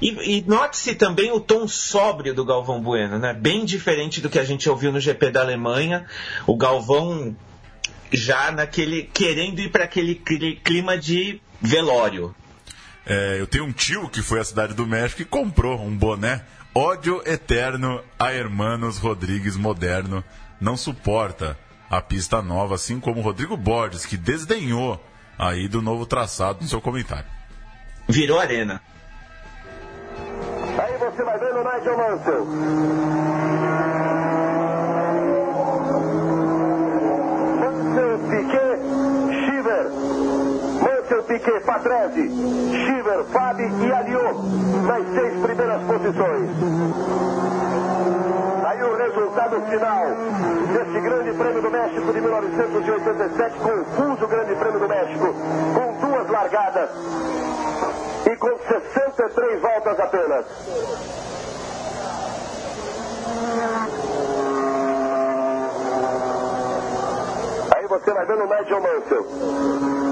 E, 0.00 0.38
e 0.38 0.44
note-se 0.46 0.94
também 0.94 1.30
o 1.30 1.38
tom 1.38 1.68
sóbrio 1.68 2.34
do 2.34 2.44
Galvão 2.46 2.80
Bueno, 2.80 3.18
né? 3.18 3.34
bem 3.34 3.66
diferente 3.66 4.22
do 4.22 4.30
que 4.30 4.38
a 4.38 4.44
gente 4.44 4.70
ouviu 4.70 4.90
no 4.90 5.00
GP 5.00 5.30
da 5.30 5.42
Alemanha. 5.42 6.06
O 6.46 6.56
Galvão 6.56 7.36
já 8.10 8.50
naquele 8.50 9.02
querendo 9.02 9.60
ir 9.60 9.70
para 9.70 9.84
aquele 9.84 10.14
clima 10.14 10.96
de 10.96 11.40
velório. 11.60 12.34
É, 13.06 13.40
eu 13.40 13.46
tenho 13.46 13.64
um 13.64 13.72
tio 13.72 14.08
que 14.08 14.22
foi 14.22 14.40
à 14.40 14.44
cidade 14.44 14.74
do 14.74 14.86
México 14.86 15.22
e 15.22 15.24
comprou 15.24 15.80
um 15.80 15.96
boné 15.96 16.42
ódio 16.74 17.22
eterno 17.26 18.02
a 18.18 18.32
Hermanos 18.32 18.98
Rodrigues 18.98 19.56
moderno. 19.56 20.22
Não 20.60 20.76
suporta 20.76 21.56
a 21.90 22.00
pista 22.00 22.40
nova, 22.40 22.76
assim 22.76 23.00
como 23.00 23.20
o 23.20 23.22
Rodrigo 23.22 23.56
Borges, 23.56 24.06
que 24.06 24.16
desdenhou 24.16 25.04
aí 25.38 25.66
do 25.66 25.82
novo 25.82 26.06
traçado 26.06 26.60
no 26.60 26.68
seu 26.68 26.80
comentário. 26.80 27.26
Virou 28.08 28.38
arena. 28.38 28.80
Aí 30.78 30.96
você 30.98 31.24
vai 31.24 31.38
ver 31.38 31.52
no 31.54 31.64
Nigel. 31.64 31.96
Mansell, 37.60 38.18
Piquet, 38.30 38.78
Shiver. 39.40 39.90
Mansell, 40.82 41.19
Piquet, 41.30 41.60
Patrese, 41.60 42.28
Shiver, 42.28 43.22
Fabi 43.30 43.62
e 43.62 43.92
Aliot 43.92 44.34
nas 44.84 45.14
seis 45.14 45.40
primeiras 45.40 45.80
posições. 45.84 46.50
Aí 48.66 48.82
o 48.82 48.96
resultado 48.96 49.60
final 49.70 50.06
deste 50.74 51.00
Grande 51.00 51.32
Prêmio 51.32 51.62
do 51.62 51.70
México 51.70 52.12
de 52.12 52.20
1987, 52.20 53.58
confuso 53.60 54.26
Grande 54.26 54.56
Prêmio 54.56 54.80
do 54.80 54.88
México, 54.88 55.34
com 55.72 56.08
duas 56.08 56.28
largadas 56.30 56.90
e 58.26 58.36
com 58.36 58.58
63 58.66 59.62
voltas 59.62 60.00
apenas. 60.00 60.46
Aí 67.76 67.86
você 67.86 68.12
vai 68.12 68.26
vendo 68.26 68.42
o 68.42 68.48
Nigel 68.48 68.80
Mansell. 68.80 70.09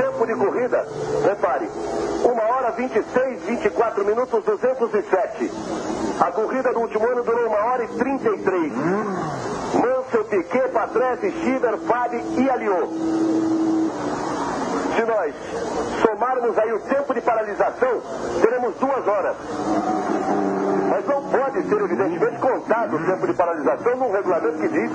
Tempo 0.00 0.26
de 0.26 0.34
corrida, 0.34 0.86
repare, 1.22 1.68
1 2.24 2.26
hora 2.26 2.70
26, 2.70 3.42
24 3.42 4.02
minutos 4.02 4.42
207. 4.44 5.52
A 6.18 6.32
corrida 6.32 6.72
do 6.72 6.80
último 6.80 7.06
ano 7.06 7.22
durou 7.22 7.50
1 7.50 7.52
hora 7.52 7.84
e 7.84 7.88
33. 7.88 8.72
Mansell, 9.74 10.24
Piquet, 10.24 10.68
Patrese, 10.68 11.30
Schieber, 11.32 11.76
Fabi 11.80 12.16
e 12.38 12.48
Aliot. 12.48 12.88
Se 14.96 15.04
nós 15.04 15.34
somarmos 16.02 16.56
aí 16.56 16.72
o 16.72 16.80
tempo 16.80 17.12
de 17.12 17.20
paralisação, 17.20 18.00
teremos 18.40 18.74
duas 18.76 19.06
horas. 19.06 19.36
Mas 21.00 21.06
não 21.06 21.22
pode 21.22 21.62
ser, 21.62 21.80
evidentemente, 21.80 22.38
contado 22.38 22.96
o 22.96 23.06
tempo 23.06 23.26
de 23.26 23.32
paralisação 23.32 23.96
num 23.96 24.12
regulamento 24.12 24.58
que 24.58 24.68
diz 24.68 24.90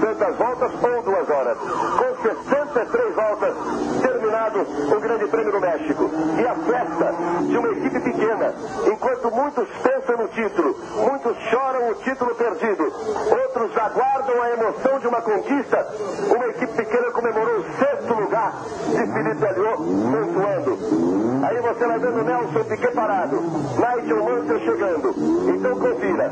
tantas 0.00 0.36
voltas 0.36 0.72
ou 0.80 1.02
duas 1.02 1.28
horas. 1.28 1.58
Com 1.58 2.22
63 2.22 3.14
voltas, 3.16 3.54
terminado 4.00 4.60
o 4.60 5.00
Grande 5.00 5.26
Prêmio 5.26 5.52
do 5.52 5.60
México. 5.60 6.10
E 6.38 6.46
a 6.46 6.54
festa 6.54 7.14
de 7.48 7.56
uma 7.56 7.68
equipe 7.68 8.00
pequena. 8.00 8.54
Enquanto 8.86 9.30
muitos 9.34 9.68
pensam 9.82 10.16
no 10.18 10.28
título, 10.28 10.76
muitos 10.96 11.36
choram 11.50 11.90
o 11.90 11.94
título 11.94 12.34
perdido, 12.36 12.84
outros 12.84 13.76
aguardam 13.76 14.40
a 14.40 14.50
emoção 14.50 15.00
de 15.00 15.08
uma 15.08 15.20
conquista, 15.20 15.86
uma 16.30 16.46
equipe 16.46 16.74
pequena 16.74 17.10
comemorou 17.10 17.56
o 17.56 17.64
sexto 17.78 18.14
lugar 18.14 18.52
de 18.86 19.12
Felipe 19.12 19.46
Aliot, 19.46 19.76
pontuando. 19.78 21.24
Aí 21.44 21.60
você 21.60 21.86
vai 21.86 21.98
vendo 21.98 22.24
Nelson 22.24 22.64
Piquet 22.64 22.92
parado, 22.92 23.40
Nigel 23.40 24.24
Mansell 24.24 24.60
chegando. 24.60 25.14
Então 25.48 25.78
confira 25.78 26.30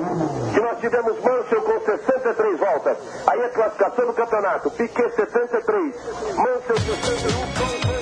que 0.53 0.61
nós 0.61 0.79
tivemos 0.81 1.21
Mansell 1.23 1.63
com 1.63 1.81
63 1.81 2.61
voltas. 2.61 2.99
Aí 3.27 3.43
a 3.43 3.49
classificação 3.51 4.07
do 4.07 4.13
campeonato. 4.13 4.71
Piquet 4.71 5.11
73, 5.15 5.95
Mansell 6.37 6.77
61, 6.77 7.97
com 7.97 8.02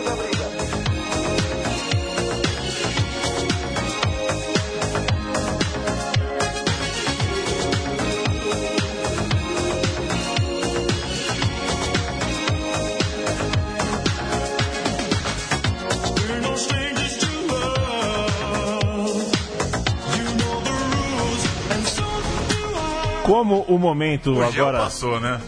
Como 23.31 23.61
o 23.69 23.79
momento 23.79 24.33
O 24.33 24.51
gel 24.51 24.67
agora 24.67 24.79
passou, 24.81 25.21
né? 25.21 25.41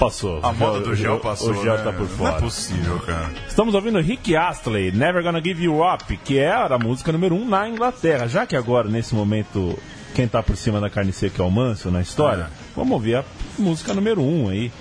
passou. 0.00 0.40
A 0.42 0.52
moda 0.52 0.80
do 0.80 0.96
gel 0.96 1.20
passou, 1.20 1.52
O 1.52 1.62
gel 1.62 1.76
né? 1.76 1.84
tá 1.84 1.92
por 1.92 2.00
Não 2.00 2.08
fora. 2.08 2.36
é 2.38 2.40
possível, 2.40 2.98
cara. 3.06 3.30
Estamos 3.46 3.72
ouvindo 3.72 4.00
Rick 4.00 4.34
Astley, 4.34 4.90
Never 4.90 5.22
Gonna 5.22 5.40
Give 5.40 5.62
You 5.62 5.78
Up, 5.80 6.16
que 6.24 6.40
é 6.40 6.50
a 6.50 6.76
música 6.76 7.12
número 7.12 7.36
um 7.36 7.48
na 7.48 7.68
Inglaterra. 7.68 8.26
Já 8.26 8.46
que 8.46 8.56
agora, 8.56 8.88
nesse 8.88 9.14
momento, 9.14 9.78
quem 10.12 10.26
tá 10.26 10.42
por 10.42 10.56
cima 10.56 10.80
da 10.80 10.90
carne 10.90 11.12
seca 11.12 11.40
é 11.40 11.46
o 11.46 11.50
Manso 11.52 11.88
na 11.88 12.00
história, 12.00 12.48
vamos 12.74 12.90
ouvir 12.94 13.14
a 13.14 13.24
música 13.56 13.94
número 13.94 14.20
um 14.20 14.48
aí. 14.48 14.72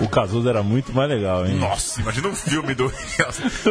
O 0.00 0.08
Cazuza 0.08 0.50
era 0.50 0.62
muito 0.62 0.92
mais 0.92 1.08
legal, 1.08 1.46
hein? 1.46 1.54
Nossa, 1.56 2.00
imagina 2.00 2.28
um 2.28 2.34
filme 2.34 2.74
do. 2.74 2.92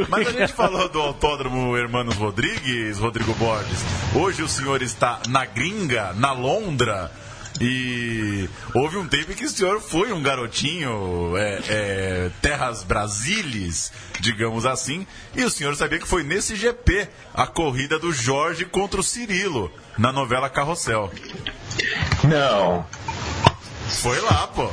Mas 0.10 0.28
a 0.28 0.32
gente 0.32 0.54
falou 0.54 0.90
do 0.90 1.00
Autódromo 1.00 1.78
Hermanos 1.78 2.16
Rodrigues, 2.16 2.98
Rodrigo 2.98 3.34
Borges. 3.36 3.80
Hoje 4.16 4.42
o 4.42 4.48
senhor 4.48 4.82
está 4.82 5.20
na 5.28 5.46
gringa, 5.46 6.14
na 6.14 6.32
Londra. 6.32 7.12
E 7.62 8.50
houve 8.74 8.98
um 8.98 9.08
tempo 9.08 9.32
em 9.32 9.36
que 9.36 9.46
o 9.46 9.50
senhor 9.50 9.80
foi 9.80 10.12
um 10.12 10.22
garotinho, 10.22 11.38
é, 11.38 11.62
é, 11.70 12.32
terras 12.42 12.84
brasilis, 12.84 13.94
digamos 14.20 14.66
assim, 14.66 15.08
e 15.34 15.44
o 15.44 15.50
senhor 15.50 15.74
sabia 15.76 16.00
que 16.00 16.08
foi 16.08 16.24
nesse 16.24 16.56
GP 16.56 17.08
a 17.34 17.48
corrida 17.48 17.98
do 17.98 18.12
Jorge 18.12 18.66
contra 18.66 19.00
o 19.00 19.04
Cirilo, 19.04 19.72
na 19.98 20.12
novela 20.12 20.50
Carrossel. 20.50 21.10
Não. 22.26 22.86
Foi 24.02 24.20
lá, 24.22 24.48
pô. 24.48 24.70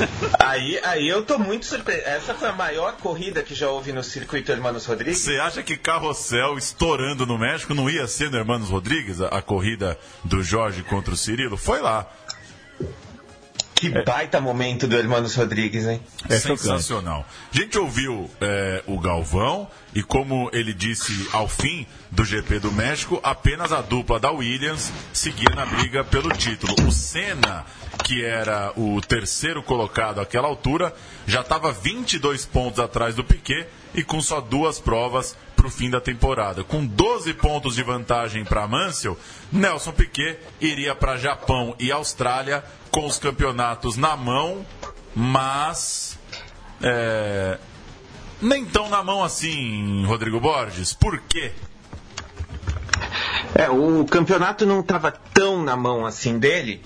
Aí, 0.38 0.80
aí 0.82 1.06
eu 1.06 1.22
tô 1.22 1.38
muito 1.38 1.66
surpreso. 1.66 2.02
Essa 2.06 2.34
foi 2.34 2.48
a 2.48 2.52
maior 2.52 2.96
corrida 2.96 3.42
que 3.42 3.54
já 3.54 3.68
houve 3.68 3.92
no 3.92 4.02
circuito 4.02 4.50
Hermanos 4.50 4.86
Rodrigues? 4.86 5.18
Você 5.18 5.38
acha 5.38 5.62
que 5.62 5.76
Carrossel 5.76 6.56
estourando 6.56 7.26
no 7.26 7.36
México 7.36 7.74
não 7.74 7.88
ia 7.88 8.06
ser 8.06 8.30
no 8.30 8.38
Hermanos 8.38 8.70
Rodrigues 8.70 9.20
a, 9.20 9.26
a 9.28 9.42
corrida 9.42 9.98
do 10.24 10.42
Jorge 10.42 10.82
contra 10.82 11.12
o 11.12 11.16
Cirilo? 11.16 11.58
Foi 11.58 11.82
lá. 11.82 12.10
Que 13.80 13.88
baita 13.88 14.42
momento 14.42 14.86
do 14.86 14.94
Hermanos 14.94 15.34
Rodrigues, 15.34 15.86
hein? 15.86 16.02
É 16.28 16.38
sensacional. 16.38 17.24
A 17.50 17.56
gente 17.56 17.78
ouviu 17.78 18.30
é, 18.38 18.84
o 18.86 19.00
Galvão 19.00 19.70
e, 19.94 20.02
como 20.02 20.50
ele 20.52 20.74
disse 20.74 21.26
ao 21.32 21.48
fim 21.48 21.86
do 22.10 22.22
GP 22.22 22.58
do 22.58 22.70
México, 22.70 23.18
apenas 23.22 23.72
a 23.72 23.80
dupla 23.80 24.20
da 24.20 24.30
Williams 24.30 24.92
seguia 25.14 25.48
na 25.56 25.64
briga 25.64 26.04
pelo 26.04 26.28
título. 26.28 26.74
O 26.86 26.92
Senna, 26.92 27.64
que 28.04 28.22
era 28.22 28.70
o 28.76 29.00
terceiro 29.00 29.62
colocado 29.62 30.20
àquela 30.20 30.46
altura, 30.46 30.94
já 31.26 31.40
estava 31.40 31.72
22 31.72 32.44
pontos 32.44 32.80
atrás 32.80 33.14
do 33.14 33.24
Piquet 33.24 33.66
e 33.94 34.04
com 34.04 34.20
só 34.20 34.42
duas 34.42 34.78
provas 34.78 35.34
para 35.60 35.66
o 35.66 35.70
fim 35.70 35.90
da 35.90 36.00
temporada. 36.00 36.64
Com 36.64 36.86
12 36.86 37.34
pontos 37.34 37.74
de 37.74 37.82
vantagem 37.82 38.46
para 38.46 38.66
Mansell, 38.66 39.18
Nelson 39.52 39.92
Piquet 39.92 40.38
iria 40.58 40.94
para 40.94 41.18
Japão 41.18 41.76
e 41.78 41.92
Austrália 41.92 42.64
com 42.90 43.04
os 43.04 43.18
campeonatos 43.18 43.98
na 43.98 44.16
mão, 44.16 44.64
mas 45.14 46.18
é, 46.80 47.58
nem 48.40 48.64
tão 48.64 48.88
na 48.88 49.02
mão 49.02 49.22
assim, 49.22 50.02
Rodrigo 50.06 50.40
Borges. 50.40 50.94
Por 50.94 51.20
quê? 51.28 51.52
É, 53.54 53.68
o 53.68 54.04
campeonato 54.04 54.64
não 54.64 54.80
estava 54.80 55.10
tão 55.10 55.62
na 55.62 55.76
mão 55.76 56.06
assim 56.06 56.38
dele. 56.38 56.82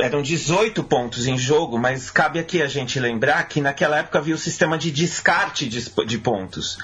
Eram 0.00 0.22
18 0.22 0.84
pontos 0.84 1.26
em 1.26 1.38
jogo, 1.38 1.78
mas 1.78 2.10
cabe 2.10 2.38
aqui 2.38 2.60
a 2.60 2.66
gente 2.66 3.00
lembrar 3.00 3.42
que 3.44 3.60
naquela 3.60 3.98
época 3.98 4.18
havia 4.18 4.34
o 4.34 4.38
sistema 4.38 4.76
de 4.76 4.90
descarte 4.90 5.68
de, 5.68 5.90
de 6.06 6.18
pontos. 6.18 6.78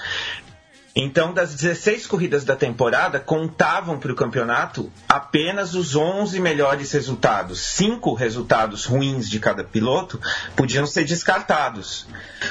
Então, 0.95 1.33
das 1.33 1.55
16 1.55 2.05
corridas 2.05 2.43
da 2.43 2.55
temporada, 2.55 3.19
contavam 3.19 3.97
para 3.97 4.11
o 4.11 4.15
campeonato 4.15 4.91
apenas 5.07 5.73
os 5.73 5.95
11 5.95 6.39
melhores 6.41 6.91
resultados. 6.91 7.61
Cinco 7.61 8.13
resultados 8.13 8.85
ruins 8.85 9.29
de 9.29 9.39
cada 9.39 9.63
piloto 9.63 10.19
podiam 10.53 10.85
ser 10.85 11.05
descartados. 11.05 12.07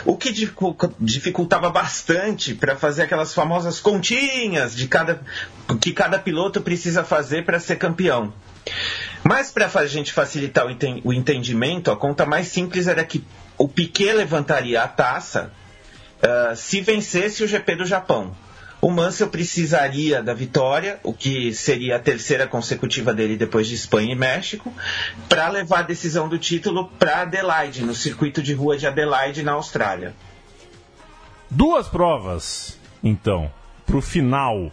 O 0.07 0.17
que 0.17 0.33
dificultava 0.99 1.69
bastante 1.69 2.55
para 2.55 2.77
fazer 2.77 3.03
aquelas 3.03 3.35
famosas 3.35 3.79
continhas 3.79 4.75
de 4.75 4.89
cada, 4.89 5.21
que 5.79 5.93
cada 5.93 6.19
piloto 6.19 6.63
precisa 6.63 7.05
fazer 7.05 7.45
para 7.45 7.61
ser 7.61 7.77
campeão. 7.77 8.33
Mas 9.23 9.51
para 9.51 9.71
a 9.73 9.87
gente 9.87 10.15
facilitar 10.15 10.67
o 11.05 11.13
entendimento, 11.13 11.91
a 11.91 11.97
conta 11.97 12.25
mais 12.25 12.49
simples 12.49 12.87
era 12.87 13.05
que 13.05 13.23
o 13.59 13.69
Piquet 13.69 14.15
levantaria 14.15 14.83
a 14.83 14.89
taça 14.89 15.53
uh, 16.23 16.57
se 16.57 16.81
vencesse 16.81 17.43
o 17.43 17.49
GP 17.49 17.77
do 17.77 17.85
Japão. 17.85 18.35
O 18.81 18.91
Mansell 18.91 19.29
precisaria 19.29 20.23
da 20.23 20.33
vitória, 20.33 20.99
o 21.03 21.13
que 21.13 21.53
seria 21.53 21.97
a 21.97 21.99
terceira 21.99 22.47
consecutiva 22.47 23.13
dele 23.13 23.37
depois 23.37 23.67
de 23.67 23.75
Espanha 23.75 24.13
e 24.13 24.17
México, 24.17 24.73
para 25.29 25.51
levar 25.51 25.81
a 25.81 25.83
decisão 25.83 26.29
do 26.29 26.39
título 26.39 26.89
para 26.99 27.23
Adelaide, 27.23 27.85
no 27.85 27.95
circuito 27.95 28.43
de 28.43 28.55
rua 28.55 28.79
de 28.79 28.87
Adelaide, 28.87 29.43
na 29.43 29.53
Austrália. 29.53 30.15
Duas 31.51 31.89
provas, 31.89 32.79
então, 33.05 33.53
para 33.85 33.99
o 33.99 34.01
final. 34.01 34.73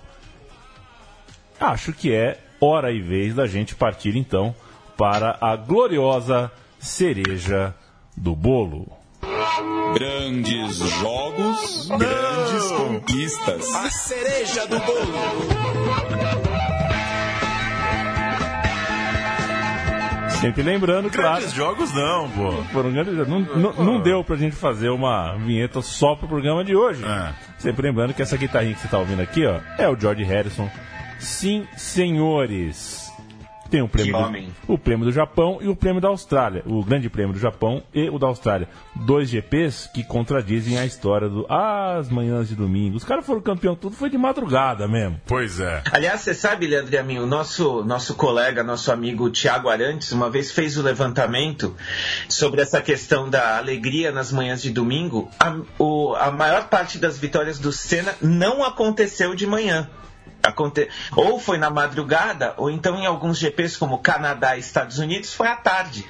Acho 1.59 1.91
que 1.91 2.13
é 2.13 2.39
hora 2.61 2.91
e 2.91 3.01
vez 3.01 3.35
da 3.35 3.45
gente 3.45 3.75
partir, 3.75 4.15
então, 4.15 4.55
para 4.95 5.37
a 5.41 5.55
gloriosa 5.57 6.49
cereja 6.79 7.75
do 8.15 8.33
bolo. 8.35 8.96
Grandes 9.93 10.77
jogos, 10.77 11.87
Não. 11.89 11.97
grandes 11.97 12.71
conquistas. 12.71 13.73
A 13.75 13.89
cereja 13.89 14.67
do 14.67 14.79
bolo. 14.79 16.27
Sempre 20.41 20.61
lembrando, 20.61 21.09
claro. 21.09 21.37
Grandes 21.37 21.53
jogos 21.53 21.91
não, 21.93 22.29
pô. 22.29 22.51
Foram 22.71 22.91
grandes, 22.91 23.27
não, 23.27 23.39
não, 23.39 23.73
não 23.73 23.99
deu 24.01 24.23
pra 24.23 24.35
gente 24.35 24.55
fazer 24.55 24.89
uma 24.89 25.35
vinheta 25.37 25.81
só 25.81 26.15
pro 26.15 26.27
programa 26.27 26.63
de 26.63 26.75
hoje. 26.75 27.03
É. 27.03 27.33
Sempre 27.57 27.87
lembrando 27.87 28.13
que 28.13 28.21
essa 28.21 28.37
guitarrinha 28.37 28.75
que 28.75 28.81
você 28.81 28.87
tá 28.87 28.99
ouvindo 28.99 29.21
aqui, 29.21 29.45
ó, 29.47 29.59
é 29.79 29.89
o 29.89 29.99
George 29.99 30.23
Harrison. 30.23 30.69
Sim, 31.17 31.67
senhores. 31.75 33.06
Tem 33.69 33.81
o 33.81 33.87
prêmio, 33.87 34.13
do, 34.13 34.73
o 34.73 34.77
prêmio 34.77 35.05
do 35.05 35.11
Japão 35.11 35.59
e 35.61 35.67
o 35.67 35.75
prêmio 35.75 36.01
da 36.01 36.07
Austrália. 36.07 36.63
O 36.65 36.83
Grande 36.83 37.09
Prêmio 37.09 37.33
do 37.33 37.39
Japão 37.39 37.83
e 37.93 38.09
o 38.09 38.17
da 38.17 38.27
Austrália. 38.27 38.67
Dois 38.95 39.29
GPs 39.29 39.89
que 39.93 40.03
contradizem 40.03 40.77
a 40.77 40.85
história 40.85 41.27
do 41.27 41.45
ah, 41.49 41.97
as 41.97 42.09
manhãs 42.09 42.47
de 42.47 42.55
domingo. 42.55 42.97
Os 42.97 43.03
caras 43.03 43.25
foram 43.25 43.41
campeão, 43.41 43.75
tudo 43.75 43.95
foi 43.95 44.09
de 44.09 44.17
madrugada 44.17 44.87
mesmo. 44.87 45.19
Pois 45.25 45.59
é. 45.59 45.83
Aliás, 45.91 46.21
você 46.21 46.33
sabe, 46.33 46.67
Leandro 46.67 46.93
e 46.93 46.97
a 46.97 47.03
mim, 47.03 47.19
o 47.19 47.25
nosso, 47.25 47.83
nosso 47.83 48.15
colega, 48.15 48.63
nosso 48.63 48.91
amigo 48.91 49.29
Tiago 49.29 49.69
Arantes, 49.69 50.11
uma 50.11 50.29
vez 50.29 50.51
fez 50.51 50.77
o 50.77 50.81
levantamento 50.81 51.75
sobre 52.29 52.61
essa 52.61 52.81
questão 52.81 53.29
da 53.29 53.57
alegria 53.57 54.11
nas 54.11 54.31
manhãs 54.31 54.61
de 54.61 54.71
domingo. 54.71 55.29
A, 55.39 55.57
o, 55.77 56.15
a 56.15 56.31
maior 56.31 56.67
parte 56.69 56.97
das 56.97 57.17
vitórias 57.17 57.59
do 57.59 57.71
Senna 57.71 58.15
não 58.21 58.63
aconteceu 58.63 59.35
de 59.35 59.45
manhã. 59.45 59.89
Aconte... 60.47 60.89
Ou 61.15 61.39
foi 61.39 61.57
na 61.57 61.69
madrugada, 61.69 62.53
ou 62.57 62.69
então 62.69 62.97
em 62.97 63.05
alguns 63.05 63.37
GPs 63.37 63.77
como 63.77 63.99
Canadá 63.99 64.55
e 64.55 64.59
Estados 64.59 64.99
Unidos 64.99 65.33
foi 65.33 65.47
à 65.47 65.55
tarde. 65.55 66.05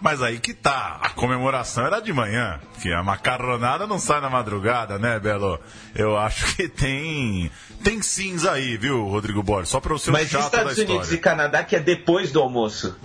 Mas 0.00 0.22
aí 0.22 0.38
que 0.38 0.54
tá, 0.54 0.98
a 1.00 1.10
comemoração 1.10 1.84
era 1.84 2.00
de 2.00 2.12
manhã, 2.12 2.60
que 2.80 2.92
a 2.92 3.02
macarronada 3.02 3.86
não 3.86 3.98
sai 3.98 4.20
na 4.20 4.30
madrugada, 4.30 4.98
né, 4.98 5.18
Belo? 5.18 5.58
Eu 5.94 6.16
acho 6.16 6.54
que 6.54 6.68
tem 6.68 7.50
tem 7.82 8.00
cinza 8.00 8.52
aí, 8.52 8.76
viu, 8.76 9.06
Rodrigo 9.06 9.42
Borges? 9.42 9.70
Só 9.70 9.80
para 9.80 9.94
o 9.94 9.98
seu 9.98 10.12
Mas 10.12 10.28
chato 10.28 10.44
Estados 10.44 10.76
da 10.76 10.82
Unidos 10.82 11.12
e 11.12 11.18
Canadá 11.18 11.64
que 11.64 11.74
é 11.74 11.80
depois 11.80 12.30
do 12.30 12.40
almoço. 12.40 12.96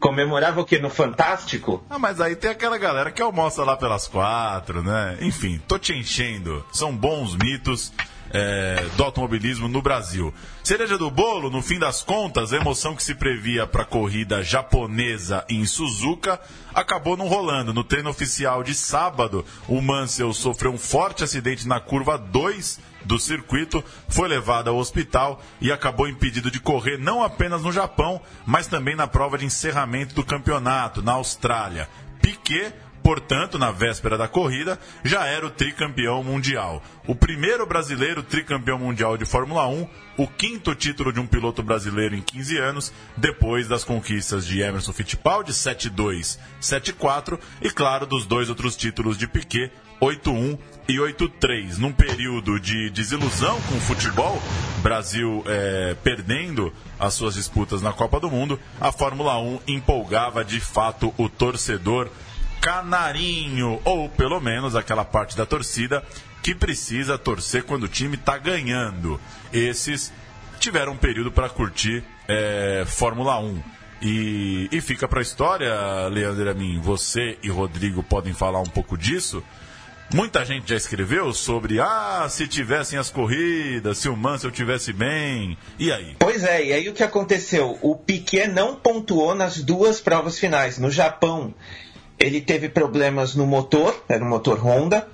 Comemorava 0.00 0.62
o 0.62 0.64
que? 0.64 0.78
No 0.78 0.88
Fantástico? 0.88 1.84
Ah, 1.90 1.98
mas 1.98 2.22
aí 2.22 2.34
tem 2.34 2.50
aquela 2.50 2.78
galera 2.78 3.10
que 3.12 3.20
almoça 3.20 3.62
lá 3.62 3.76
pelas 3.76 4.08
quatro, 4.08 4.82
né? 4.82 5.18
Enfim, 5.20 5.60
tô 5.68 5.78
te 5.78 5.92
enchendo. 5.92 6.64
São 6.72 6.96
bons 6.96 7.36
mitos 7.36 7.92
é, 8.30 8.86
do 8.96 9.02
automobilismo 9.02 9.68
no 9.68 9.82
Brasil. 9.82 10.32
Cereja 10.62 10.96
do 10.96 11.10
bolo, 11.10 11.50
no 11.50 11.62
fim 11.62 11.78
das 11.78 12.02
contas, 12.02 12.52
a 12.52 12.56
emoção 12.56 12.94
que 12.94 13.02
se 13.02 13.14
previa 13.14 13.66
para 13.66 13.82
a 13.82 13.86
corrida 13.86 14.42
japonesa 14.42 15.44
em 15.48 15.64
Suzuka 15.64 16.40
acabou 16.74 17.16
não 17.16 17.26
rolando. 17.26 17.74
No 17.74 17.84
treino 17.84 18.10
oficial 18.10 18.62
de 18.62 18.74
sábado, 18.74 19.44
o 19.66 19.80
Mansell 19.80 20.32
sofreu 20.32 20.72
um 20.72 20.78
forte 20.78 21.24
acidente 21.24 21.66
na 21.66 21.80
curva 21.80 22.16
2 22.16 22.80
do 23.04 23.18
circuito, 23.18 23.82
foi 24.08 24.28
levado 24.28 24.68
ao 24.68 24.76
hospital 24.76 25.42
e 25.60 25.72
acabou 25.72 26.06
impedido 26.06 26.50
de 26.50 26.60
correr 26.60 26.98
não 26.98 27.22
apenas 27.22 27.62
no 27.62 27.72
Japão, 27.72 28.20
mas 28.46 28.66
também 28.66 28.94
na 28.94 29.06
prova 29.06 29.38
de 29.38 29.46
encerramento 29.46 30.14
do 30.14 30.24
campeonato, 30.24 31.02
na 31.02 31.12
Austrália. 31.12 31.88
Piquet 32.20 32.74
portanto, 33.02 33.58
na 33.58 33.70
véspera 33.70 34.16
da 34.16 34.28
corrida, 34.28 34.78
já 35.04 35.26
era 35.26 35.46
o 35.46 35.50
tricampeão 35.50 36.22
mundial. 36.22 36.82
O 37.06 37.14
primeiro 37.14 37.66
brasileiro 37.66 38.22
tricampeão 38.22 38.78
mundial 38.78 39.16
de 39.16 39.24
Fórmula 39.24 39.66
1, 39.66 39.88
o 40.16 40.26
quinto 40.26 40.74
título 40.74 41.12
de 41.12 41.20
um 41.20 41.26
piloto 41.26 41.62
brasileiro 41.62 42.14
em 42.14 42.22
15 42.22 42.58
anos, 42.58 42.92
depois 43.16 43.66
das 43.66 43.84
conquistas 43.84 44.46
de 44.46 44.60
Emerson 44.60 44.92
Fittipaldi, 44.92 45.52
7-2, 45.52 46.38
7-4, 46.60 47.38
e 47.62 47.70
claro, 47.70 48.06
dos 48.06 48.26
dois 48.26 48.48
outros 48.48 48.76
títulos 48.76 49.16
de 49.16 49.26
Piquet, 49.26 49.72
8-1 50.00 50.58
e 50.88 50.96
8-3. 50.96 51.76
Num 51.78 51.92
período 51.92 52.58
de 52.58 52.90
desilusão 52.90 53.60
com 53.62 53.76
o 53.76 53.80
futebol, 53.80 54.40
Brasil 54.82 55.44
é, 55.46 55.94
perdendo 56.02 56.72
as 56.98 57.14
suas 57.14 57.34
disputas 57.34 57.82
na 57.82 57.92
Copa 57.92 58.18
do 58.18 58.30
Mundo, 58.30 58.58
a 58.80 58.90
Fórmula 58.90 59.38
1 59.38 59.60
empolgava 59.68 60.44
de 60.44 60.58
fato 60.58 61.12
o 61.18 61.28
torcedor 61.28 62.10
canarinho, 62.60 63.80
ou 63.84 64.08
pelo 64.08 64.40
menos 64.40 64.76
aquela 64.76 65.04
parte 65.04 65.36
da 65.36 65.46
torcida 65.46 66.04
que 66.42 66.54
precisa 66.54 67.18
torcer 67.18 67.64
quando 67.64 67.84
o 67.84 67.88
time 67.88 68.16
está 68.16 68.38
ganhando. 68.38 69.20
Esses 69.52 70.12
tiveram 70.58 70.92
um 70.92 70.96
período 70.96 71.32
para 71.32 71.48
curtir 71.48 72.04
é, 72.28 72.84
Fórmula 72.86 73.38
1. 73.40 73.62
E, 74.02 74.68
e 74.72 74.80
fica 74.80 75.06
para 75.06 75.20
a 75.20 75.22
história, 75.22 76.08
Leandro 76.08 76.50
a 76.50 76.54
mim, 76.54 76.80
você 76.80 77.36
e 77.42 77.50
Rodrigo 77.50 78.02
podem 78.02 78.32
falar 78.32 78.60
um 78.60 78.68
pouco 78.68 78.96
disso. 78.96 79.42
Muita 80.12 80.44
gente 80.44 80.68
já 80.68 80.76
escreveu 80.76 81.32
sobre, 81.32 81.78
ah, 81.78 82.26
se 82.28 82.48
tivessem 82.48 82.98
as 82.98 83.10
corridas, 83.10 83.98
se 83.98 84.08
o 84.08 84.16
Mansell 84.16 84.50
tivesse 84.50 84.92
bem, 84.92 85.56
e 85.78 85.92
aí? 85.92 86.16
Pois 86.18 86.42
é, 86.42 86.64
e 86.64 86.72
aí 86.72 86.88
o 86.88 86.92
que 86.92 87.04
aconteceu? 87.04 87.78
O 87.80 87.94
Piquet 87.94 88.48
não 88.48 88.74
pontuou 88.74 89.36
nas 89.36 89.62
duas 89.62 90.00
provas 90.00 90.36
finais. 90.36 90.78
No 90.78 90.90
Japão, 90.90 91.54
ele 92.20 92.40
teve 92.40 92.68
problemas 92.68 93.34
no 93.34 93.46
motor, 93.46 94.04
era 94.08 94.22
um 94.22 94.28
motor 94.28 94.58
Honda, 94.64 95.08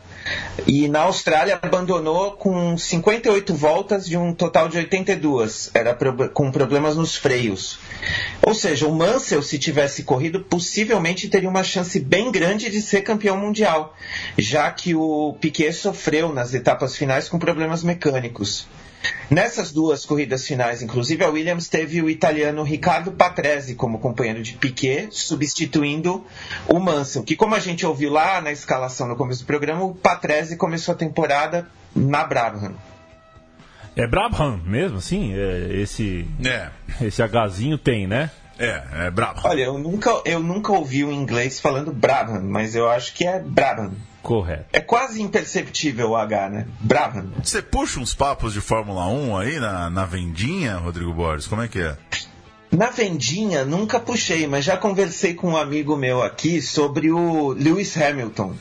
e 0.66 0.88
na 0.88 1.02
Austrália 1.02 1.58
abandonou 1.62 2.32
com 2.32 2.76
58 2.76 3.54
voltas 3.54 4.06
de 4.06 4.16
um 4.16 4.34
total 4.34 4.68
de 4.68 4.76
82, 4.78 5.70
era 5.72 5.96
com 6.32 6.50
problemas 6.50 6.96
nos 6.96 7.14
freios. 7.14 7.78
Ou 8.42 8.52
seja, 8.52 8.88
o 8.88 8.94
Mansell, 8.94 9.42
se 9.42 9.56
tivesse 9.56 10.02
corrido, 10.02 10.40
possivelmente 10.40 11.28
teria 11.28 11.48
uma 11.48 11.62
chance 11.62 12.00
bem 12.00 12.32
grande 12.32 12.68
de 12.70 12.82
ser 12.82 13.02
campeão 13.02 13.36
mundial, 13.36 13.96
já 14.36 14.68
que 14.72 14.94
o 14.94 15.36
Piquet 15.40 15.72
sofreu 15.72 16.32
nas 16.32 16.54
etapas 16.54 16.96
finais 16.96 17.28
com 17.28 17.38
problemas 17.38 17.84
mecânicos. 17.84 18.66
Nessas 19.28 19.72
duas 19.72 20.04
corridas 20.04 20.46
finais, 20.46 20.82
inclusive, 20.82 21.24
a 21.24 21.28
Williams 21.28 21.68
teve 21.68 22.00
o 22.00 22.08
italiano 22.08 22.62
Ricardo 22.62 23.10
Patrese 23.12 23.74
como 23.74 23.98
companheiro 23.98 24.42
de 24.42 24.52
Piquet, 24.52 25.08
substituindo 25.10 26.24
o 26.68 26.78
Mansell, 26.78 27.24
que 27.24 27.34
como 27.34 27.54
a 27.54 27.58
gente 27.58 27.84
ouviu 27.84 28.10
lá 28.10 28.40
na 28.40 28.52
escalação 28.52 29.08
no 29.08 29.16
começo 29.16 29.42
do 29.42 29.46
programa, 29.46 29.84
o 29.84 29.94
Patrese 29.94 30.56
começou 30.56 30.94
a 30.94 30.96
temporada 30.96 31.68
na 31.94 32.24
Brabham. 32.24 32.74
É 33.96 34.06
Brabham 34.06 34.60
mesmo, 34.64 34.98
assim? 34.98 35.32
É, 35.34 35.70
esse, 35.80 36.28
é. 36.44 36.70
esse 37.04 37.22
Hzinho 37.22 37.78
tem, 37.78 38.06
né? 38.06 38.30
É, 38.58 39.06
é 39.06 39.10
Brabham. 39.10 39.42
Olha, 39.44 39.62
eu 39.62 39.78
nunca, 39.78 40.22
eu 40.24 40.40
nunca 40.40 40.72
ouvi 40.72 41.04
um 41.04 41.12
inglês 41.12 41.60
falando 41.60 41.92
Brabham, 41.92 42.42
mas 42.42 42.74
eu 42.74 42.88
acho 42.90 43.12
que 43.14 43.26
é 43.26 43.38
Brabham. 43.38 43.92
Correto. 44.22 44.64
É 44.72 44.80
quase 44.80 45.22
imperceptível 45.22 46.10
o 46.10 46.16
H, 46.16 46.50
né? 46.50 46.66
Brabham. 46.80 47.30
Você 47.42 47.62
puxa 47.62 48.00
uns 48.00 48.14
papos 48.14 48.52
de 48.52 48.60
Fórmula 48.60 49.06
1 49.06 49.36
aí 49.36 49.60
na, 49.60 49.88
na 49.88 50.04
vendinha, 50.04 50.76
Rodrigo 50.78 51.12
Borges? 51.12 51.46
Como 51.46 51.62
é 51.62 51.68
que 51.68 51.78
é? 51.78 51.96
Na 52.72 52.90
vendinha, 52.90 53.64
nunca 53.64 54.00
puxei, 54.00 54.46
mas 54.46 54.64
já 54.64 54.76
conversei 54.76 55.34
com 55.34 55.50
um 55.50 55.56
amigo 55.56 55.96
meu 55.96 56.22
aqui 56.22 56.60
sobre 56.60 57.12
o 57.12 57.52
Lewis 57.52 57.96
Hamilton. 57.96 58.54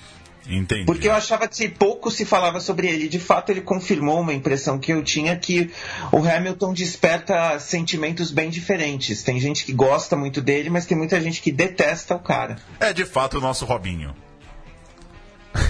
Entendi. 0.48 0.86
Porque 0.86 1.08
eu 1.08 1.14
achava 1.14 1.48
que 1.48 1.68
pouco 1.68 2.12
se 2.12 2.26
falava 2.26 2.60
sobre 2.60 2.88
ele. 2.88 3.08
De 3.08 3.20
fato, 3.20 3.52
ele 3.52 3.62
confirmou 3.62 4.22
uma 4.22 4.34
impressão 4.34 4.78
que 4.78 4.94
eu 4.94 5.04
tinha 5.04 5.36
que 5.36 5.72
o 6.12 6.18
Hamilton 6.18 6.74
desperta 6.74 7.60
sentimentos 7.60 8.32
bem 8.32 8.50
diferentes. 8.50 9.24
Tem 9.24 9.40
gente 9.40 9.66
que 9.66 9.74
gosta 9.74 10.16
muito 10.16 10.42
dele, 10.42 10.70
mas 10.70 10.86
tem 10.86 10.98
muita 10.98 11.20
gente 11.20 11.42
que 11.42 11.52
detesta 11.52 12.16
o 12.16 12.20
cara. 12.20 12.58
É 12.80 12.94
de 12.94 13.06
fato 13.06 13.38
o 13.38 13.42
nosso 13.42 13.66
Robinho. 13.66 14.16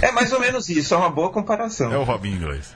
É 0.01 0.11
mais 0.11 0.33
ou 0.33 0.39
menos 0.39 0.67
isso, 0.67 0.93
é 0.93 0.97
uma 0.97 1.09
boa 1.09 1.29
comparação. 1.29 1.93
É 1.93 1.97
o 1.97 2.03
Robinho 2.03 2.35
inglês. 2.35 2.75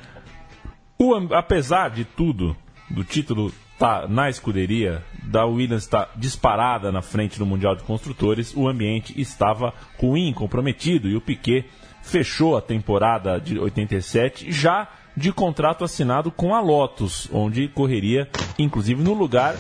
O, 0.97 1.16
apesar 1.34 1.89
de 1.89 2.06
tudo, 2.06 2.56
do 2.89 3.04
título 3.04 3.52
tá 3.80 4.08
na 4.08 4.30
escuderia, 4.30 5.02
da 5.24 5.45
Williams 5.45 5.84
está 5.84 6.10
disparada 6.16 6.91
na 6.91 7.02
frente 7.02 7.39
do 7.39 7.45
Mundial 7.45 7.76
de 7.76 7.84
Construtores, 7.84 8.54
o 8.54 8.68
ambiente 8.68 9.20
estava 9.20 9.74
ruim, 9.97 10.34
comprometido 10.34 11.08
e 11.08 11.16
o 11.16 11.22
Piquet 11.22 11.66
fechou 12.10 12.57
a 12.57 12.62
temporada 12.62 13.39
de 13.39 13.60
87 13.60 14.51
já 14.51 14.88
de 15.16 15.32
contrato 15.32 15.84
assinado 15.84 16.32
com 16.32 16.55
a 16.55 16.60
Lotus, 16.60 17.30
onde 17.32 17.68
correria 17.68 18.28
inclusive 18.57 19.01
no 19.01 19.14
lugar 19.14 19.55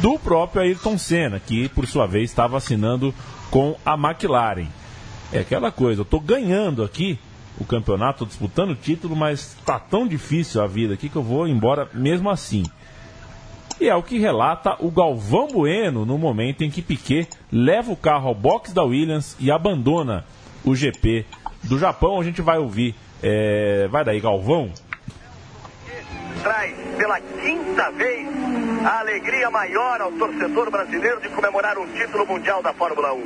do 0.00 0.18
próprio 0.18 0.62
Ayrton 0.62 0.98
Senna, 0.98 1.38
que 1.38 1.68
por 1.68 1.86
sua 1.86 2.06
vez 2.06 2.30
estava 2.30 2.56
assinando 2.56 3.14
com 3.50 3.76
a 3.84 3.94
McLaren. 3.94 4.66
É 5.32 5.40
aquela 5.40 5.70
coisa, 5.70 6.00
eu 6.00 6.04
estou 6.04 6.20
ganhando 6.20 6.82
aqui 6.82 7.18
o 7.58 7.64
campeonato, 7.64 8.26
disputando 8.26 8.70
o 8.70 8.76
título, 8.76 9.14
mas 9.14 9.56
tá 9.64 9.78
tão 9.78 10.06
difícil 10.06 10.62
a 10.62 10.66
vida 10.66 10.94
aqui 10.94 11.08
que 11.08 11.16
eu 11.16 11.22
vou 11.22 11.46
embora 11.46 11.88
mesmo 11.94 12.30
assim. 12.30 12.64
E 13.80 13.88
é 13.88 13.94
o 13.94 14.02
que 14.02 14.18
relata 14.18 14.76
o 14.78 14.90
Galvão 14.90 15.48
Bueno 15.48 16.04
no 16.04 16.18
momento 16.18 16.62
em 16.62 16.70
que 16.70 16.82
Piquet 16.82 17.28
leva 17.50 17.92
o 17.92 17.96
carro 17.96 18.28
ao 18.28 18.34
box 18.34 18.72
da 18.72 18.82
Williams 18.82 19.36
e 19.40 19.50
abandona 19.50 20.24
o 20.64 20.74
GP 20.74 21.26
do 21.64 21.78
Japão. 21.78 22.20
A 22.20 22.24
gente 22.24 22.42
vai 22.42 22.58
ouvir. 22.58 22.94
É... 23.22 23.88
Vai 23.88 24.04
daí, 24.04 24.20
Galvão. 24.20 24.70
Traz 26.42 26.74
pela 26.96 27.20
quinta 27.20 27.90
vez 27.92 28.28
a 28.84 29.00
alegria 29.00 29.50
maior 29.50 30.00
ao 30.00 30.12
torcedor 30.12 30.70
brasileiro 30.70 31.20
de 31.20 31.28
comemorar 31.28 31.78
um 31.78 31.86
título 31.86 32.26
mundial 32.26 32.62
da 32.62 32.72
Fórmula 32.72 33.12
1. 33.14 33.22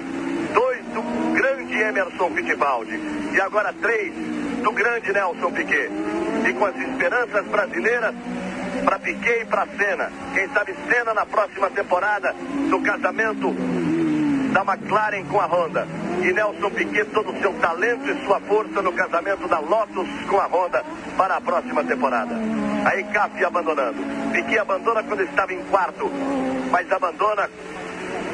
Dois 0.53 0.85
do 0.87 1.33
grande 1.33 1.75
Emerson 1.75 2.31
Fittipaldi 2.31 3.01
e 3.33 3.41
agora 3.41 3.73
três 3.73 4.13
do 4.63 4.73
grande 4.73 5.13
Nelson 5.13 5.51
Piquet. 5.53 5.91
E 6.49 6.53
com 6.53 6.67
as 6.67 6.77
esperanças 6.77 7.47
brasileiras 7.47 8.15
para 8.85 8.99
Piquet 8.99 9.43
e 9.43 9.45
para 9.47 9.67
Senna. 9.67 10.13
Quem 10.35 10.49
sabe 10.49 10.75
Senna 10.89 11.15
na 11.15 11.25
próxima 11.25 11.71
temporada 11.71 12.35
do 12.69 12.81
casamento 12.83 13.55
da 14.57 14.63
McLaren 14.63 15.23
com 15.27 15.39
a 15.39 15.45
Honda. 15.45 15.87
E 16.23 16.33
Nelson 16.33 16.71
Piquet, 16.71 17.05
todo 17.13 17.31
o 17.31 17.41
seu 17.41 17.53
talento 17.55 18.11
e 18.11 18.25
sua 18.25 18.41
força 18.41 18.81
no 18.81 18.91
casamento 18.91 19.47
da 19.49 19.59
Lotus 19.59 20.09
com 20.31 20.41
a 20.41 20.47
Honda 20.47 20.83
para 21.15 21.37
a 21.37 21.41
próxima 21.43 21.85
temporada. 21.85 22.35
A 22.87 22.99
ECAF 22.99 23.45
abandonando. 23.45 23.99
Piquet 24.33 24.59
abandona 24.59 25.03
quando 25.03 25.23
estava 25.25 25.53
em 25.53 25.63
quarto, 25.65 26.11
mas 26.71 26.91
abandona 26.91 27.51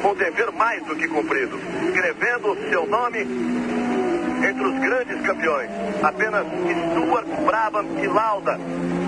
com 0.01 0.15
dever 0.15 0.49
mais 0.53 0.81
do 0.85 0.95
que 0.95 1.09
cumprido, 1.09 1.59
escrevendo 1.87 2.51
o 2.51 2.69
seu 2.69 2.87
nome 2.87 3.19
entre 3.19 4.63
os 4.63 4.79
grandes 4.79 5.21
campeões. 5.23 5.69
Apenas 6.01 6.45
Stuart, 6.47 7.25
Brabham 7.45 7.85
e 8.01 8.07
Lauda 8.07 8.57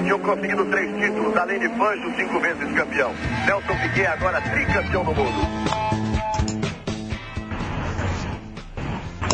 tinham 0.04 0.20
conseguido 0.20 0.66
três 0.66 0.94
títulos, 0.98 1.38
além 1.38 1.60
de 1.60 1.70
Fanjo, 1.70 2.14
cinco 2.18 2.40
vezes 2.42 2.74
campeão. 2.74 3.14
Nelson 3.46 3.76
Piquet 3.84 4.06
agora 4.06 4.42
tricampeão 4.42 5.06
do 5.06 5.14
mundo. 5.14 5.95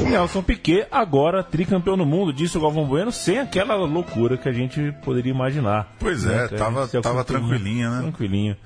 Nelson 0.09 0.41
Piquet, 0.41 0.87
agora 0.91 1.43
tricampeão 1.43 1.95
no 1.95 2.05
mundo, 2.05 2.33
disse 2.33 2.57
o 2.57 2.61
Galvão 2.61 2.85
Bueno, 2.85 3.11
sem 3.11 3.39
aquela 3.39 3.75
loucura 3.75 4.37
que 4.37 4.49
a 4.49 4.51
gente 4.51 4.91
poderia 5.03 5.31
imaginar. 5.31 5.95
Pois 5.99 6.25
é, 6.25 6.43
né? 6.43 6.47
tava, 6.49 6.87
tava 6.87 7.23
tranquilinho, 7.23 7.89
né? 7.89 8.01
Tranquilinho. 8.01 8.57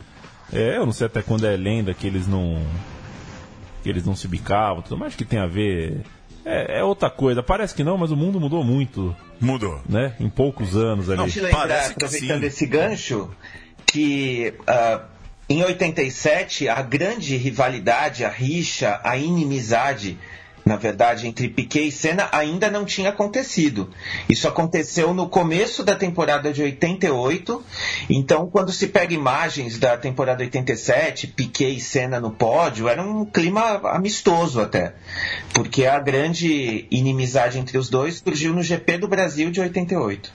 É, 0.51 0.77
eu 0.77 0.86
não 0.86 0.93
sei 0.93 1.07
até 1.07 1.21
quando 1.21 1.45
é 1.45 1.55
lenda 1.55 1.93
que 1.93 2.07
eles 2.07 2.27
não. 2.27 2.61
que 3.83 3.89
eles 3.89 4.05
não 4.05 4.15
se 4.15 4.27
bicavam, 4.27 4.81
tudo 4.81 4.97
mais 4.97 5.15
que 5.15 5.25
tem 5.25 5.39
a 5.39 5.47
ver. 5.47 6.01
É, 6.45 6.79
é, 6.79 6.83
outra 6.83 7.09
coisa. 7.09 7.41
Parece 7.41 7.73
que 7.73 7.83
não, 7.83 7.97
mas 7.97 8.11
o 8.11 8.15
mundo 8.15 8.39
mudou 8.39 8.63
muito. 8.63 9.15
Mudou. 9.41 9.81
Né? 9.89 10.13
Em 10.19 10.29
poucos 10.29 10.75
anos 10.75 11.09
ali. 11.09 11.23
Deixa 11.23 11.39
eu 11.39 11.45
lembrar, 11.45 11.61
Parece 11.61 11.91
aproveitando 11.93 12.43
esse 12.43 12.65
gancho, 12.67 13.31
que 13.86 14.53
uh, 14.61 15.01
em 15.49 15.63
87 15.63 16.69
a 16.69 16.81
grande 16.81 17.36
rivalidade, 17.36 18.23
a 18.23 18.29
rixa, 18.29 18.99
a 19.03 19.17
inimizade 19.17 20.17
na 20.66 20.78
verdade, 20.78 21.28
entre 21.28 21.47
Piquet 21.47 21.88
e 21.88 21.91
Senna 21.91 22.28
ainda 22.32 22.72
não 22.72 22.86
tinha 22.86 23.09
acontecido. 23.09 23.91
Isso 24.28 24.47
aconteceu 24.47 25.13
no 25.13 25.30
começo 25.30 25.84
da 25.84 25.95
temporada 25.95 26.51
de 26.51 26.63
88. 26.63 27.63
Então, 28.09 28.49
quando 28.49 28.72
se 28.72 28.88
pega 28.88 29.13
imagens 29.13 29.78
da 29.78 29.95
temporada 29.95 30.43
87, 30.43 31.28
Piquet 31.28 31.76
e 31.76 31.80
Senna 31.80 32.20
no 32.20 32.32
pódio, 32.32 32.89
era 32.89 33.03
um 33.03 33.24
clima 33.26 33.80
amistoso 33.91 34.59
até. 34.59 34.95
Porque 35.53 35.86
a 35.86 35.99
grande 35.99 36.88
inimizade 36.89 37.59
entre 37.59 37.78
os 37.78 37.88
dois 37.88 38.18
surgiu 38.18 38.51
no 38.51 38.63
GP 38.63 38.97
do 38.97 39.07
Brasil 39.07 39.51
de 39.51 39.61
88. 39.61 40.34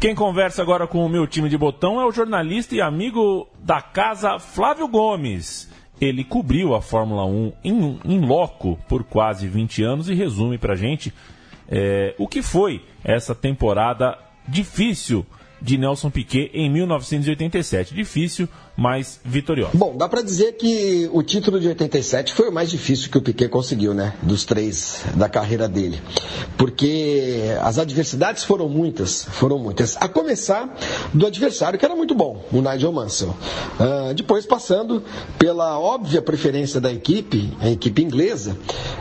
Quem 0.00 0.14
conversa 0.14 0.62
agora 0.62 0.86
com 0.86 1.04
o 1.04 1.08
meu 1.10 1.26
time 1.26 1.50
de 1.50 1.58
botão 1.58 2.00
é 2.00 2.06
o 2.06 2.12
jornalista 2.12 2.74
e 2.74 2.80
amigo 2.80 3.46
da 3.58 3.82
casa 3.82 4.38
Flávio 4.38 4.88
Gomes. 4.88 5.68
Ele 6.00 6.22
cobriu 6.24 6.74
a 6.74 6.80
Fórmula 6.80 7.24
1 7.24 7.52
em, 7.64 7.98
em 8.04 8.20
loco 8.20 8.78
por 8.88 9.04
quase 9.04 9.48
20 9.48 9.82
anos 9.82 10.08
e 10.08 10.14
resume 10.14 10.58
para 10.58 10.76
gente 10.76 11.12
é, 11.68 12.14
o 12.18 12.26
que 12.26 12.40
foi 12.40 12.82
essa 13.04 13.34
temporada 13.34 14.18
difícil 14.46 15.26
de 15.60 15.76
Nelson 15.76 16.10
Piquet 16.10 16.50
em 16.54 16.70
1987. 16.70 17.94
Difícil, 17.94 18.48
mas 18.78 19.18
vitoriosa. 19.24 19.72
Bom, 19.74 19.96
dá 19.96 20.08
para 20.08 20.22
dizer 20.22 20.52
que 20.52 21.10
o 21.12 21.20
título 21.20 21.58
de 21.58 21.66
87 21.66 22.32
foi 22.32 22.48
o 22.48 22.52
mais 22.52 22.70
difícil 22.70 23.10
que 23.10 23.18
o 23.18 23.20
Piquet 23.20 23.48
conseguiu, 23.48 23.92
né? 23.92 24.14
Dos 24.22 24.44
três 24.44 25.02
da 25.16 25.28
carreira 25.28 25.66
dele. 25.66 26.00
Porque 26.56 27.42
as 27.60 27.76
adversidades 27.76 28.44
foram 28.44 28.68
muitas, 28.68 29.24
foram 29.24 29.58
muitas. 29.58 29.96
A 29.96 30.06
começar 30.06 30.78
do 31.12 31.26
adversário, 31.26 31.76
que 31.76 31.84
era 31.84 31.96
muito 31.96 32.14
bom, 32.14 32.44
o 32.52 32.62
Nigel 32.62 32.92
Mansell. 32.92 33.30
Uh, 33.80 34.14
depois 34.14 34.46
passando 34.46 35.02
pela 35.40 35.76
óbvia 35.76 36.22
preferência 36.22 36.80
da 36.80 36.92
equipe, 36.92 37.52
a 37.60 37.68
equipe 37.68 38.00
inglesa, 38.00 38.56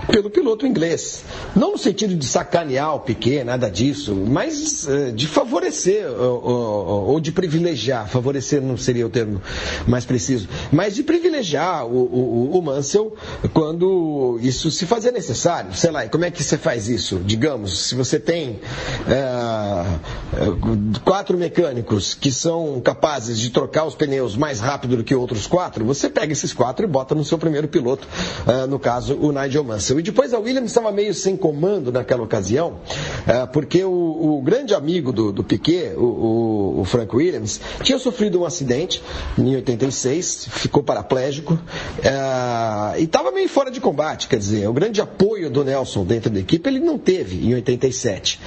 pelo 0.08 0.32
piloto 0.32 0.66
inglês. 0.66 1.24
Não 1.56 1.74
no 1.74 1.78
sentido 1.78 2.16
de 2.16 2.26
sacanear 2.26 2.96
o 2.96 3.02
Piquet, 3.02 3.44
nada 3.44 3.70
disso, 3.70 4.16
mas 4.16 4.88
uh, 4.88 5.12
de 5.12 5.28
favorecer 5.28 6.10
ou, 6.10 7.20
de 7.20 7.32
privilegiar. 7.32 8.10
Favorecer 8.10 8.60
não 8.60 8.76
seria 8.76 9.06
o 9.06 9.10
termo 9.10 9.40
mais 9.86 10.06
preciso, 10.06 10.48
mas 10.72 10.96
de 10.96 11.04
privilegiar 11.04 11.86
o, 11.86 11.98
o, 11.98 12.58
o 12.58 12.62
Mansell 12.62 13.16
quando 13.54 14.40
isso 14.42 14.70
se 14.72 14.86
fazia 14.86 15.12
necessário. 15.12 15.74
Sei 15.74 15.92
lá, 15.92 16.06
e 16.06 16.10
como 16.10 16.26
é 16.26 16.32
que 16.32 16.44
você 16.44 16.58
faz 16.58 16.88
isso? 16.88 17.20
Digamos, 17.26 17.88
se 17.88 17.96
você 17.96 18.20
tem 18.20 18.60
uh, 19.08 21.00
quatro 21.04 21.38
mecânicos 21.38 22.14
que 22.14 22.32
são 22.32 22.80
capazes 22.82 23.40
de 23.40 23.50
trocar 23.50 23.86
os 23.86 23.96
pneus 23.96 24.36
mais 24.36 24.60
rápido 24.60 24.98
do 24.98 25.04
que 25.04 25.16
outros 25.16 25.48
quatro, 25.48 25.86
você 25.86 26.10
pega 26.10 26.34
esses 26.34 26.54
quatro 26.54 26.86
e 26.86 26.88
bota 26.88 27.16
no 27.16 27.24
seu 27.24 27.38
primeiro 27.38 27.68
piloto, 27.68 28.08
uh, 28.46 28.68
no 28.68 28.80
caso 28.80 29.18
o 29.20 29.32
Nigel 29.32 29.64
Mansell. 29.64 30.00
E 30.00 30.04
depois 30.04 30.34
a 30.34 30.40
Williams 30.40 30.72
estava 30.72 30.92
meio 30.92 31.14
sem 31.14 31.36
comando 31.36 31.92
naquela 31.92 32.24
ocasião, 32.24 32.80
uh, 33.28 33.48
porque 33.52 33.84
o, 33.84 33.92
o, 34.38 34.42
grande 34.42 34.74
amigo 34.74 35.12
do, 35.12 35.32
do 35.32 35.44
Piquet, 35.44 35.94
o, 35.96 36.02
o, 36.02 36.82
o, 36.82 36.86
Frank 36.86 37.16
Williams, 37.16 37.60
tinha 37.84 37.98
sofrido 38.00 38.42
um 38.42 38.46
acidente 38.46 39.02
em 39.38 39.56
86, 39.58 40.48
ficou 40.52 40.84
paraplégico 40.84 41.54
uh, 41.54 42.98
e 42.98 43.04
estava 43.04 43.32
meio 43.32 43.50
fora 43.50 43.70
de 43.70 43.80
combate, 43.80 44.28
quer 44.28 44.38
dizer, 44.38 44.68
o 44.68 44.74
grande 44.74 45.02
apoio 45.02 45.50
do 45.50 45.64
Nelson 45.64 46.04
dentro 46.06 46.30
da 46.30 46.40
equipe 46.40 46.70
ele 46.70 46.80
não 46.80 46.98
teve 46.98 47.46
em 47.48 47.54
87. 47.54 48.40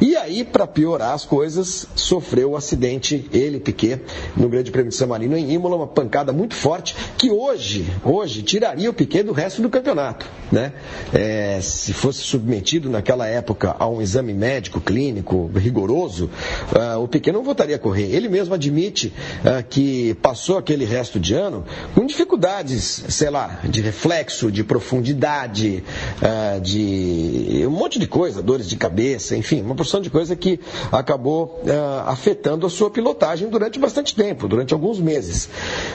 E 0.00 0.09
aí, 0.30 0.44
para 0.44 0.66
piorar 0.66 1.12
as 1.12 1.24
coisas, 1.24 1.86
sofreu 1.94 2.50
o 2.50 2.52
um 2.52 2.56
acidente, 2.56 3.28
ele, 3.32 3.60
Piquet, 3.60 4.00
no 4.36 4.48
Grande 4.48 4.70
Prêmio 4.70 4.90
de 4.90 4.96
San 4.96 5.08
Marino 5.08 5.36
em 5.36 5.52
Imola, 5.52 5.76
uma 5.76 5.86
pancada 5.86 6.32
muito 6.32 6.54
forte 6.54 6.94
que 7.18 7.30
hoje, 7.30 7.86
hoje 8.04 8.42
tiraria 8.42 8.88
o 8.88 8.94
Piquet 8.94 9.24
do 9.24 9.32
resto 9.32 9.60
do 9.60 9.68
campeonato. 9.68 10.26
Né? 10.50 10.72
É, 11.12 11.60
se 11.60 11.92
fosse 11.92 12.20
submetido 12.20 12.88
naquela 12.88 13.26
época 13.26 13.76
a 13.78 13.88
um 13.88 14.00
exame 14.00 14.32
médico, 14.32 14.80
clínico, 14.80 15.50
rigoroso, 15.54 16.30
uh, 16.72 17.00
o 17.00 17.08
Piquet 17.08 17.32
não 17.32 17.42
voltaria 17.42 17.76
a 17.76 17.78
correr. 17.78 18.14
Ele 18.14 18.28
mesmo 18.28 18.54
admite 18.54 19.12
uh, 19.44 19.62
que 19.68 20.14
passou 20.14 20.58
aquele 20.58 20.84
resto 20.84 21.20
de 21.20 21.34
ano 21.34 21.64
com 21.94 22.06
dificuldades, 22.06 23.04
sei 23.08 23.30
lá, 23.30 23.60
de 23.64 23.80
reflexo, 23.80 24.50
de 24.50 24.64
profundidade, 24.64 25.84
uh, 26.20 26.60
de 26.60 27.64
um 27.66 27.70
monte 27.70 27.98
de 27.98 28.06
coisa, 28.06 28.42
dores 28.42 28.68
de 28.68 28.76
cabeça, 28.76 29.36
enfim, 29.36 29.62
uma 29.62 29.74
porção 29.74 30.00
de 30.00 30.10
coisa 30.10 30.19
que 30.36 30.60
acabou 30.92 31.62
afetando 32.06 32.66
a 32.66 32.70
sua 32.70 32.90
pilotagem 32.90 33.48
durante 33.48 33.78
bastante 33.78 34.14
tempo, 34.14 34.48
durante 34.48 34.74
alguns 34.74 34.98
meses. 35.00 35.48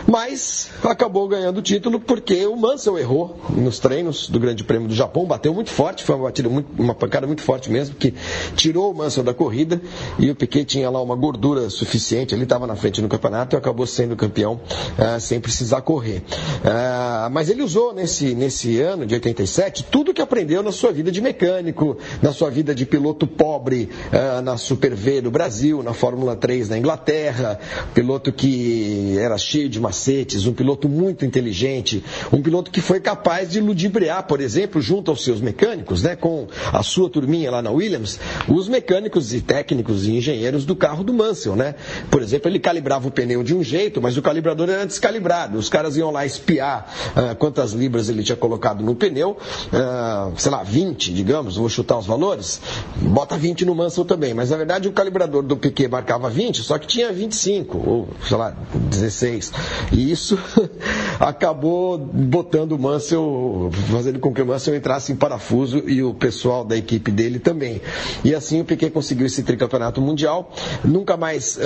Mas 0.07 0.69
acabou 0.83 1.27
ganhando 1.27 1.57
o 1.57 1.61
título 1.61 1.99
porque 1.99 2.45
o 2.45 2.55
Mansell 2.55 2.97
errou 2.97 3.37
nos 3.49 3.79
treinos 3.79 4.29
do 4.29 4.39
Grande 4.39 4.63
Prêmio 4.63 4.87
do 4.87 4.95
Japão, 4.95 5.25
bateu 5.25 5.53
muito 5.53 5.69
forte, 5.69 6.03
foi 6.03 6.15
uma, 6.15 6.25
batida 6.25 6.49
muito, 6.49 6.81
uma 6.81 6.95
pancada 6.95 7.27
muito 7.27 7.41
forte 7.41 7.69
mesmo, 7.69 7.95
que 7.95 8.13
tirou 8.55 8.91
o 8.91 8.95
Mansell 8.95 9.23
da 9.23 9.33
corrida 9.33 9.81
e 10.17 10.29
o 10.29 10.35
Piquet 10.35 10.65
tinha 10.65 10.89
lá 10.89 11.01
uma 11.01 11.15
gordura 11.15 11.69
suficiente, 11.69 12.33
ele 12.33 12.43
estava 12.43 12.67
na 12.67 12.75
frente 12.75 13.01
no 13.01 13.07
campeonato 13.07 13.55
e 13.55 13.57
acabou 13.57 13.85
sendo 13.85 14.15
campeão 14.15 14.53
uh, 14.53 15.19
sem 15.19 15.39
precisar 15.39 15.81
correr. 15.81 16.23
Uh, 16.63 17.29
mas 17.31 17.49
ele 17.49 17.61
usou 17.61 17.93
nesse, 17.93 18.35
nesse 18.35 18.79
ano 18.79 19.05
de 19.05 19.15
87 19.15 19.83
tudo 19.85 20.13
que 20.13 20.21
aprendeu 20.21 20.61
na 20.63 20.71
sua 20.71 20.91
vida 20.91 21.11
de 21.11 21.21
mecânico, 21.21 21.97
na 22.21 22.31
sua 22.31 22.49
vida 22.49 22.73
de 22.73 22.85
piloto 22.85 23.27
pobre 23.27 23.89
uh, 24.07 24.14
na 24.43 24.57
Super 24.57 24.95
V 24.95 25.21
do 25.21 25.31
Brasil, 25.31 25.83
na 25.83 25.93
Fórmula 25.93 26.35
3 26.35 26.69
na 26.69 26.77
Inglaterra, 26.77 27.59
piloto 27.93 28.31
que 28.31 29.17
era 29.19 29.37
cheio 29.37 29.67
de 29.67 29.79
macetes, 29.79 30.45
um 30.45 30.53
piloto 30.53 30.87
muito 30.87 31.25
inteligente, 31.25 32.03
um 32.31 32.41
piloto 32.41 32.71
que 32.71 32.81
foi 32.81 32.99
capaz 32.99 33.51
de 33.51 33.59
ludibriar, 33.59 34.23
por 34.23 34.39
exemplo, 34.39 34.81
junto 34.81 35.11
aos 35.11 35.23
seus 35.23 35.41
mecânicos, 35.41 36.03
né, 36.03 36.15
com 36.15 36.47
a 36.71 36.81
sua 36.83 37.09
turminha 37.09 37.51
lá 37.51 37.61
na 37.61 37.71
Williams, 37.71 38.19
os 38.47 38.67
mecânicos 38.67 39.33
e 39.33 39.41
técnicos 39.41 40.05
e 40.05 40.15
engenheiros 40.15 40.65
do 40.65 40.75
carro 40.75 41.03
do 41.03 41.13
Mansell, 41.13 41.55
né? 41.55 41.75
Por 42.09 42.21
exemplo, 42.21 42.49
ele 42.49 42.59
calibrava 42.59 43.07
o 43.07 43.11
pneu 43.11 43.43
de 43.43 43.55
um 43.55 43.63
jeito, 43.63 44.01
mas 44.01 44.17
o 44.17 44.21
calibrador 44.21 44.69
era 44.69 44.85
descalibrado. 44.85 45.57
Os 45.57 45.69
caras 45.69 45.97
iam 45.97 46.11
lá 46.11 46.25
espiar 46.25 46.93
uh, 47.15 47.35
quantas 47.35 47.71
libras 47.73 48.09
ele 48.09 48.23
tinha 48.23 48.35
colocado 48.35 48.83
no 48.83 48.95
pneu, 48.95 49.31
uh, 49.31 50.33
sei 50.37 50.51
lá, 50.51 50.63
20, 50.63 51.13
digamos, 51.13 51.57
vou 51.57 51.69
chutar 51.69 51.97
os 51.97 52.05
valores, 52.05 52.61
bota 52.95 53.37
20 53.37 53.65
no 53.65 53.75
Mansell 53.75 54.04
também, 54.05 54.33
mas 54.33 54.49
na 54.51 54.57
verdade 54.57 54.87
o 54.87 54.91
calibrador 54.91 55.43
do 55.43 55.57
Piquet 55.57 55.87
marcava 55.87 56.29
20, 56.29 56.63
só 56.63 56.77
que 56.77 56.87
tinha 56.87 57.11
25, 57.11 57.77
ou 57.77 58.09
sei 58.25 58.37
lá, 58.37 58.55
16. 58.73 59.51
E 59.91 60.11
isso 60.11 60.39
acabou 61.19 61.97
botando 61.97 62.73
o 62.73 62.79
Mansell, 62.79 63.69
fazendo 63.91 64.19
com 64.19 64.33
que 64.33 64.41
o 64.41 64.45
Mansell 64.45 64.75
entrasse 64.75 65.11
em 65.11 65.15
parafuso 65.15 65.83
e 65.89 66.01
o 66.03 66.13
pessoal 66.13 66.63
da 66.63 66.77
equipe 66.77 67.11
dele 67.11 67.39
também. 67.39 67.81
E 68.23 68.33
assim 68.33 68.61
o 68.61 68.65
Piquet 68.65 68.89
conseguiu 68.89 69.25
esse 69.25 69.43
tricampeonato 69.43 70.01
mundial. 70.01 70.53
Nunca 70.83 71.17
mais 71.17 71.57
uh, 71.57 71.59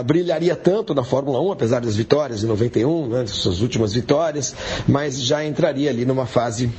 uh, 0.00 0.04
brilharia 0.04 0.56
tanto 0.56 0.94
na 0.94 1.04
Fórmula 1.04 1.40
1, 1.40 1.52
apesar 1.52 1.80
das 1.80 1.96
vitórias 1.96 2.42
em 2.42 2.46
91, 2.46 3.08
né, 3.08 3.26
suas 3.26 3.60
últimas 3.60 3.92
vitórias, 3.92 4.54
mas 4.86 5.20
já 5.20 5.44
entraria 5.44 5.90
ali 5.90 6.04
numa 6.04 6.26
fase 6.26 6.70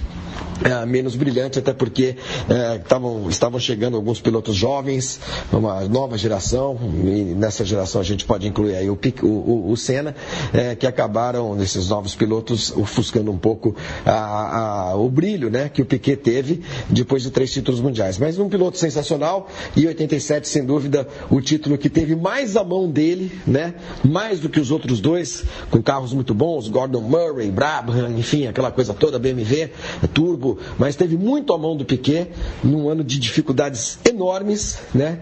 é, 0.64 0.86
menos 0.86 1.16
brilhante, 1.16 1.60
até 1.60 1.74
porque 1.74 2.16
é, 2.50 2.78
tavam, 2.80 3.30
estavam 3.30 3.60
chegando 3.60 3.98
alguns 3.98 4.22
pilotos 4.22 4.56
jovens, 4.56 5.20
uma 5.52 5.82
nova 5.82 6.18
geração, 6.18 6.78
e 7.04 7.34
nessa 7.36 7.66
geração 7.66 8.00
a 8.00 8.04
gente 8.04 8.26
pode 8.26 8.48
incluir 8.48 8.76
aí 8.76 8.90
o, 8.90 8.98
o, 9.24 9.72
o 9.72 9.78
Senna, 9.78 10.16
é, 10.54 10.76
que 10.76 10.88
acabaram, 10.88 11.54
nesses 11.56 11.90
novos 11.90 12.16
pilotos, 12.16 12.72
ofuscando 12.76 13.32
um 13.32 13.38
pouco 13.38 13.76
a, 14.06 14.92
a, 14.92 14.96
o 14.96 15.10
brilho 15.10 15.50
né, 15.50 15.70
que 15.70 15.82
o 15.82 15.86
Piquet 15.86 16.16
teve 16.16 16.62
depois 16.90 17.24
de 17.24 17.32
três 17.32 17.52
títulos 17.52 17.82
mundiais. 17.82 18.18
Mas 18.18 18.40
um 18.40 18.48
piloto 18.48 18.78
sensacional, 18.78 19.50
e 19.76 19.86
87, 19.86 20.48
sem 20.48 20.66
dúvida, 20.66 21.08
o 21.30 21.42
título 21.42 21.78
que 21.78 21.90
teve 21.90 22.16
mais 22.16 22.56
a 22.56 22.64
mão 22.64 22.90
dele, 22.90 23.32
né, 23.46 23.74
mais 24.04 24.40
do 24.40 24.50
que 24.50 24.60
os 24.60 24.72
outros 24.72 25.02
dois, 25.02 25.44
com 25.70 25.82
carros 25.82 26.14
muito 26.14 26.34
bons, 26.34 26.70
Gordon 26.70 27.02
Murray, 27.02 27.52
Brabham, 27.52 28.18
enfim, 28.18 28.48
aquela 28.48 28.72
coisa 28.72 28.94
toda, 28.94 29.20
BMW, 29.20 29.70
Turbo, 30.14 30.53
mas 30.78 30.96
teve 30.96 31.18
muito 31.18 31.54
a 31.54 31.58
mão 31.58 31.76
do 31.76 31.86
Piquet 31.86 32.30
num 32.64 32.90
ano 32.90 33.04
de 33.04 33.20
dificuldades 33.20 34.00
enormes, 34.06 34.82
né? 34.94 35.20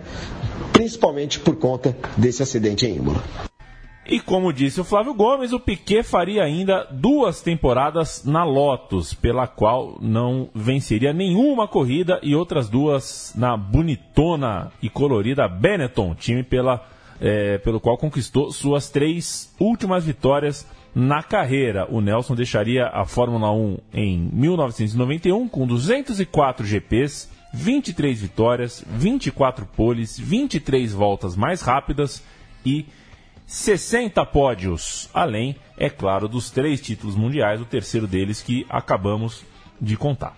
principalmente 0.71 1.39
por 1.39 1.55
conta 1.55 1.95
desse 2.17 2.41
acidente 2.41 2.85
em 2.85 2.95
Imola. 2.95 3.23
E 4.05 4.19
como 4.19 4.51
disse 4.51 4.81
o 4.81 4.83
Flávio 4.83 5.13
Gomes, 5.13 5.53
o 5.53 5.59
Piquet 5.59 6.03
faria 6.03 6.43
ainda 6.43 6.87
duas 6.91 7.41
temporadas 7.41 8.25
na 8.25 8.43
Lotus, 8.43 9.13
pela 9.13 9.47
qual 9.47 9.97
não 10.01 10.49
venceria 10.55 11.13
nenhuma 11.13 11.67
corrida, 11.67 12.19
e 12.23 12.35
outras 12.35 12.67
duas 12.67 13.31
na 13.35 13.55
bonitona 13.55 14.71
e 14.81 14.89
colorida 14.89 15.47
Benetton, 15.47 16.15
time 16.15 16.43
pela, 16.43 16.85
é, 17.21 17.59
pelo 17.59 17.79
qual 17.79 17.97
conquistou 17.97 18.51
suas 18.51 18.89
três 18.89 19.55
últimas 19.59 20.03
vitórias 20.03 20.67
na 20.93 21.23
carreira. 21.23 21.87
O 21.89 22.01
Nelson 22.01 22.35
deixaria 22.35 22.87
a 22.87 23.05
Fórmula 23.05 23.51
1 23.51 23.77
em 23.93 24.29
1991 24.33 25.47
com 25.47 25.65
204 25.65 26.65
GPs, 26.65 27.29
23 27.53 28.21
vitórias, 28.21 28.83
24 28.87 29.65
poles, 29.65 30.17
23 30.19 30.93
voltas 30.93 31.35
mais 31.35 31.61
rápidas 31.61 32.23
e 32.65 32.85
60 33.51 34.25
pódios, 34.27 35.09
além, 35.13 35.57
é 35.77 35.89
claro, 35.89 36.29
dos 36.29 36.49
três 36.49 36.79
títulos 36.79 37.17
mundiais, 37.17 37.59
o 37.59 37.65
terceiro 37.65 38.07
deles 38.07 38.41
que 38.41 38.65
acabamos 38.69 39.43
de 39.79 39.97
contar. 39.97 40.37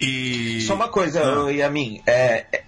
E... 0.00 0.60
Só 0.62 0.74
uma 0.74 0.88
coisa, 0.88 1.22
ah. 1.22 1.52
Yamin, 1.52 2.02
é, 2.04 2.46
é, 2.52 2.64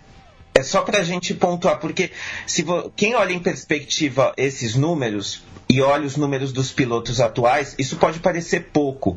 é 0.54 0.62
só 0.62 0.82
para 0.82 1.00
a 1.00 1.02
gente 1.02 1.34
pontuar, 1.34 1.80
porque 1.80 2.12
se 2.46 2.62
vo... 2.62 2.90
quem 2.94 3.16
olha 3.16 3.32
em 3.32 3.40
perspectiva 3.40 4.32
esses 4.36 4.76
números, 4.76 5.42
e 5.70 5.80
olha 5.80 6.04
os 6.04 6.16
números 6.16 6.52
dos 6.52 6.72
pilotos 6.72 7.20
atuais, 7.20 7.76
isso 7.78 7.96
pode 7.96 8.18
parecer 8.18 8.70
pouco, 8.72 9.16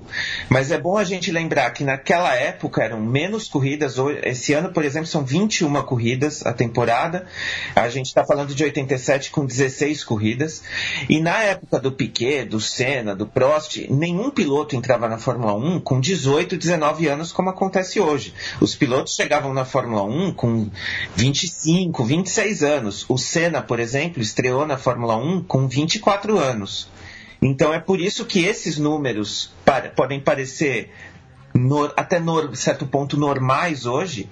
mas 0.50 0.70
é 0.70 0.78
bom 0.78 1.00
a 1.00 1.04
gente 1.04 1.32
lembrar 1.32 1.72
que 1.72 1.84
naquela 1.84 2.36
época 2.36 2.84
eram 2.84 3.02
menos 3.02 3.48
corridas. 3.48 3.96
Esse 4.22 4.54
ano, 4.54 4.72
por 4.72 4.86
exemplo, 4.86 5.08
são 5.08 5.26
21 5.26 5.82
corridas 5.82 6.46
a 6.46 6.54
temporada. 6.54 7.26
A 7.76 7.90
gente 7.90 8.06
está 8.06 8.24
falando 8.24 8.54
de 8.54 8.64
87 8.64 9.32
com 9.32 9.48
16 9.48 10.04
corridas. 10.04 10.62
E 11.10 11.20
na 11.20 11.42
época 11.42 11.80
do 11.80 11.92
Piquet, 11.92 12.46
do 12.46 12.60
Senna, 12.60 13.16
do 13.16 13.26
Prost, 13.26 13.88
nenhum 13.90 14.30
piloto 14.30 14.76
entrava 14.76 15.10
na 15.10 15.18
Fórmula 15.18 15.56
1 15.56 15.80
com 15.80 16.00
18, 16.00 16.56
19 16.56 17.08
anos, 17.08 17.32
como 17.32 17.50
acontece 17.50 18.00
hoje. 18.00 18.32
Os 18.62 18.76
pilotos 18.76 19.16
chegavam 19.16 19.56
na 19.56 19.66
Fórmula 19.66 20.04
1 20.04 20.34
com 20.34 20.70
25, 21.16 22.04
26 22.04 22.62
anos. 22.62 23.06
O 23.10 23.18
Senna, 23.18 23.60
por 23.60 23.80
exemplo, 23.80 24.22
estreou 24.22 24.68
na 24.68 24.78
Fórmula 24.78 25.16
1 25.16 25.46
com 25.46 25.68
24 25.68 26.38
anos 26.38 26.43
anos. 26.44 26.90
Então 27.42 27.74
é 27.74 27.80
por 27.80 28.00
isso 28.00 28.26
que 28.26 28.44
esses 28.46 28.78
números 28.78 29.52
podem 29.96 30.20
parecer 30.20 30.92
no, 31.54 31.86
até 31.98 32.20
no, 32.20 32.56
certo 32.56 32.86
ponto 32.86 33.18
normais 33.18 33.86
hoje. 33.86 34.30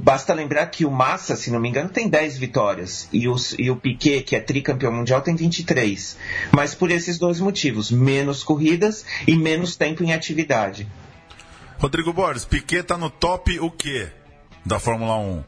Basta 0.00 0.32
lembrar 0.32 0.66
que 0.66 0.84
o 0.84 0.90
Massa, 0.90 1.36
se 1.36 1.50
não 1.50 1.60
me 1.60 1.68
engano, 1.68 1.88
tem 1.88 2.08
10 2.08 2.38
vitórias 2.38 3.08
e 3.12 3.28
o, 3.28 3.36
e 3.58 3.70
o 3.70 3.76
Piquet, 3.76 4.22
que 4.22 4.36
é 4.36 4.40
tricampeão 4.40 4.92
mundial, 4.92 5.20
tem 5.20 5.34
23. 5.34 6.16
Mas 6.50 6.74
por 6.74 6.90
esses 6.90 7.18
dois 7.18 7.40
motivos: 7.40 7.90
menos 7.90 8.42
corridas 8.42 9.04
e 9.26 9.36
menos 9.36 9.76
tempo 9.76 10.02
em 10.02 10.12
atividade. 10.12 10.88
Rodrigo 11.78 12.12
Borges, 12.12 12.44
Piquet 12.44 12.84
tá 12.84 12.96
no 12.96 13.10
top 13.10 13.58
o 13.58 13.70
quê 13.70 14.08
da 14.64 14.78
Fórmula 14.78 15.16
1? 15.18 15.44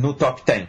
No 0.00 0.14
top 0.14 0.42
10. 0.44 0.68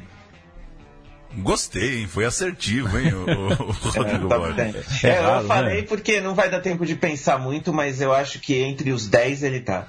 Gostei, 1.38 2.01
hein? 2.01 2.07
Foi 2.07 2.25
assertivo, 2.25 2.97
hein, 2.97 3.13
o, 3.13 3.25
o 3.63 3.71
Rodrigo 3.89 4.34
É, 4.34 4.38
Borges. 4.38 4.55
10. 4.55 5.03
É, 5.03 5.19
raro, 5.19 5.41
eu 5.43 5.47
falei 5.47 5.82
né? 5.82 5.88
porque 5.88 6.19
não 6.19 6.34
vai 6.34 6.49
dar 6.49 6.59
tempo 6.59 6.86
de 6.86 6.95
pensar 6.95 7.38
muito, 7.38 7.71
mas 7.71 8.01
eu 8.01 8.13
acho 8.13 8.39
que 8.39 8.55
entre 8.55 8.91
os 8.91 9.07
10 9.07 9.43
ele 9.43 9.59
tá. 9.59 9.88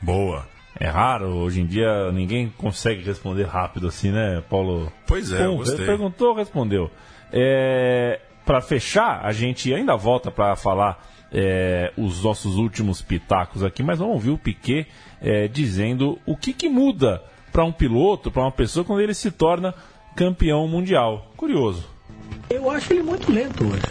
Boa. 0.00 0.46
É 0.78 0.88
raro, 0.88 1.28
hoje 1.36 1.62
em 1.62 1.66
dia 1.66 2.12
ninguém 2.12 2.52
consegue 2.56 3.02
responder 3.02 3.44
rápido 3.44 3.88
assim, 3.88 4.12
né, 4.12 4.42
Paulo? 4.48 4.92
Pois 5.06 5.32
é, 5.32 5.44
eu 5.44 5.52
Pum, 5.52 5.56
gostei. 5.56 5.86
Perguntou, 5.86 6.34
respondeu. 6.34 6.90
É, 7.32 8.20
para 8.44 8.60
fechar, 8.60 9.24
a 9.24 9.32
gente 9.32 9.72
ainda 9.72 9.96
volta 9.96 10.30
para 10.30 10.54
falar 10.54 11.02
é, 11.32 11.92
os 11.96 12.22
nossos 12.22 12.56
últimos 12.56 13.02
pitacos 13.02 13.64
aqui, 13.64 13.82
mas 13.82 13.98
vamos 13.98 14.14
ouvir 14.14 14.30
o 14.30 14.38
Piquet 14.38 14.86
é, 15.20 15.48
dizendo 15.48 16.18
o 16.26 16.36
que, 16.36 16.52
que 16.52 16.68
muda 16.68 17.22
para 17.50 17.64
um 17.64 17.72
piloto, 17.72 18.30
para 18.30 18.42
uma 18.42 18.52
pessoa, 18.52 18.84
quando 18.84 19.00
ele 19.00 19.14
se 19.14 19.30
torna 19.30 19.74
campeão 20.16 20.66
mundial. 20.66 21.30
Curioso. 21.36 21.84
Eu 22.48 22.70
acho 22.70 22.92
ele 22.92 23.02
muito 23.02 23.30
lento 23.30 23.64
hoje. 23.64 23.82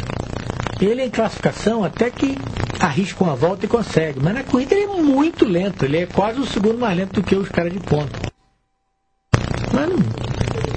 Ele 0.82 1.04
em 1.04 1.10
classificação 1.10 1.84
até 1.84 2.10
que 2.10 2.36
arrisca 2.80 3.24
uma 3.24 3.36
volta 3.36 3.66
e 3.66 3.70
consegue, 3.70 4.20
mas 4.20 4.34
na 4.34 4.44
corrida 4.44 4.76
ele 4.76 4.84
é 4.84 5.02
muito 5.02 5.46
lento, 5.46 5.86
ele 5.86 6.00
é 6.00 6.06
quase 6.06 6.40
o 6.40 6.46
segundo 6.46 6.78
mais 6.78 6.98
lento 6.98 7.14
do 7.14 7.24
que 7.24 7.36
os 7.36 7.48
caras 7.48 7.72
de 7.72 7.80
ponta. 7.80 8.20
Mas 9.72 9.90
não, 9.90 9.98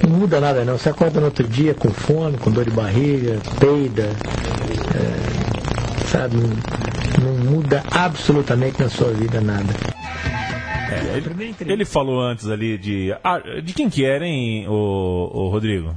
não 0.08 0.18
muda 0.18 0.40
nada 0.40 0.64
não, 0.64 0.78
você 0.78 0.90
acorda 0.90 1.18
no 1.18 1.26
outro 1.26 1.48
dia 1.48 1.74
com 1.74 1.90
fome, 1.90 2.38
com 2.38 2.50
dor 2.50 2.64
de 2.64 2.70
barriga, 2.70 3.40
peida, 3.58 4.10
é, 4.94 6.06
sabe, 6.06 6.36
não, 6.36 6.48
não 7.24 7.52
muda 7.52 7.82
absolutamente 7.90 8.80
na 8.80 8.88
sua 8.88 9.10
vida 9.10 9.40
nada. 9.40 9.74
É, 10.90 11.16
ele, 11.16 11.54
ele 11.60 11.84
falou 11.84 12.20
antes 12.20 12.48
ali 12.48 12.78
de. 12.78 13.14
ah, 13.22 13.38
de 13.62 13.72
quem 13.72 13.88
que 13.90 14.04
era, 14.04 14.26
hein, 14.26 14.66
o, 14.68 15.48
Rodrigo? 15.50 15.94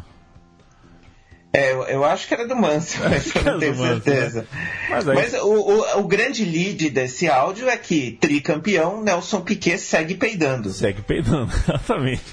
É, 1.54 1.74
eu, 1.74 1.84
eu 1.84 2.06
acho 2.06 2.30
que 2.30 2.34
era 2.34 2.48
do 2.48 2.56
Manso, 2.56 2.98
mas 3.04 3.36
eu 3.36 3.44
não 3.44 3.60
tenho 3.60 3.76
Mansell, 3.76 4.02
certeza. 4.02 4.42
né? 4.42 4.48
Mas 4.90 5.10
aí- 5.10 5.16
Mas 5.16 5.34
o, 5.34 5.48
o, 5.48 6.00
o 6.00 6.04
grande 6.08 6.46
lead 6.46 6.90
desse 6.90 7.28
áudio 7.28 7.68
é 7.68 7.76
que 7.76 8.12
tricampeão 8.22 9.04
Nelson 9.04 9.42
Piquet 9.42 9.78
segue 9.78 10.16
peidando. 10.16 10.70
Segue 10.70 11.02
peidando, 11.02 11.52
exatamente. 11.68 12.24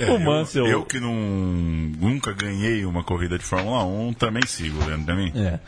É, 0.00 0.10
o 0.10 0.18
Mansell. 0.18 0.64
Eu, 0.64 0.72
eu 0.72 0.82
que 0.86 0.98
não, 0.98 1.14
nunca 1.14 2.32
ganhei 2.32 2.86
uma 2.86 3.04
corrida 3.04 3.36
de 3.38 3.44
Fórmula 3.44 3.84
1, 3.84 4.14
também 4.14 4.46
sigo, 4.46 4.78
Leandro, 4.86 5.04
pra 5.04 5.14
mim. 5.14 5.30
É. 5.36 5.58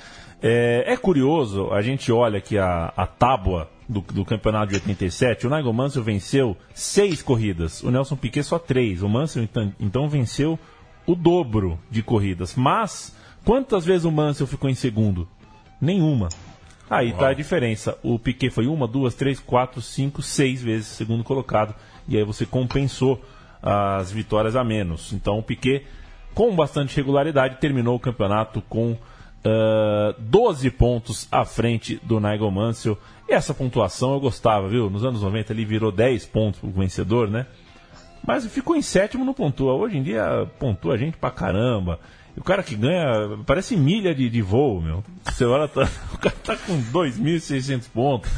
É, 0.42 0.92
é 0.92 0.96
curioso, 0.96 1.70
a 1.72 1.82
gente 1.82 2.10
olha 2.10 2.38
aqui 2.38 2.56
a, 2.58 2.92
a 2.96 3.06
tábua 3.06 3.70
do, 3.88 4.00
do 4.00 4.24
campeonato 4.24 4.68
de 4.68 4.74
87. 4.76 5.46
O 5.46 5.50
Nigel 5.50 5.72
Mansell 5.72 6.02
venceu 6.02 6.56
seis 6.74 7.22
corridas, 7.22 7.82
o 7.82 7.90
Nelson 7.90 8.16
Piquet 8.16 8.42
só 8.42 8.58
três. 8.58 9.02
O 9.02 9.08
Mansell 9.08 9.42
então, 9.42 9.72
então 9.78 10.08
venceu 10.08 10.58
o 11.06 11.14
dobro 11.14 11.78
de 11.90 12.02
corridas. 12.02 12.54
Mas 12.54 13.14
quantas 13.44 13.84
vezes 13.84 14.04
o 14.04 14.10
Mansell 14.10 14.46
ficou 14.46 14.68
em 14.68 14.74
segundo? 14.74 15.28
Nenhuma. 15.80 16.28
Aí 16.88 17.12
tá 17.12 17.28
a 17.28 17.34
diferença. 17.34 17.98
O 18.02 18.18
Piquet 18.18 18.50
foi 18.50 18.66
uma, 18.66 18.86
duas, 18.86 19.14
três, 19.14 19.40
quatro, 19.40 19.80
cinco, 19.80 20.22
seis 20.22 20.62
vezes 20.62 20.86
segundo 20.86 21.24
colocado. 21.24 21.74
E 22.08 22.16
aí 22.16 22.24
você 22.24 22.46
compensou 22.46 23.20
as 23.62 24.12
vitórias 24.12 24.54
a 24.54 24.62
menos. 24.62 25.12
Então 25.12 25.38
o 25.38 25.42
Piquet, 25.42 25.84
com 26.34 26.54
bastante 26.54 26.96
regularidade, 26.96 27.60
terminou 27.60 27.96
o 27.96 28.00
campeonato 28.00 28.62
com 28.62 28.96
ah, 29.46 30.14
12 30.18 30.70
pontos 30.72 31.28
à 31.30 31.44
frente 31.44 32.00
do 32.02 32.18
Nigel 32.20 32.50
Mansell. 32.50 32.98
E 33.28 33.32
essa 33.32 33.54
pontuação 33.54 34.14
eu 34.14 34.20
gostava, 34.20 34.68
viu? 34.68 34.88
Nos 34.90 35.04
anos 35.04 35.22
90 35.22 35.52
ele 35.52 35.64
virou 35.64 35.90
10 35.90 36.26
pontos 36.26 36.60
pro 36.60 36.70
vencedor, 36.70 37.28
né? 37.28 37.46
Mas 38.26 38.44
ficou 38.46 38.74
em 38.74 38.82
sétimo 38.82 39.24
no 39.24 39.32
pontua. 39.34 39.74
Hoje 39.74 39.96
em 39.98 40.02
dia 40.02 40.48
pontua 40.58 40.98
gente 40.98 41.16
pra 41.16 41.30
caramba. 41.30 42.00
E 42.36 42.40
o 42.40 42.42
cara 42.44 42.62
que 42.62 42.74
ganha 42.74 43.38
parece 43.46 43.76
milha 43.76 44.14
de, 44.14 44.28
de 44.28 44.42
voo, 44.42 44.80
meu. 44.80 45.02
Você 45.24 45.44
olha, 45.44 45.68
tá- 45.68 45.88
o 46.12 46.18
cara 46.18 46.34
tá 46.42 46.56
com 46.56 46.76
2.600 46.92 47.88
pontos. 47.92 48.30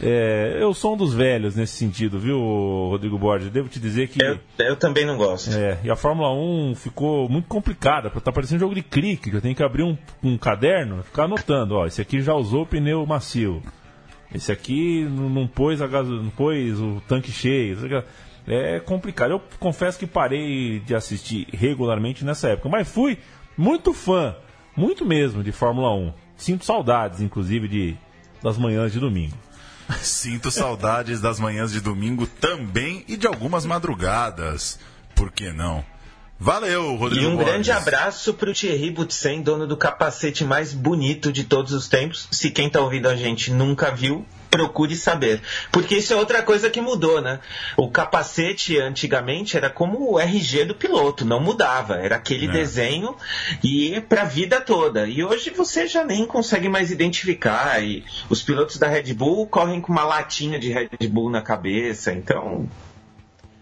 É, 0.00 0.58
eu 0.60 0.74
sou 0.74 0.92
um 0.92 0.96
dos 0.96 1.14
velhos 1.14 1.56
nesse 1.56 1.74
sentido, 1.74 2.18
viu, 2.18 2.38
Rodrigo 2.38 3.18
Borges? 3.18 3.50
Devo 3.50 3.68
te 3.68 3.80
dizer 3.80 4.08
que. 4.08 4.22
Eu, 4.22 4.38
eu 4.58 4.76
também 4.76 5.06
não 5.06 5.16
gosto. 5.16 5.50
É, 5.56 5.78
e 5.82 5.90
a 5.90 5.96
Fórmula 5.96 6.32
1 6.32 6.74
ficou 6.74 7.28
muito 7.28 7.48
complicada, 7.48 8.10
tá 8.10 8.30
parecendo 8.30 8.58
um 8.58 8.60
jogo 8.68 8.74
de 8.74 8.82
cricket, 8.82 9.30
que 9.30 9.36
eu 9.36 9.40
tenho 9.40 9.54
que 9.54 9.62
abrir 9.62 9.82
um, 9.82 9.96
um 10.22 10.36
caderno 10.36 11.00
e 11.00 11.02
ficar 11.02 11.24
anotando, 11.24 11.76
ó, 11.76 11.86
esse 11.86 12.02
aqui 12.02 12.20
já 12.20 12.34
usou 12.34 12.62
o 12.62 12.66
pneu 12.66 13.06
macio. 13.06 13.62
Esse 14.34 14.52
aqui 14.52 15.04
não, 15.04 15.30
não 15.30 15.46
pôs 15.46 15.80
a 15.80 15.86
gaso, 15.86 16.10
não 16.10 16.30
pôs 16.30 16.78
o 16.78 17.00
tanque 17.08 17.32
cheio. 17.32 18.04
É 18.46 18.78
complicado. 18.80 19.30
Eu 19.30 19.42
confesso 19.58 19.98
que 19.98 20.06
parei 20.06 20.80
de 20.80 20.94
assistir 20.94 21.46
regularmente 21.52 22.24
nessa 22.24 22.48
época, 22.50 22.68
mas 22.68 22.88
fui 22.88 23.18
muito 23.56 23.94
fã, 23.94 24.36
muito 24.76 25.06
mesmo 25.06 25.42
de 25.42 25.52
Fórmula 25.52 25.94
1. 25.94 26.12
Sinto 26.36 26.64
saudades, 26.66 27.22
inclusive, 27.22 27.66
de 27.66 27.96
das 28.42 28.58
manhãs 28.58 28.92
de 28.92 29.00
domingo. 29.00 29.34
Sinto 30.02 30.50
saudades 30.50 31.20
das 31.20 31.38
manhãs 31.38 31.72
de 31.72 31.80
domingo 31.80 32.26
também 32.26 33.04
e 33.08 33.16
de 33.16 33.26
algumas 33.26 33.64
madrugadas. 33.64 34.78
Por 35.14 35.30
que 35.30 35.52
não? 35.52 35.84
Valeu, 36.38 36.94
Rodrigo 36.96 37.24
E 37.24 37.26
um 37.26 37.30
Borges. 37.36 37.46
grande 37.52 37.72
abraço 37.72 38.34
pro 38.34 38.52
Thierry 38.52 38.90
Boutsen, 38.90 39.40
dono 39.42 39.66
do 39.66 39.76
capacete 39.76 40.44
mais 40.44 40.74
bonito 40.74 41.32
de 41.32 41.44
todos 41.44 41.72
os 41.72 41.88
tempos. 41.88 42.28
Se 42.30 42.50
quem 42.50 42.68
tá 42.68 42.80
ouvindo 42.80 43.08
a 43.08 43.16
gente 43.16 43.50
nunca 43.50 43.90
viu, 43.90 44.26
procure 44.56 44.96
saber. 44.96 45.40
Porque 45.70 45.96
isso 45.96 46.12
é 46.12 46.16
outra 46.16 46.42
coisa 46.42 46.70
que 46.70 46.80
mudou, 46.80 47.20
né? 47.20 47.40
O 47.76 47.90
capacete 47.90 48.78
antigamente 48.78 49.56
era 49.56 49.68
como 49.68 50.12
o 50.12 50.18
RG 50.18 50.64
do 50.64 50.74
piloto, 50.74 51.24
não 51.24 51.40
mudava. 51.40 51.96
Era 51.96 52.16
aquele 52.16 52.46
É. 52.46 52.50
desenho 52.52 53.14
e 53.62 54.00
pra 54.08 54.24
vida 54.24 54.60
toda. 54.60 55.06
E 55.06 55.22
hoje 55.22 55.50
você 55.50 55.86
já 55.86 56.04
nem 56.04 56.24
consegue 56.26 56.68
mais 56.68 56.90
identificar. 56.90 57.82
E 57.82 58.04
os 58.30 58.42
pilotos 58.42 58.78
da 58.78 58.88
Red 58.88 59.12
Bull 59.14 59.46
correm 59.46 59.80
com 59.80 59.92
uma 59.92 60.04
latinha 60.04 60.58
de 60.58 60.72
Red 60.72 61.08
Bull 61.08 61.30
na 61.30 61.42
cabeça. 61.42 62.12
Então, 62.12 62.68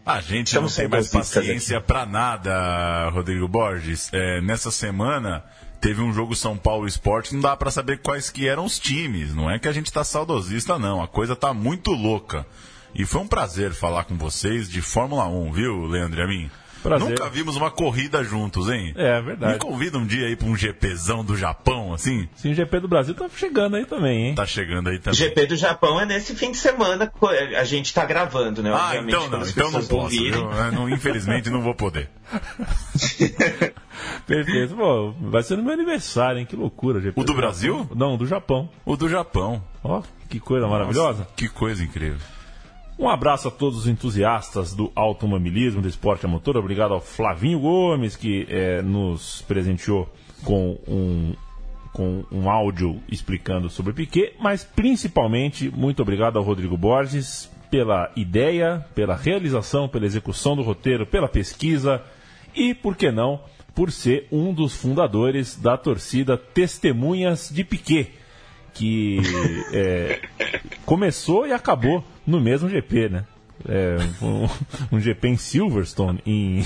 A 0.06 0.20
gente 0.20 0.48
Estamos 0.48 0.72
não 0.76 0.82
tem 0.82 0.88
mais 0.88 1.08
paciência 1.08 1.80
pra 1.80 2.04
nada, 2.04 3.08
Rodrigo 3.08 3.48
Borges. 3.48 4.10
É, 4.12 4.38
nessa 4.42 4.70
semana 4.70 5.42
teve 5.80 6.00
um 6.00 6.12
jogo 6.12 6.34
São 6.34 6.56
Paulo 6.56 6.86
Esporte, 6.86 7.34
não 7.34 7.40
dá 7.40 7.56
pra 7.56 7.70
saber 7.70 7.98
quais 7.98 8.30
que 8.30 8.48
eram 8.48 8.64
os 8.64 8.78
times. 8.78 9.34
Não 9.34 9.50
é 9.50 9.58
que 9.58 9.68
a 9.68 9.72
gente 9.72 9.92
tá 9.92 10.02
saudosista, 10.04 10.78
não. 10.78 11.02
A 11.02 11.08
coisa 11.08 11.36
tá 11.36 11.52
muito 11.52 11.90
louca. 11.90 12.46
E 12.94 13.04
foi 13.04 13.20
um 13.20 13.28
prazer 13.28 13.72
falar 13.72 14.04
com 14.04 14.16
vocês 14.16 14.68
de 14.68 14.80
Fórmula 14.80 15.26
1, 15.26 15.52
viu, 15.52 15.86
Leandro 15.86 16.20
e 16.20 16.22
a 16.22 16.26
mim? 16.26 16.50
Prazer. 16.84 17.08
Nunca 17.08 17.28
vimos 17.30 17.56
uma 17.56 17.70
corrida 17.70 18.22
juntos, 18.22 18.68
hein? 18.68 18.92
É, 18.94 19.20
verdade. 19.22 19.54
Me 19.54 19.58
convida 19.58 19.96
um 19.98 20.04
dia 20.06 20.26
aí 20.26 20.36
pra 20.36 20.46
um 20.46 20.54
GPzão 20.54 21.24
do 21.24 21.34
Japão, 21.36 21.94
assim? 21.94 22.28
Sim, 22.36 22.52
o 22.52 22.54
GP 22.54 22.80
do 22.80 22.86
Brasil 22.88 23.14
tá 23.14 23.26
chegando 23.34 23.76
aí 23.76 23.86
também, 23.86 24.26
hein? 24.28 24.34
Tá 24.34 24.44
chegando 24.44 24.90
aí 24.90 24.98
também. 24.98 25.18
GP 25.18 25.46
do 25.46 25.56
Japão 25.56 25.98
é 26.00 26.04
nesse 26.04 26.36
fim 26.36 26.50
de 26.52 26.58
semana. 26.58 27.10
A 27.58 27.64
gente 27.64 27.92
tá 27.94 28.04
gravando, 28.04 28.62
né? 28.62 28.70
Ah, 28.70 28.84
Obviamente, 28.88 29.16
então 29.16 29.30
não, 29.30 29.46
então 29.48 29.70
não 29.70 29.84
posso. 29.86 30.14
Eu 30.14 30.72
não- 30.72 30.88
infelizmente 30.90 31.48
não 31.50 31.62
vou 31.62 31.74
poder. 31.74 32.10
Perfeito. 34.26 34.74
Pô, 34.76 35.12
vai 35.20 35.42
ser 35.42 35.56
no 35.56 35.62
meu 35.62 35.72
aniversário, 35.72 36.38
hein? 36.38 36.46
Que 36.46 36.56
loucura. 36.56 37.00
GP 37.00 37.18
O 37.20 37.24
do 37.24 37.34
Brasil? 37.34 37.88
Não, 37.94 38.16
do 38.16 38.26
Japão. 38.26 38.68
O 38.84 38.96
do 38.96 39.08
Japão. 39.08 39.62
Ó, 39.82 40.02
que 40.28 40.38
coisa 40.40 40.66
maravilhosa. 40.66 41.20
Nossa, 41.20 41.30
que 41.36 41.48
coisa 41.48 41.82
incrível. 41.82 42.18
Um 42.96 43.08
abraço 43.08 43.48
a 43.48 43.50
todos 43.50 43.80
os 43.80 43.86
entusiastas 43.88 44.72
do 44.72 44.92
automobilismo, 44.94 45.82
do 45.82 45.88
esporte 45.88 46.24
a 46.24 46.28
motor. 46.28 46.56
Obrigado 46.56 46.94
ao 46.94 47.00
Flavinho 47.00 47.58
Gomes, 47.58 48.14
que 48.14 48.46
eh, 48.48 48.82
nos 48.82 49.42
presenteou 49.42 50.08
com 50.44 50.78
um, 50.86 51.34
com 51.92 52.24
um 52.30 52.48
áudio 52.48 53.00
explicando 53.08 53.68
sobre 53.68 53.92
Piquet. 53.92 54.34
Mas 54.38 54.62
principalmente, 54.62 55.68
muito 55.70 56.02
obrigado 56.02 56.38
ao 56.38 56.44
Rodrigo 56.44 56.76
Borges 56.76 57.50
pela 57.68 58.12
ideia, 58.14 58.86
pela 58.94 59.16
realização, 59.16 59.88
pela 59.88 60.06
execução 60.06 60.54
do 60.54 60.62
roteiro, 60.62 61.04
pela 61.04 61.26
pesquisa 61.26 62.00
e, 62.54 62.74
por 62.74 62.94
que 62.94 63.10
não, 63.10 63.40
por 63.74 63.90
ser 63.90 64.28
um 64.30 64.54
dos 64.54 64.72
fundadores 64.72 65.56
da 65.56 65.76
torcida 65.76 66.36
Testemunhas 66.36 67.50
de 67.52 67.64
Piquet 67.64 68.12
que 68.74 69.18
é, 69.72 70.20
começou 70.84 71.46
e 71.46 71.52
acabou 71.52 72.04
no 72.26 72.40
mesmo 72.40 72.68
GP, 72.68 73.08
né? 73.08 73.24
É, 73.68 73.96
um, 74.22 74.96
um 74.96 75.00
GP 75.00 75.28
em 75.28 75.36
Silverstone 75.36 76.20
em 76.26 76.64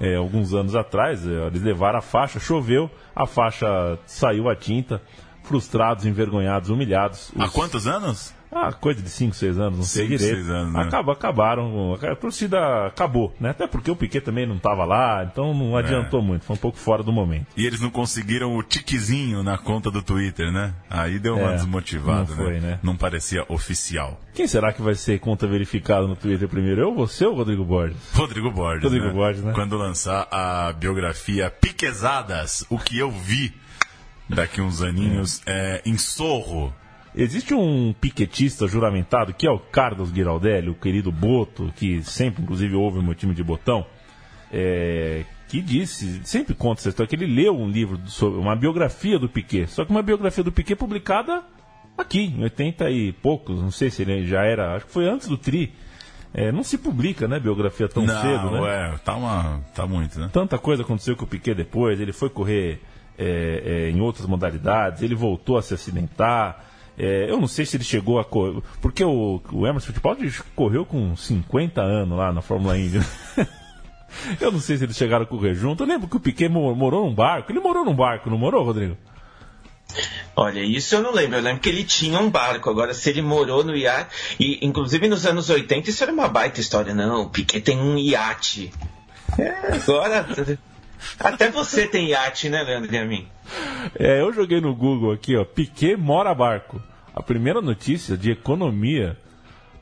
é, 0.00 0.16
alguns 0.16 0.52
anos 0.54 0.74
atrás. 0.76 1.26
é, 1.26 1.46
Eles 1.46 1.62
levaram 1.62 1.98
a 1.98 2.02
faixa, 2.02 2.38
choveu, 2.38 2.90
a 3.14 3.26
faixa 3.26 3.98
saiu 4.06 4.48
a 4.48 4.54
tinta, 4.54 5.00
frustrados, 5.42 6.04
envergonhados, 6.04 6.68
humilhados. 6.70 7.32
Há 7.38 7.46
Os- 7.46 7.52
quantos 7.52 7.86
anos? 7.86 8.34
Ah, 8.58 8.72
coisa 8.72 9.02
de 9.02 9.08
5, 9.10 9.34
6 9.34 9.58
anos, 9.58 9.78
não 9.78 9.84
sei 9.84 10.06
Cinco, 10.06 10.18
direito. 10.18 10.36
seis 10.36 10.50
anos, 10.50 10.72
né? 10.72 10.82
Acaba, 10.82 11.12
acabaram, 11.12 11.94
a 11.94 12.16
torcida 12.16 12.86
acabou, 12.86 13.34
né? 13.38 13.50
Até 13.50 13.66
porque 13.66 13.90
o 13.90 13.96
Piquet 13.96 14.20
também 14.22 14.46
não 14.46 14.56
estava 14.56 14.84
lá, 14.84 15.28
então 15.30 15.52
não 15.52 15.76
adiantou 15.76 16.22
muito, 16.22 16.44
foi 16.44 16.54
um 16.56 16.58
pouco 16.58 16.78
fora 16.78 17.02
do 17.02 17.12
momento. 17.12 17.46
E 17.56 17.66
eles 17.66 17.80
não 17.80 17.90
conseguiram 17.90 18.56
o 18.56 18.62
tiquezinho 18.62 19.42
na 19.42 19.58
conta 19.58 19.90
do 19.90 20.02
Twitter, 20.02 20.50
né? 20.50 20.72
Aí 20.88 21.18
deu 21.18 21.36
uma 21.36 21.50
É, 21.52 21.56
desmotivada, 21.56 22.30
não 22.30 22.36
foi, 22.36 22.60
né? 22.60 22.78
Não 22.82 22.96
parecia 22.96 23.44
oficial. 23.48 24.20
Quem 24.34 24.46
será 24.46 24.72
que 24.72 24.80
vai 24.82 24.94
ser 24.94 25.18
conta 25.20 25.46
verificada 25.46 26.06
no 26.06 26.16
Twitter 26.16 26.48
primeiro? 26.48 26.80
Eu, 26.80 26.94
você 26.94 27.24
ou 27.26 27.34
Rodrigo 27.34 27.64
Borges? 27.64 27.96
Rodrigo 28.14 28.50
Borges. 28.50 28.82
Rodrigo 28.84 29.06
né? 29.06 29.12
Borges, 29.12 29.42
né? 29.42 29.52
Quando 29.52 29.76
lançar 29.76 30.26
a 30.30 30.72
biografia 30.72 31.50
Piquezadas, 31.50 32.64
o 32.70 32.78
que 32.78 32.98
eu 32.98 33.10
vi 33.10 33.54
daqui 34.28 34.60
uns 34.60 34.82
aninhos 34.82 35.40
é, 35.46 35.82
em 35.84 35.96
Sorro. 35.96 36.74
Existe 37.16 37.54
um 37.54 37.94
piquetista 37.98 38.68
juramentado 38.68 39.32
que 39.32 39.46
é 39.46 39.50
o 39.50 39.58
Carlos 39.58 40.10
Giraldelli, 40.10 40.68
o 40.68 40.74
querido 40.74 41.10
Boto, 41.10 41.72
que 41.74 42.02
sempre, 42.02 42.42
inclusive, 42.42 42.74
ouve 42.74 42.98
o 42.98 43.02
meu 43.02 43.14
time 43.14 43.34
de 43.34 43.42
botão, 43.42 43.86
é, 44.52 45.24
que 45.48 45.62
disse, 45.62 46.20
sempre 46.24 46.54
conta 46.54 46.82
essa 46.82 46.90
história, 46.90 47.08
que 47.08 47.16
ele 47.16 47.34
leu 47.34 47.56
um 47.56 47.70
livro 47.70 47.98
sobre 48.06 48.38
uma 48.38 48.54
biografia 48.54 49.18
do 49.18 49.30
Piquet, 49.30 49.66
só 49.66 49.82
que 49.84 49.90
uma 49.90 50.02
biografia 50.02 50.44
do 50.44 50.52
Piquet 50.52 50.76
publicada 50.76 51.42
aqui, 51.96 52.34
em 52.36 52.42
80 52.42 52.90
e 52.90 53.12
poucos, 53.12 53.62
não 53.62 53.70
sei 53.70 53.88
se 53.88 54.02
ele 54.02 54.26
já 54.26 54.44
era, 54.44 54.74
acho 54.76 54.84
que 54.84 54.92
foi 54.92 55.08
antes 55.08 55.26
do 55.26 55.38
Tri. 55.38 55.72
É, 56.34 56.52
não 56.52 56.62
se 56.62 56.76
publica, 56.76 57.26
né, 57.26 57.40
biografia 57.40 57.88
tão 57.88 58.04
não, 58.04 58.20
cedo, 58.20 58.50
né? 58.50 58.92
é, 58.94 58.98
tá, 58.98 59.16
uma, 59.16 59.62
tá 59.74 59.86
muito, 59.86 60.20
né? 60.20 60.28
Tanta 60.30 60.58
coisa 60.58 60.82
aconteceu 60.82 61.16
com 61.16 61.24
o 61.24 61.28
Piquet 61.28 61.54
depois, 61.54 61.98
ele 61.98 62.12
foi 62.12 62.28
correr 62.28 62.82
é, 63.16 63.62
é, 63.64 63.90
em 63.90 64.02
outras 64.02 64.26
modalidades, 64.26 65.00
ele 65.00 65.14
voltou 65.14 65.56
a 65.56 65.62
se 65.62 65.72
acidentar. 65.72 66.75
É, 66.98 67.30
eu 67.30 67.38
não 67.38 67.46
sei 67.46 67.66
se 67.66 67.76
ele 67.76 67.84
chegou 67.84 68.18
a 68.18 68.24
correr. 68.24 68.62
Porque 68.80 69.04
o, 69.04 69.40
o 69.52 69.66
Emerson 69.66 69.88
Fittipaldi 69.88 70.42
correu 70.54 70.84
com 70.86 71.14
50 71.16 71.80
anos 71.82 72.16
lá 72.16 72.32
na 72.32 72.40
Fórmula 72.42 72.78
Indy. 72.78 72.98
né? 72.98 73.06
eu 74.40 74.50
não 74.50 74.60
sei 74.60 74.78
se 74.78 74.84
eles 74.84 74.96
chegaram 74.96 75.24
a 75.24 75.28
correr 75.28 75.54
junto. 75.54 75.82
Eu 75.82 75.86
lembro 75.88 76.08
que 76.08 76.16
o 76.16 76.20
Piquet 76.20 76.48
mo- 76.48 76.74
morou 76.74 77.04
num 77.04 77.14
barco. 77.14 77.52
Ele 77.52 77.60
morou 77.60 77.84
num 77.84 77.94
barco, 77.94 78.30
não 78.30 78.38
morou, 78.38 78.64
Rodrigo? 78.64 78.96
Olha, 80.34 80.60
isso 80.60 80.94
eu 80.94 81.02
não 81.02 81.12
lembro. 81.12 81.36
Eu 81.38 81.42
lembro 81.42 81.60
que 81.60 81.68
ele 81.68 81.84
tinha 81.84 82.18
um 82.18 82.30
barco. 82.30 82.68
Agora, 82.68 82.92
se 82.94 83.08
ele 83.10 83.22
morou 83.22 83.62
no 83.64 83.76
iate. 83.76 84.10
E, 84.40 84.58
inclusive, 84.66 85.06
nos 85.08 85.26
anos 85.26 85.48
80, 85.50 85.90
isso 85.90 86.02
era 86.02 86.12
uma 86.12 86.28
baita 86.28 86.60
história. 86.60 86.94
Não, 86.94 87.22
o 87.22 87.30
Piquet 87.30 87.60
tem 87.60 87.78
um 87.78 87.96
iate. 87.98 88.72
É, 89.38 89.74
agora. 89.74 90.26
Até 91.18 91.50
você 91.50 91.86
tem 91.86 92.08
iate, 92.08 92.48
né, 92.48 92.62
Leandro 92.62 92.94
e 92.94 92.98
a 92.98 93.04
mim? 93.04 93.26
É, 93.98 94.20
eu 94.20 94.32
joguei 94.32 94.60
no 94.60 94.74
Google 94.74 95.12
aqui, 95.12 95.36
ó. 95.36 95.44
Piquet 95.44 95.96
mora 95.96 96.34
barco. 96.34 96.82
A 97.14 97.22
primeira 97.22 97.62
notícia 97.62 98.16
de 98.16 98.30
economia 98.30 99.16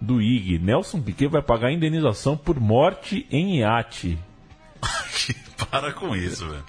do 0.00 0.20
IG. 0.20 0.58
Nelson 0.58 1.00
Piquet 1.00 1.28
vai 1.28 1.42
pagar 1.42 1.72
indenização 1.72 2.36
por 2.36 2.60
morte 2.60 3.26
em 3.30 3.58
iate. 3.60 4.18
Para 5.70 5.92
com 5.92 6.14
isso, 6.14 6.46
velho. 6.48 6.64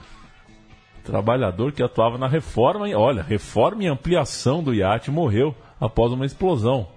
Trabalhador 1.03 1.71
que 1.71 1.83
atuava 1.83 2.17
na 2.17 2.27
reforma, 2.27 2.87
olha, 2.97 3.21
reforma 3.21 3.83
e 3.83 3.87
ampliação 3.87 4.63
do 4.63 4.73
iate 4.73 5.11
morreu 5.11 5.55
após 5.79 6.11
uma 6.11 6.25
explosão. 6.25 6.87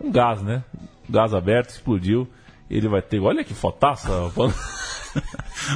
Um 0.00 0.10
gás, 0.10 0.42
né? 0.42 0.64
Gás 1.08 1.32
aberto, 1.32 1.70
explodiu. 1.70 2.28
Ele 2.70 2.88
vai 2.88 3.02
ter. 3.02 3.20
Olha 3.20 3.44
que 3.44 3.54
fotaça. 3.54 4.10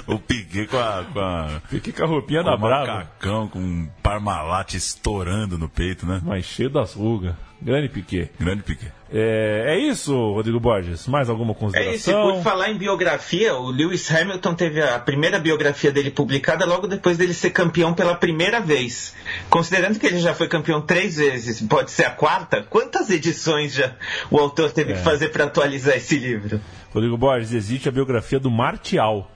o 0.06 0.18
Piquet 0.18 0.66
com 0.66 0.78
a. 0.78 1.04
Com 1.12 1.20
a 1.20 1.60
Piquet 1.68 1.92
com 1.92 2.04
a 2.04 2.06
roupinha 2.06 2.42
com 2.42 2.50
da 2.50 2.56
Brava. 2.56 2.86
macacão, 2.86 3.48
com 3.48 3.58
um 3.58 3.88
parmalat 4.02 4.74
estourando 4.74 5.58
no 5.58 5.68
peito, 5.68 6.06
né? 6.06 6.20
Mas 6.24 6.44
cheio 6.46 6.70
das 6.70 6.94
rugas. 6.94 7.34
Grande 7.60 7.88
Piquet. 7.88 8.30
Grande 8.38 8.62
Piquet. 8.62 8.92
É, 9.12 9.74
é 9.76 9.78
isso, 9.78 10.12
Rodrigo 10.32 10.58
Borges. 10.58 11.06
Mais 11.06 11.28
alguma 11.30 11.52
É 11.52 11.54
isso, 11.54 11.60
e 11.60 12.12
consideração? 12.12 12.32
por 12.34 12.42
falar 12.42 12.70
em 12.70 12.76
biografia, 12.76 13.54
o 13.54 13.70
Lewis 13.70 14.10
Hamilton 14.10 14.54
teve 14.54 14.82
a 14.82 14.98
primeira 14.98 15.38
biografia 15.38 15.92
dele 15.92 16.10
publicada 16.10 16.64
logo 16.64 16.88
depois 16.88 17.16
dele 17.16 17.32
ser 17.32 17.50
campeão 17.50 17.94
pela 17.94 18.14
primeira 18.16 18.60
vez. 18.60 19.14
Considerando 19.48 19.98
que 19.98 20.06
ele 20.06 20.18
já 20.18 20.34
foi 20.34 20.48
campeão 20.48 20.80
três 20.82 21.16
vezes, 21.16 21.62
pode 21.62 21.92
ser 21.92 22.04
a 22.04 22.10
quarta, 22.10 22.62
quantas 22.68 23.08
edições 23.10 23.74
já 23.74 23.94
o 24.30 24.38
autor 24.38 24.72
teve 24.72 24.92
É. 24.92 24.96
que 24.96 25.02
fazer 25.02 25.28
para 25.28 25.44
atualizar 25.44 25.96
esse 25.96 26.18
livro? 26.18 26.60
Rodrigo 26.92 27.16
Borges, 27.16 27.52
existe 27.52 27.88
a 27.88 27.92
biografia 27.92 28.40
do 28.40 28.50
Martial, 28.50 29.30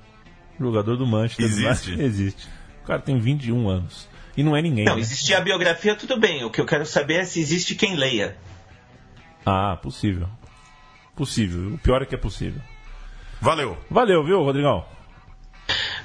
jogador 0.58 0.96
do 0.96 1.06
Manchester. 1.06 1.46
Existe? 1.46 1.92
Existe. 2.02 2.48
O 2.82 2.86
cara 2.86 3.00
tem 3.00 3.18
21 3.20 3.68
anos. 3.68 4.08
E 4.36 4.42
não 4.42 4.56
é 4.56 4.62
ninguém. 4.62 4.84
Não, 4.84 4.94
né? 4.96 5.00
existir 5.00 5.34
a 5.34 5.40
biografia, 5.40 5.94
tudo 5.94 6.18
bem. 6.18 6.44
O 6.44 6.50
que 6.50 6.60
eu 6.60 6.66
quero 6.66 6.84
saber 6.86 7.14
é 7.20 7.24
se 7.24 7.40
existe 7.40 7.74
quem 7.74 7.94
leia. 7.94 8.36
Ah, 9.44 9.76
possível. 9.82 10.28
Possível. 11.16 11.74
O 11.74 11.78
pior 11.78 12.02
é 12.02 12.06
que 12.06 12.14
é 12.14 12.18
possível. 12.18 12.60
Valeu. 13.40 13.76
Valeu, 13.90 14.22
viu, 14.24 14.42
Rodrigão? 14.42 14.84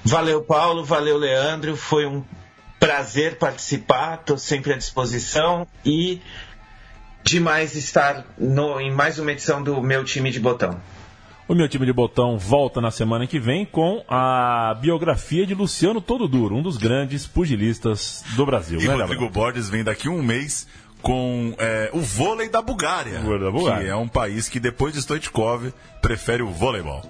Valeu, 0.03 0.41
Paulo. 0.41 0.83
Valeu, 0.83 1.17
Leandro. 1.17 1.75
Foi 1.75 2.05
um 2.05 2.23
prazer 2.79 3.37
participar. 3.37 4.15
Estou 4.19 4.37
sempre 4.37 4.73
à 4.73 4.77
disposição. 4.77 5.67
E 5.83 6.21
demais 7.23 7.75
estar 7.75 8.25
no- 8.37 8.79
em 8.79 8.91
mais 8.91 9.17
uma 9.19 9.31
edição 9.31 9.61
do 9.63 9.81
meu 9.81 10.03
time 10.03 10.31
de 10.31 10.39
botão. 10.39 10.79
O 11.47 11.53
meu 11.53 11.67
time 11.69 11.85
de 11.85 11.93
botão 11.93 12.39
volta 12.39 12.81
na 12.81 12.89
semana 12.89 13.27
que 13.27 13.39
vem 13.39 13.65
com 13.65 14.03
a 14.09 14.75
biografia 14.81 15.45
de 15.45 15.53
Luciano 15.53 16.01
Todo 16.01 16.27
Duro, 16.27 16.55
um 16.55 16.61
dos 16.61 16.75
grandes 16.75 17.27
pugilistas 17.27 18.23
do 18.35 18.45
Brasil. 18.47 18.79
E 18.81 18.87
né, 18.87 18.95
Rodrigo 18.95 19.29
Borges 19.29 19.69
vem 19.69 19.83
daqui 19.83 20.09
um 20.09 20.23
mês 20.23 20.67
com 21.05 21.53
é, 21.59 21.91
o 21.93 21.99
vôlei 21.99 22.49
da 22.49 22.63
Bulgária, 22.63 23.19
O 23.19 23.23
vôlei 23.25 23.39
da 23.45 23.51
Bulgária. 23.51 23.83
que 23.83 23.89
é 23.91 23.95
um 23.95 24.07
país 24.07 24.49
que 24.49 24.59
depois 24.59 24.91
de 24.91 24.99
Stoichkov 25.03 25.71
prefere 26.01 26.41
o 26.41 26.49
voleibol. 26.49 27.03